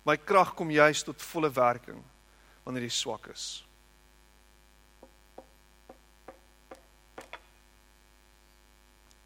My 0.08 0.16
krag 0.16 0.54
kom 0.56 0.72
juis 0.72 1.04
tot 1.04 1.20
volle 1.28 1.50
werking 1.52 2.00
wanneer 2.64 2.86
jy 2.86 2.94
swak 2.96 3.28
is. 3.34 3.44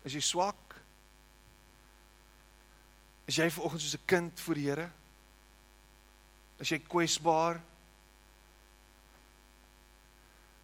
As 0.04 0.18
jy 0.18 0.24
swak 0.24 0.63
Is 3.24 3.36
jy 3.36 3.50
vanoggend 3.50 3.80
soos 3.80 3.96
'n 3.96 4.04
kind 4.06 4.40
voor 4.40 4.54
die 4.54 4.68
Here? 4.68 4.90
Is 6.58 6.68
jy 6.68 6.78
kwesbaar? 6.78 7.60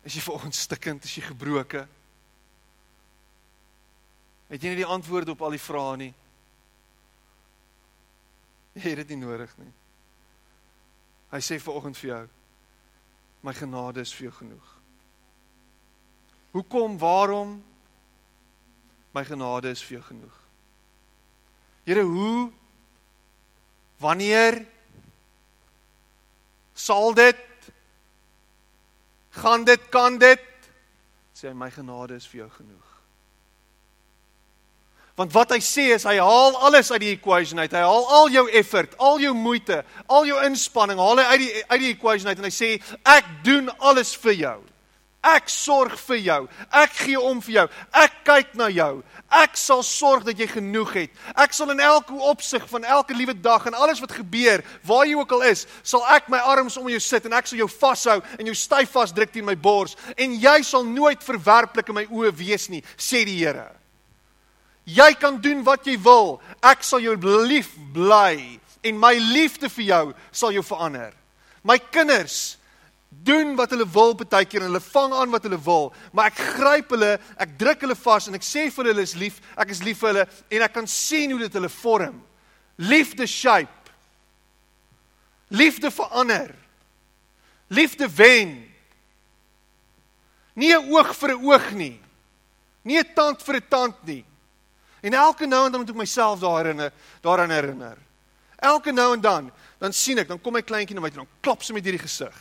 Is 0.03 0.15
jy 0.15 0.21
vanoggend 0.21 0.55
stikkend, 0.55 1.05
is 1.05 1.15
jy 1.15 1.23
gebroken? 1.23 1.89
Het 4.49 4.63
jy 4.63 4.69
nie 4.69 4.83
die 4.83 4.87
antwoorde 4.87 5.31
op 5.31 5.43
al 5.43 5.51
die 5.51 5.63
vrae 5.63 5.97
nie? 5.97 6.15
Jy 8.73 8.89
het 8.89 8.97
dit 8.97 9.09
nie 9.09 9.27
nodig 9.27 9.53
nie. 9.59 9.73
Hy 11.31 11.39
sê 11.39 11.61
vanoggend 11.63 11.99
vir 11.99 12.09
jou: 12.11 12.29
My 13.47 13.55
genade 13.55 14.01
is 14.01 14.13
vir 14.15 14.29
jou 14.29 14.33
genoeg. 14.41 14.77
Hoekom? 16.51 16.99
Waarom? 16.99 17.65
My 19.15 19.25
genade 19.25 19.71
is 19.71 19.83
vir 19.83 19.99
jou 19.99 20.07
genoeg. 20.09 20.37
Here, 21.91 22.05
hoe 22.07 22.51
wanneer 23.99 24.61
sal 26.79 27.11
dit 27.19 27.41
gaan 29.31 29.65
dit 29.67 29.89
kan 29.91 30.19
dit 30.19 30.47
sê 31.41 31.51
my 31.57 31.71
genade 31.73 32.15
is 32.21 32.29
vir 32.29 32.45
jou 32.45 32.49
genoeg. 32.53 32.87
Want 35.17 35.33
wat 35.33 35.55
hy 35.55 35.59
sê 35.65 35.87
is 35.97 36.05
hy 36.09 36.17
haal 36.21 36.57
alles 36.69 36.91
uit 36.93 37.03
die 37.03 37.13
equation 37.17 37.61
uit. 37.61 37.73
Hy 37.73 37.85
haal 37.85 38.07
al 38.21 38.31
jou 38.33 38.47
effort, 38.57 38.95
al 39.01 39.21
jou 39.21 39.33
moeite, 39.37 39.83
al 40.09 40.29
jou 40.29 40.39
inspanning, 40.47 41.01
haal 41.01 41.21
hy 41.21 41.27
uit 41.33 41.43
die 41.43 41.51
uit 41.73 41.81
die 41.83 41.93
equation 41.95 42.31
uit 42.31 42.41
en 42.41 42.49
hy 42.49 42.55
sê 42.55 42.71
ek 43.09 43.29
doen 43.45 43.73
alles 43.79 44.15
vir 44.23 44.37
jou. 44.39 44.59
Ek 45.21 45.51
sorg 45.53 45.99
vir 46.01 46.21
jou. 46.25 46.39
Ek 46.73 46.95
gee 46.97 47.21
om 47.21 47.43
vir 47.45 47.55
jou. 47.55 47.65
Ek 47.93 48.15
kyk 48.25 48.55
na 48.57 48.71
jou. 48.73 49.03
Ek 49.29 49.59
sal 49.61 49.83
sorg 49.85 50.25
dat 50.25 50.39
jy 50.41 50.47
genoeg 50.49 50.95
het. 50.97 51.19
Ek 51.37 51.53
sal 51.53 51.75
in 51.75 51.83
elke 51.85 52.17
opsig 52.31 52.65
van 52.71 52.87
elke 52.89 53.13
liewe 53.15 53.35
dag 53.37 53.67
en 53.69 53.77
alles 53.77 54.01
wat 54.01 54.15
gebeur, 54.17 54.65
waar 54.89 55.05
jy 55.05 55.19
ook 55.19 55.35
al 55.37 55.45
is, 55.51 55.67
sal 55.83 56.07
ek 56.17 56.31
my 56.33 56.41
arms 56.41 56.79
om 56.81 56.89
jou 56.89 57.01
sit 57.05 57.29
en 57.29 57.37
ek 57.37 57.51
sal 57.51 57.61
jou 57.61 57.69
vashou 57.69 58.17
en 58.39 58.49
jou 58.49 58.57
styf 58.57 58.97
vasdruk 58.97 59.35
teen 59.35 59.45
my 59.45 59.55
bors 59.55 59.93
en 60.17 60.39
jy 60.41 60.57
sal 60.67 60.89
nooit 60.89 61.21
verwerplik 61.23 61.93
in 61.93 62.01
my 62.01 62.07
oë 62.09 62.33
wees 62.41 62.71
nie, 62.73 62.81
sê 62.97 63.23
die 63.29 63.37
Here. 63.41 63.69
Jy 64.89 65.13
kan 65.21 65.37
doen 65.41 65.61
wat 65.65 65.87
jy 65.87 65.95
wil. 66.03 66.41
Ek 66.65 66.83
sal 66.83 67.05
jou 67.05 67.15
lief 67.45 67.71
bly 67.95 68.59
en 68.83 68.97
my 68.99 69.13
liefde 69.21 69.69
vir 69.69 69.85
jou 69.85 70.05
sal 70.33 70.57
jou 70.57 70.65
verander. 70.67 71.13
My 71.63 71.77
kinders 71.93 72.57
doen 73.11 73.57
wat 73.59 73.73
hulle 73.75 73.87
wil 73.91 74.15
baie 74.15 74.47
keer 74.47 74.63
en 74.63 74.71
hulle 74.71 74.81
vang 74.81 75.13
aan 75.19 75.33
wat 75.35 75.43
hulle 75.43 75.59
wil, 75.65 75.91
maar 76.15 76.31
ek 76.31 76.39
gryp 76.55 76.95
hulle, 76.95 77.19
ek 77.43 77.57
druk 77.59 77.83
hulle 77.85 77.99
vas 77.99 78.29
en 78.31 78.39
ek 78.39 78.47
sê 78.47 78.69
vir 78.71 78.91
hulle 78.93 79.03
is 79.03 79.17
lief, 79.19 79.41
ek 79.59 79.75
is 79.75 79.83
lief 79.83 79.99
vir 80.01 80.13
hulle 80.13 80.27
en 80.51 80.65
ek 80.67 80.75
kan 80.79 80.87
sien 80.87 81.35
hoe 81.35 81.41
dit 81.43 81.59
hulle 81.59 81.73
vorm. 81.81 82.23
Liefde 82.81 83.27
shape. 83.27 83.93
Liefde 85.51 85.91
verander. 85.91 86.55
Liefde 87.69 88.09
wen. 88.09 88.55
Nie 90.55 90.75
'n 90.77 90.91
oog 90.91 91.15
vir 91.15 91.31
'n 91.35 91.45
oog 91.45 91.73
nie. 91.73 92.01
Nie 92.85 93.01
'n 93.01 93.15
tand 93.15 93.43
vir 93.43 93.57
'n 93.57 93.69
tand 93.69 93.97
nie. 94.07 94.25
En 95.03 95.15
elke 95.15 95.47
nou 95.47 95.67
en 95.67 95.73
dan 95.73 95.81
moet 95.81 95.91
ek 95.91 95.97
myself 95.97 96.41
daarin 96.41 96.91
daaraan 97.23 97.51
herinner. 97.51 97.99
Elke 98.57 98.93
nou 98.93 99.15
en 99.15 99.21
dan, 99.21 99.53
dan 99.79 99.93
sien 99.93 100.19
ek, 100.19 100.29
dan 100.29 100.41
kom 100.41 100.53
my 100.53 100.63
kleintjie 100.63 100.95
na 100.95 101.01
my 101.01 101.09
toe, 101.09 101.25
dan 101.25 101.29
klap 101.41 101.63
sy 101.63 101.73
met 101.73 101.85
hierdie 101.85 102.03
gesig. 102.03 102.37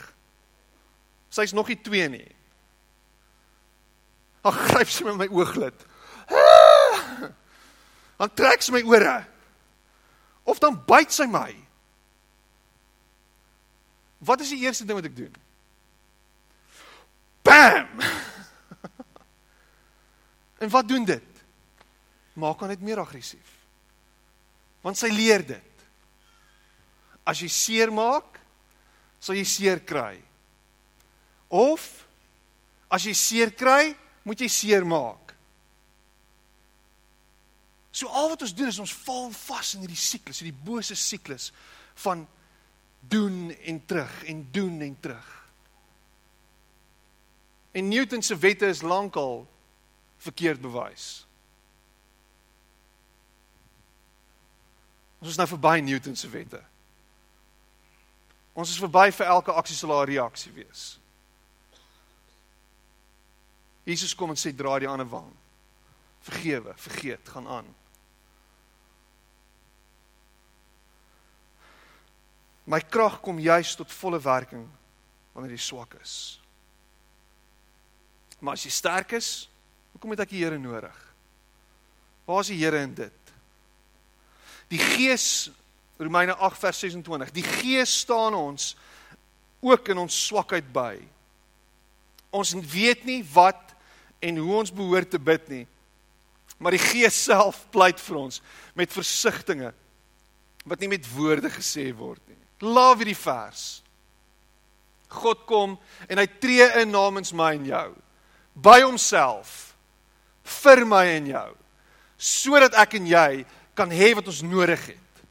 Sy's 1.30 1.54
nog 1.54 1.68
nie 1.70 1.78
2 1.82 2.10
nie. 2.10 2.28
Dan 4.42 4.56
gryp 4.56 4.90
sy 4.90 5.06
met 5.08 5.20
my 5.20 5.28
ooglid. 5.34 5.86
Dan 8.20 8.34
trek 8.36 8.64
sy 8.66 8.74
my 8.76 8.84
ore. 8.88 9.18
Of 10.50 10.60
dan 10.60 10.80
byt 10.88 11.14
sy 11.14 11.28
my. 11.30 11.52
Wat 14.26 14.42
is 14.44 14.52
die 14.52 14.64
eerste 14.66 14.88
ding 14.88 14.98
wat 15.00 15.08
ek 15.08 15.18
doen? 15.18 15.36
Bam! 17.48 17.88
En 20.60 20.68
wat 20.68 20.90
doen 20.92 21.06
dit? 21.08 21.30
maak 22.40 22.62
hom 22.62 22.72
net 22.72 22.84
meer 22.84 23.02
aggressief. 23.02 23.56
Want 24.84 25.00
sy 25.00 25.12
leer 25.12 25.44
dit. 25.44 25.86
As 27.28 27.42
jy 27.44 27.50
seer 27.52 27.92
maak, 27.94 28.40
sal 29.20 29.38
jy 29.38 29.46
seer 29.48 29.84
kry. 29.84 30.16
Of 31.50 32.06
as 32.90 33.06
jy 33.06 33.14
seer 33.14 33.52
kry, 33.58 33.96
moet 34.24 34.42
jy 34.42 34.50
seer 34.50 34.86
maak. 34.86 35.34
So 37.92 38.08
al 38.08 38.30
wat 38.32 38.46
ons 38.46 38.54
doen 38.56 38.70
is 38.70 38.80
ons 38.80 38.94
val 39.06 39.32
vas 39.34 39.74
in 39.76 39.84
hierdie 39.84 40.00
siklus, 40.00 40.40
hierdie 40.42 40.66
bose 40.66 40.96
siklus 40.96 41.50
van 42.06 42.28
doen 43.10 43.50
en 43.66 43.80
terug 43.86 44.24
en 44.30 44.44
doen 44.54 44.82
en 44.86 44.96
terug. 45.02 45.30
En 47.72 47.88
Newton 47.88 48.22
se 48.22 48.38
wette 48.38 48.70
is 48.70 48.82
lankal 48.82 49.48
verkeerd 50.18 50.62
bewys. 50.62 51.26
Ons 55.20 55.34
is 55.34 55.38
nou 55.40 55.48
verby 55.52 55.80
Newton 55.84 56.16
se 56.16 56.30
wette. 56.32 56.62
Ons 58.54 58.72
is 58.72 58.80
verby 58.80 59.10
vir 59.16 59.32
elke 59.32 59.54
aksie 59.54 59.76
sal 59.76 59.94
'n 59.98 60.08
reaksie 60.08 60.52
wees. 60.56 61.00
Jesus 63.88 64.16
kom 64.16 64.34
en 64.34 64.40
sê 64.40 64.52
draai 64.56 64.82
die 64.84 64.90
ander 64.90 65.08
wang. 65.10 65.30
Vergewe, 66.26 66.74
vergeet, 66.78 67.30
gaan 67.32 67.48
aan. 67.48 67.70
My 72.70 72.82
krag 72.86 73.18
kom 73.26 73.40
juis 73.42 73.72
tot 73.80 73.94
volle 74.02 74.20
werking 74.22 74.68
wanneer 75.34 75.56
jy 75.56 75.64
swak 75.64 75.96
is. 76.02 76.16
Maar 78.40 78.60
as 78.60 78.66
jy 78.68 78.72
sterk 78.72 79.16
is, 79.18 79.48
hoekom 79.94 80.14
het 80.14 80.26
ek 80.28 80.34
die 80.36 80.44
Here 80.44 80.60
nodig? 80.62 81.00
Waar 82.28 82.44
is 82.44 82.52
die 82.54 82.60
Here 82.60 82.84
in 82.86 82.94
dit? 82.94 83.34
Die 84.70 84.80
Gees 84.80 85.50
Romeine 86.00 86.36
8 86.38 86.60
vers 86.62 86.80
26. 86.80 87.32
Die 87.36 87.44
Gees 87.44 88.00
staan 88.06 88.38
ons 88.38 88.76
ook 89.60 89.90
in 89.92 90.00
ons 90.06 90.20
swakheid 90.28 90.70
by. 90.72 90.94
Ons 92.32 92.54
weet 92.72 93.04
nie 93.10 93.20
wat 93.34 93.69
en 94.22 94.38
hoe 94.38 94.56
ons 94.62 94.74
behoort 94.74 95.10
te 95.10 95.20
bid 95.20 95.50
nie. 95.52 95.66
Maar 96.60 96.76
die 96.76 96.84
Gees 96.84 97.16
self 97.24 97.64
pleit 97.72 98.02
vir 98.04 98.20
ons 98.20 98.42
met 98.78 98.92
versigtings 98.92 99.76
wat 100.68 100.82
nie 100.82 100.92
met 100.92 101.06
woorde 101.16 101.50
gesê 101.54 101.88
word 101.96 102.22
nie. 102.28 102.38
Laat 102.68 103.00
hierdie 103.00 103.18
vers. 103.18 103.82
God 105.10 105.46
kom 105.50 105.78
en 106.10 106.20
hy 106.22 106.28
tree 106.42 106.68
in 106.82 106.92
namens 106.94 107.32
my 107.34 107.54
en 107.58 107.66
jou 107.66 107.88
by 108.60 108.82
homself 108.84 109.74
vir 110.60 110.84
my 110.86 111.06
en 111.16 111.30
jou 111.32 111.50
sodat 112.20 112.76
ek 112.78 112.98
en 113.00 113.08
jy 113.08 113.46
kan 113.78 113.92
hê 113.96 114.12
wat 114.18 114.28
ons 114.28 114.42
nodig 114.44 114.82
het. 114.92 115.22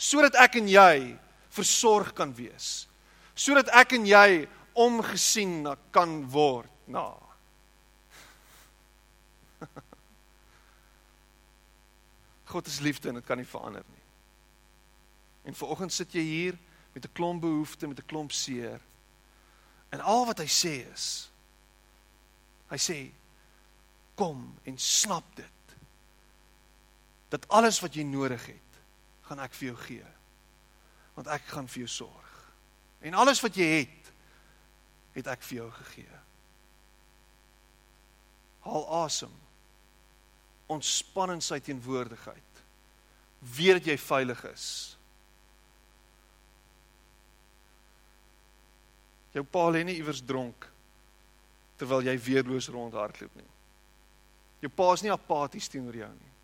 Sodat 0.00 0.38
ek 0.40 0.56
en 0.62 0.70
jy 0.70 1.12
versorg 1.52 2.14
kan 2.16 2.32
wees. 2.32 2.86
Sodat 3.36 3.68
ek 3.76 3.98
en 3.98 4.06
jy 4.08 4.46
omgesien 4.72 5.68
kan 5.92 6.22
word 6.32 6.70
na. 6.88 7.12
God 12.52 12.68
is 12.68 12.80
liefde 12.84 13.08
en 13.08 13.16
dit 13.16 13.24
kan 13.26 13.40
nie 13.40 13.48
verander 13.48 13.84
nie. 13.88 14.04
En 15.48 15.56
vanoggend 15.56 15.92
sit 15.92 16.12
jy 16.12 16.22
hier 16.22 16.58
met 16.92 17.04
'n 17.04 17.12
klomp 17.12 17.40
behoeftes, 17.40 17.88
met 17.88 17.98
'n 17.98 18.06
klomp 18.06 18.32
seer. 18.32 18.80
En 19.88 20.00
al 20.00 20.26
wat 20.26 20.38
hy 20.38 20.48
sê 20.48 20.92
is 20.92 21.30
hy 22.68 22.78
sê 22.78 22.98
kom 24.14 24.58
en 24.64 24.78
snap 24.78 25.36
dit 25.36 25.76
dat 27.28 27.48
alles 27.48 27.80
wat 27.80 27.94
jy 27.94 28.04
nodig 28.04 28.46
het, 28.46 28.80
gaan 29.22 29.40
ek 29.40 29.54
vir 29.56 29.66
jou 29.70 29.76
gee. 29.76 30.08
Want 31.14 31.30
ek 31.32 31.46
gaan 31.48 31.68
vir 31.68 31.78
jou 31.84 31.88
sorg. 31.88 32.32
En 33.00 33.14
alles 33.14 33.40
wat 33.40 33.56
jy 33.56 33.64
het, 33.64 34.12
het 35.12 35.26
ek 35.26 35.42
vir 35.42 35.56
jou 35.56 35.70
gegee. 35.70 36.18
Haal 38.60 38.84
asem. 39.04 39.32
Ontspan 40.72 41.36
in 41.36 41.44
sy 41.44 41.60
teenwoordigheid. 41.60 42.64
Weet 43.56 43.80
dat 43.80 43.92
jy 43.92 43.96
veilig 44.00 44.42
is. 44.52 44.66
Jou 49.32 49.44
pa 49.48 49.64
lê 49.72 49.82
nie 49.84 49.96
iewers 50.00 50.20
dronk 50.24 50.68
terwyl 51.80 52.04
jy 52.06 52.14
weerloos 52.20 52.68
rondhardloop 52.70 53.32
nie. 53.34 53.48
Jou 54.62 54.70
pa 54.70 54.92
is 54.94 55.02
nie 55.02 55.10
apaties 55.10 55.70
teenoor 55.72 55.96
jou 55.98 56.10
nie. 56.12 56.34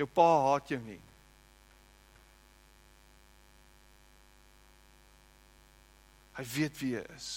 Jou 0.00 0.06
pa 0.08 0.28
haat 0.46 0.70
jou 0.72 0.78
nie. 0.80 1.00
Hy 6.34 6.44
weet 6.54 6.80
wie 6.80 6.94
jy 6.96 7.02
is. 7.14 7.28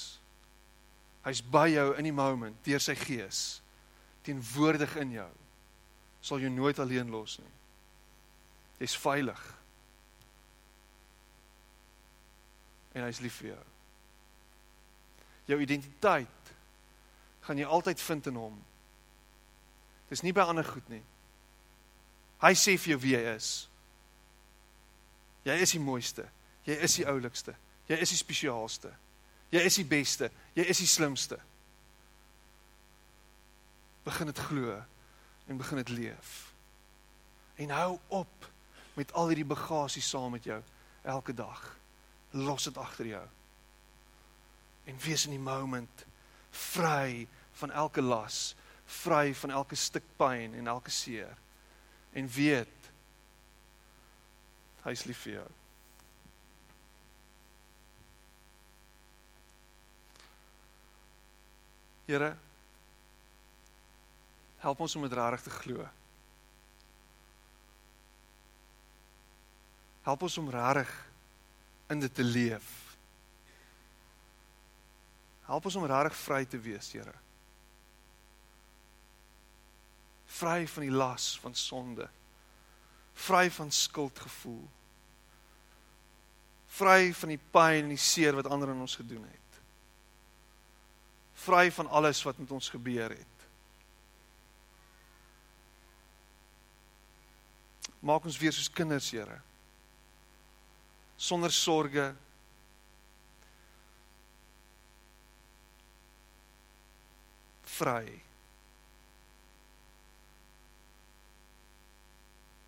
Hy's 1.28 1.42
by 1.44 1.68
jou 1.74 1.90
in 2.00 2.08
die 2.08 2.16
moment 2.16 2.58
deur 2.66 2.82
sy 2.82 2.96
gees 2.98 3.42
teenwoordig 4.26 4.96
in 5.04 5.18
jou. 5.20 5.30
Sal 6.28 6.44
jou 6.44 6.52
nooit 6.52 6.80
alleen 6.80 7.10
los 7.10 7.38
nie. 7.40 7.54
Jy's 8.82 8.98
veilig. 9.00 9.44
En 12.98 13.06
hy's 13.06 13.22
lief 13.24 13.38
vir 13.40 13.54
jou. 13.54 13.62
Jou 15.48 15.60
identiteit 15.64 16.52
gaan 17.48 17.62
jy 17.62 17.68
altyd 17.70 18.04
vind 18.04 18.28
in 18.28 18.40
hom. 18.42 18.58
Dis 20.12 20.24
nie 20.26 20.36
by 20.36 20.50
ander 20.50 20.68
goed 20.68 20.90
nie. 20.92 21.04
Hy 22.44 22.52
sê 22.60 22.76
vir 22.76 22.96
jou 22.96 23.00
wie 23.06 23.16
jy 23.16 23.24
is. 23.32 23.52
Jy 25.48 25.56
is 25.64 25.74
die 25.78 25.82
mooiste. 25.82 26.28
Jy 26.68 26.76
is 26.84 26.98
die 27.00 27.08
oulikste. 27.08 27.56
Jy 27.88 28.02
is 28.04 28.12
die 28.12 28.20
spesiaalste. 28.20 28.92
Jy 29.56 29.64
is 29.64 29.80
die 29.80 29.88
beste. 29.88 30.28
Jy 30.60 30.68
is 30.76 30.84
die 30.84 30.92
slimste. 30.92 31.40
Begin 34.04 34.28
dit 34.28 34.46
glo 34.50 34.76
en 35.48 35.58
begin 35.58 35.78
dit 35.78 35.90
leef. 35.90 36.54
En 37.56 37.70
hou 37.70 37.98
op 38.08 38.52
met 38.94 39.14
al 39.14 39.28
hierdie 39.28 39.48
bagasie 39.48 40.02
saam 40.02 40.32
met 40.32 40.44
jou 40.44 40.62
elke 41.02 41.34
dag. 41.34 41.78
Los 42.32 42.64
dit 42.64 42.78
agter 42.78 43.06
jou. 43.06 43.26
En 44.84 45.00
wees 45.04 45.26
in 45.26 45.36
die 45.36 45.42
moment 45.42 46.06
vry 46.50 47.28
van 47.60 47.72
elke 47.72 48.02
las, 48.02 48.56
vry 48.86 49.36
van 49.36 49.52
elke 49.52 49.76
stuk 49.76 50.04
pyn 50.18 50.56
en 50.56 50.68
elke 50.68 50.92
seer 50.92 51.38
en 52.18 52.28
weet 52.32 52.92
hy's 54.88 55.04
lief 55.06 55.22
vir 55.28 55.34
jou. 55.34 55.48
Here 62.08 62.36
help 64.64 64.80
ons 64.80 64.96
om 64.96 65.06
dit 65.06 65.14
regtig 65.14 65.42
te 65.42 65.54
glo. 65.62 65.86
Help 70.08 70.22
ons 70.28 70.38
om 70.38 70.50
regtig 70.50 70.92
in 71.94 72.00
dit 72.00 72.14
te 72.14 72.24
leef. 72.24 72.74
Help 75.48 75.66
ons 75.66 75.80
om 75.80 75.88
regtig 75.88 76.20
vry 76.26 76.44
te 76.46 76.60
wees, 76.60 76.92
Here. 76.92 77.16
Vry 80.38 80.68
van 80.68 80.84
die 80.84 80.94
las 80.94 81.32
van 81.40 81.56
sonde. 81.56 82.10
Vry 83.18 83.48
van 83.52 83.72
skuldgevoel. 83.72 84.66
Vry 86.78 87.14
van 87.16 87.34
die 87.34 87.42
pyn 87.52 87.88
en 87.88 87.94
die 87.96 88.02
seer 88.02 88.36
wat 88.38 88.50
ander 88.52 88.70
aan 88.70 88.84
ons 88.86 89.00
gedoen 89.00 89.24
het 89.24 89.48
vry 91.48 91.72
van 91.72 91.88
alles 91.88 92.24
wat 92.24 92.38
met 92.38 92.52
ons 92.52 92.70
gebeur 92.70 93.10
het. 93.10 93.37
Maak 98.00 98.26
ons 98.26 98.38
weer 98.38 98.54
soos 98.54 98.70
kinders, 98.70 99.10
Here. 99.12 99.42
Sonder 101.18 101.52
sorges. 101.52 102.14
Vry. 107.78 108.22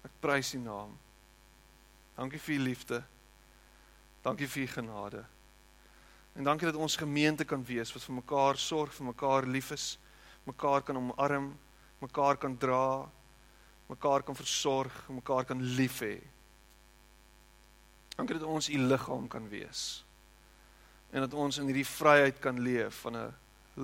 Ek 0.05 0.17
prys 0.21 0.53
U 0.57 0.61
naam. 0.61 0.97
Dankie 2.17 2.41
vir 2.41 2.57
U 2.57 2.63
liefde. 2.65 3.03
Dankie 4.25 4.49
vir 4.49 4.65
U 4.65 4.71
genade. 4.73 5.23
En 6.37 6.43
dankie 6.43 6.69
dat 6.69 6.77
ons 6.77 6.95
gemeente 6.95 7.45
kan 7.45 7.63
wees 7.65 7.93
wat 7.93 8.05
vir 8.05 8.17
mekaar 8.19 8.57
sorg, 8.57 8.93
vir 8.93 9.09
mekaar 9.09 9.47
lief 9.49 9.71
is, 9.75 9.87
mekaar 10.45 10.85
kan 10.85 10.97
omarm, 10.97 11.49
mekaar 12.01 12.37
kan 12.37 12.57
dra, 12.57 13.09
mekaar 13.89 14.23
kan 14.23 14.37
versorg, 14.37 14.93
mekaar 15.09 15.45
kan 15.49 15.61
lief 15.75 15.99
hê. 16.05 16.19
Dankie 18.15 18.37
dat 18.37 18.47
ons 18.47 18.69
u 18.69 18.77
liggaam 18.77 19.27
kan 19.27 19.49
wees. 19.49 20.03
En 21.09 21.25
dat 21.25 21.33
ons 21.33 21.57
in 21.57 21.65
hierdie 21.71 21.87
vryheid 21.87 22.39
kan 22.39 22.59
leef 22.61 23.01
van 23.05 23.17
'n 23.17 23.33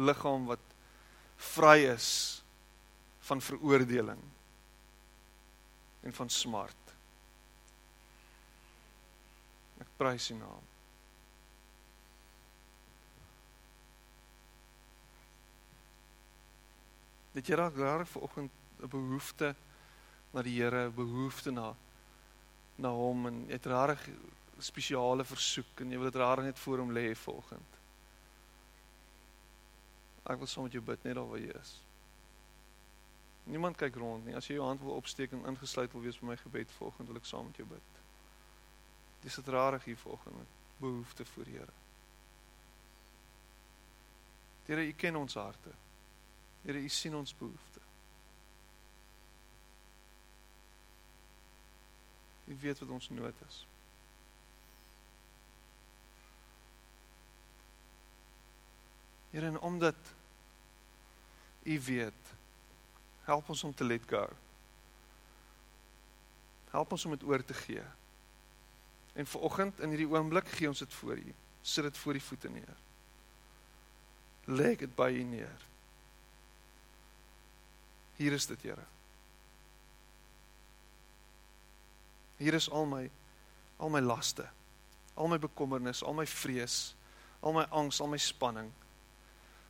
liggaam 0.06 0.46
wat 0.46 0.62
vry 1.36 1.78
is 1.90 2.42
van 3.20 3.42
veroordeling 3.42 4.22
en 6.02 6.14
van 6.14 6.30
smart. 6.30 6.94
Ek 9.82 9.88
prys 9.98 10.30
U 10.32 10.38
naam. 10.38 10.64
Dat 17.36 17.48
jy 17.48 17.56
raak 17.56 17.76
raak 17.76 18.08
vanoggend 18.08 18.52
'n 18.80 18.88
behoefte 18.88 19.56
na 20.36 20.44
die 20.44 20.58
Here, 20.60 20.90
behoefte 20.92 21.52
na 21.56 21.72
na 22.76 22.92
hom 22.92 23.30
en 23.30 23.38
jy 23.48 23.56
het 23.56 23.68
rarig 23.72 24.02
spesiale 24.60 25.24
versoek 25.24 25.80
en 25.80 25.94
jy 25.94 26.00
wil 26.00 26.10
dit 26.10 26.20
rarig 26.20 26.50
net 26.50 26.60
voor 26.60 26.82
hom 26.84 26.92
lê 26.96 27.06
vanoggend. 27.16 27.78
Ek 30.26 30.42
wil 30.42 30.50
saam 30.52 30.68
met 30.68 30.76
jou 30.76 30.84
bid 30.84 31.06
net 31.08 31.16
daar 31.16 31.30
waar 31.30 31.40
jy 31.40 31.54
is. 31.56 31.72
Niemand 33.46 33.78
kyk 33.78 33.96
rond 34.02 34.26
nie. 34.26 34.36
As 34.36 34.50
jy 34.50 34.58
jou 34.58 34.66
hand 34.66 34.82
wil 34.84 34.98
opsteek 34.98 35.36
en 35.38 35.46
ingesluit 35.52 35.94
wil 35.94 36.04
wees 36.04 36.20
by 36.20 36.32
my 36.32 36.38
gebed 36.42 36.72
vanoggend, 36.80 37.12
wil 37.12 37.22
ek 37.22 37.30
saam 37.30 37.48
met 37.48 37.62
jou 37.62 37.68
bid. 37.70 38.04
Dis 39.24 39.40
dit 39.40 39.54
rarig 39.56 39.88
hier 39.88 40.00
vanoggend 40.02 40.40
met 40.42 40.60
behoefte 40.82 41.26
voor 41.32 41.52
Here. 41.54 41.80
Here, 44.66 44.82
U 44.82 44.94
ken 44.98 45.16
ons 45.16 45.38
harte. 45.38 45.72
Here, 46.66 46.82
U 46.82 46.90
sien 46.90 47.16
ons 47.16 47.36
behoeftes. 47.38 47.85
U 52.46 52.58
weet 52.60 52.80
wat 52.80 52.90
ons 52.90 53.10
nood 53.10 53.42
is. 53.48 53.68
Here, 59.30 59.46
en 59.46 59.60
omdat 59.60 59.96
U 61.64 61.82
weet, 61.82 62.34
help 63.24 63.50
ons 63.50 63.64
om 63.64 63.74
te 63.74 63.84
let 63.84 64.02
go. 64.08 64.30
Help 66.70 66.92
ons 66.92 67.06
om 67.06 67.12
dit 67.12 67.24
oor 67.24 67.44
te 67.46 67.54
gee. 67.54 67.84
En 69.14 69.26
vir 69.26 69.42
oggend 69.42 69.80
in 69.80 69.90
hierdie 69.96 70.10
oomblik 70.12 70.48
gee 70.48 70.68
ons 70.68 70.80
dit 70.80 70.94
voor 70.94 71.18
U. 71.18 71.34
Sit 71.62 71.84
dit 71.84 71.98
voor 71.98 72.16
U 72.16 72.20
voete 72.20 72.50
neer. 72.50 72.82
Lê 74.46 74.76
dit 74.76 74.96
by 74.96 75.10
U 75.16 75.24
neer. 75.24 75.64
Hier 78.16 78.32
is 78.32 78.46
dit, 78.46 78.62
Here. 78.62 78.86
Hier 82.38 82.54
is 82.54 82.70
al 82.70 82.86
my 82.90 83.06
al 83.78 83.92
my 83.92 84.00
laste, 84.00 84.46
al 85.16 85.28
my 85.28 85.38
bekommernis, 85.38 86.04
al 86.04 86.16
my 86.16 86.26
vrees, 86.26 86.94
al 87.44 87.56
my 87.56 87.66
angs, 87.76 88.00
al 88.00 88.08
my 88.08 88.20
spanning, 88.20 88.72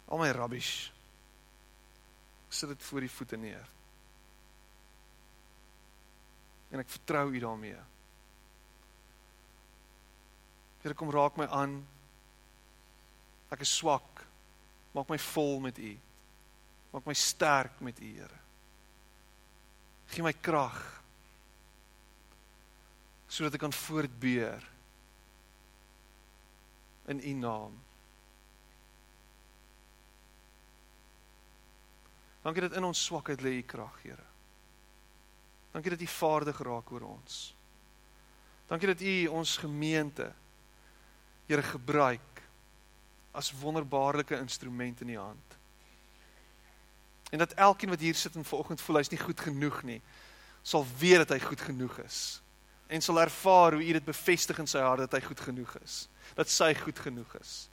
al 0.08 0.22
my 0.22 0.30
rubbish. 0.36 0.92
Ek 2.46 2.54
sit 2.54 2.70
dit 2.70 2.86
voor 2.86 3.02
U 3.02 3.10
voete 3.10 3.40
neer. 3.42 3.72
En 6.70 6.82
ek 6.82 6.94
vertrou 7.00 7.28
U 7.34 7.42
daarmee. 7.42 7.82
Here 10.84 10.94
kom 10.94 11.10
raak 11.10 11.38
my 11.42 11.48
aan. 11.50 11.80
Ek 13.50 13.64
is 13.66 13.74
swak. 13.74 14.22
Maak 14.94 15.10
my 15.10 15.18
vol 15.32 15.58
met 15.66 15.80
U. 15.82 15.96
Maak 16.94 17.10
my 17.10 17.16
sterk 17.18 17.82
met 17.82 17.98
U, 18.00 18.12
Here. 18.20 18.42
Gee 20.14 20.22
my 20.22 20.36
krag 20.46 20.78
sodat 23.36 23.58
ek 23.58 23.66
kan 23.66 23.74
voortbeer 23.76 24.64
in 27.12 27.20
U 27.20 27.34
naam. 27.42 27.74
Dankie 32.46 32.64
dat 32.64 32.78
in 32.78 32.88
ons 32.88 33.02
swakheid 33.04 33.44
lê 33.44 33.58
U 33.60 33.66
krag, 33.68 33.98
Here. 34.06 34.24
Dankie 35.74 35.92
dat 35.92 36.06
U 36.06 36.08
vaardig 36.08 36.62
raak 36.64 36.94
oor 36.96 37.08
ons. 37.10 37.42
Dankie 38.70 38.94
dat 38.94 39.04
U 39.04 39.16
ons 39.42 39.58
gemeente 39.58 40.32
Here 41.50 41.62
gebruik 41.62 42.42
as 43.36 43.52
wonderbaarlike 43.52 44.40
instrument 44.40 45.02
in 45.02 45.12
U 45.12 45.20
hand. 45.20 45.60
En 47.36 47.44
dat 47.44 47.58
elkeen 47.60 47.92
wat 47.92 48.00
hier 48.00 48.16
sit 48.16 48.36
en 48.40 48.48
vanoggend 48.48 48.82
voel 48.82 49.02
hy's 49.02 49.12
nie 49.12 49.20
goed 49.20 49.40
genoeg 49.44 49.84
nie, 49.84 50.00
sal 50.64 50.88
weet 50.98 51.26
dat 51.26 51.36
hy 51.36 51.44
goed 51.44 51.62
genoeg 51.62 52.00
is 52.06 52.40
en 52.88 53.02
sal 53.02 53.20
ervaar 53.22 53.78
hoe 53.78 53.86
U 53.86 53.94
dit 53.98 54.06
bevestig 54.06 54.60
in 54.62 54.70
sy 54.70 54.82
hart 54.84 55.06
dat 55.06 55.18
hy 55.18 55.22
goed 55.26 55.42
genoeg 55.42 55.76
is, 55.82 56.06
dat 56.38 56.50
sy 56.52 56.74
goed 56.78 57.00
genoeg 57.00 57.36
is. 57.42 57.66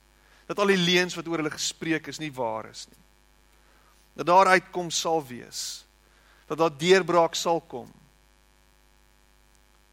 Dat 0.48 0.58
al 0.58 0.72
die 0.72 0.80
leuns 0.80 1.14
wat 1.14 1.28
oor 1.28 1.42
hulle 1.42 1.52
gespreek 1.52 2.08
is 2.10 2.20
nie 2.20 2.32
waar 2.34 2.68
is 2.70 2.86
nie. 2.90 3.02
Dat 4.18 4.26
daar 4.26 4.52
uitkom 4.56 4.90
sal 4.90 5.22
wees. 5.26 5.84
Dat 6.46 6.58
daar 6.58 6.74
deurbraak 6.76 7.34
sal 7.34 7.60
kom. 7.60 7.88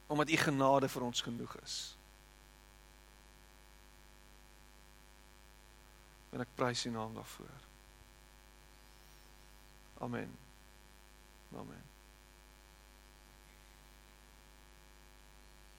Omdat 0.08 0.30
U 0.30 0.38
genade 0.38 0.90
vir 0.90 1.06
ons 1.06 1.22
genoeg 1.22 1.56
is. 1.64 1.78
En 6.34 6.44
ek 6.44 6.58
prys 6.58 6.86
U 6.86 6.94
naam 6.94 7.14
daarvoor. 7.16 7.56
Amen. 10.00 10.32
Amen. 11.56 11.89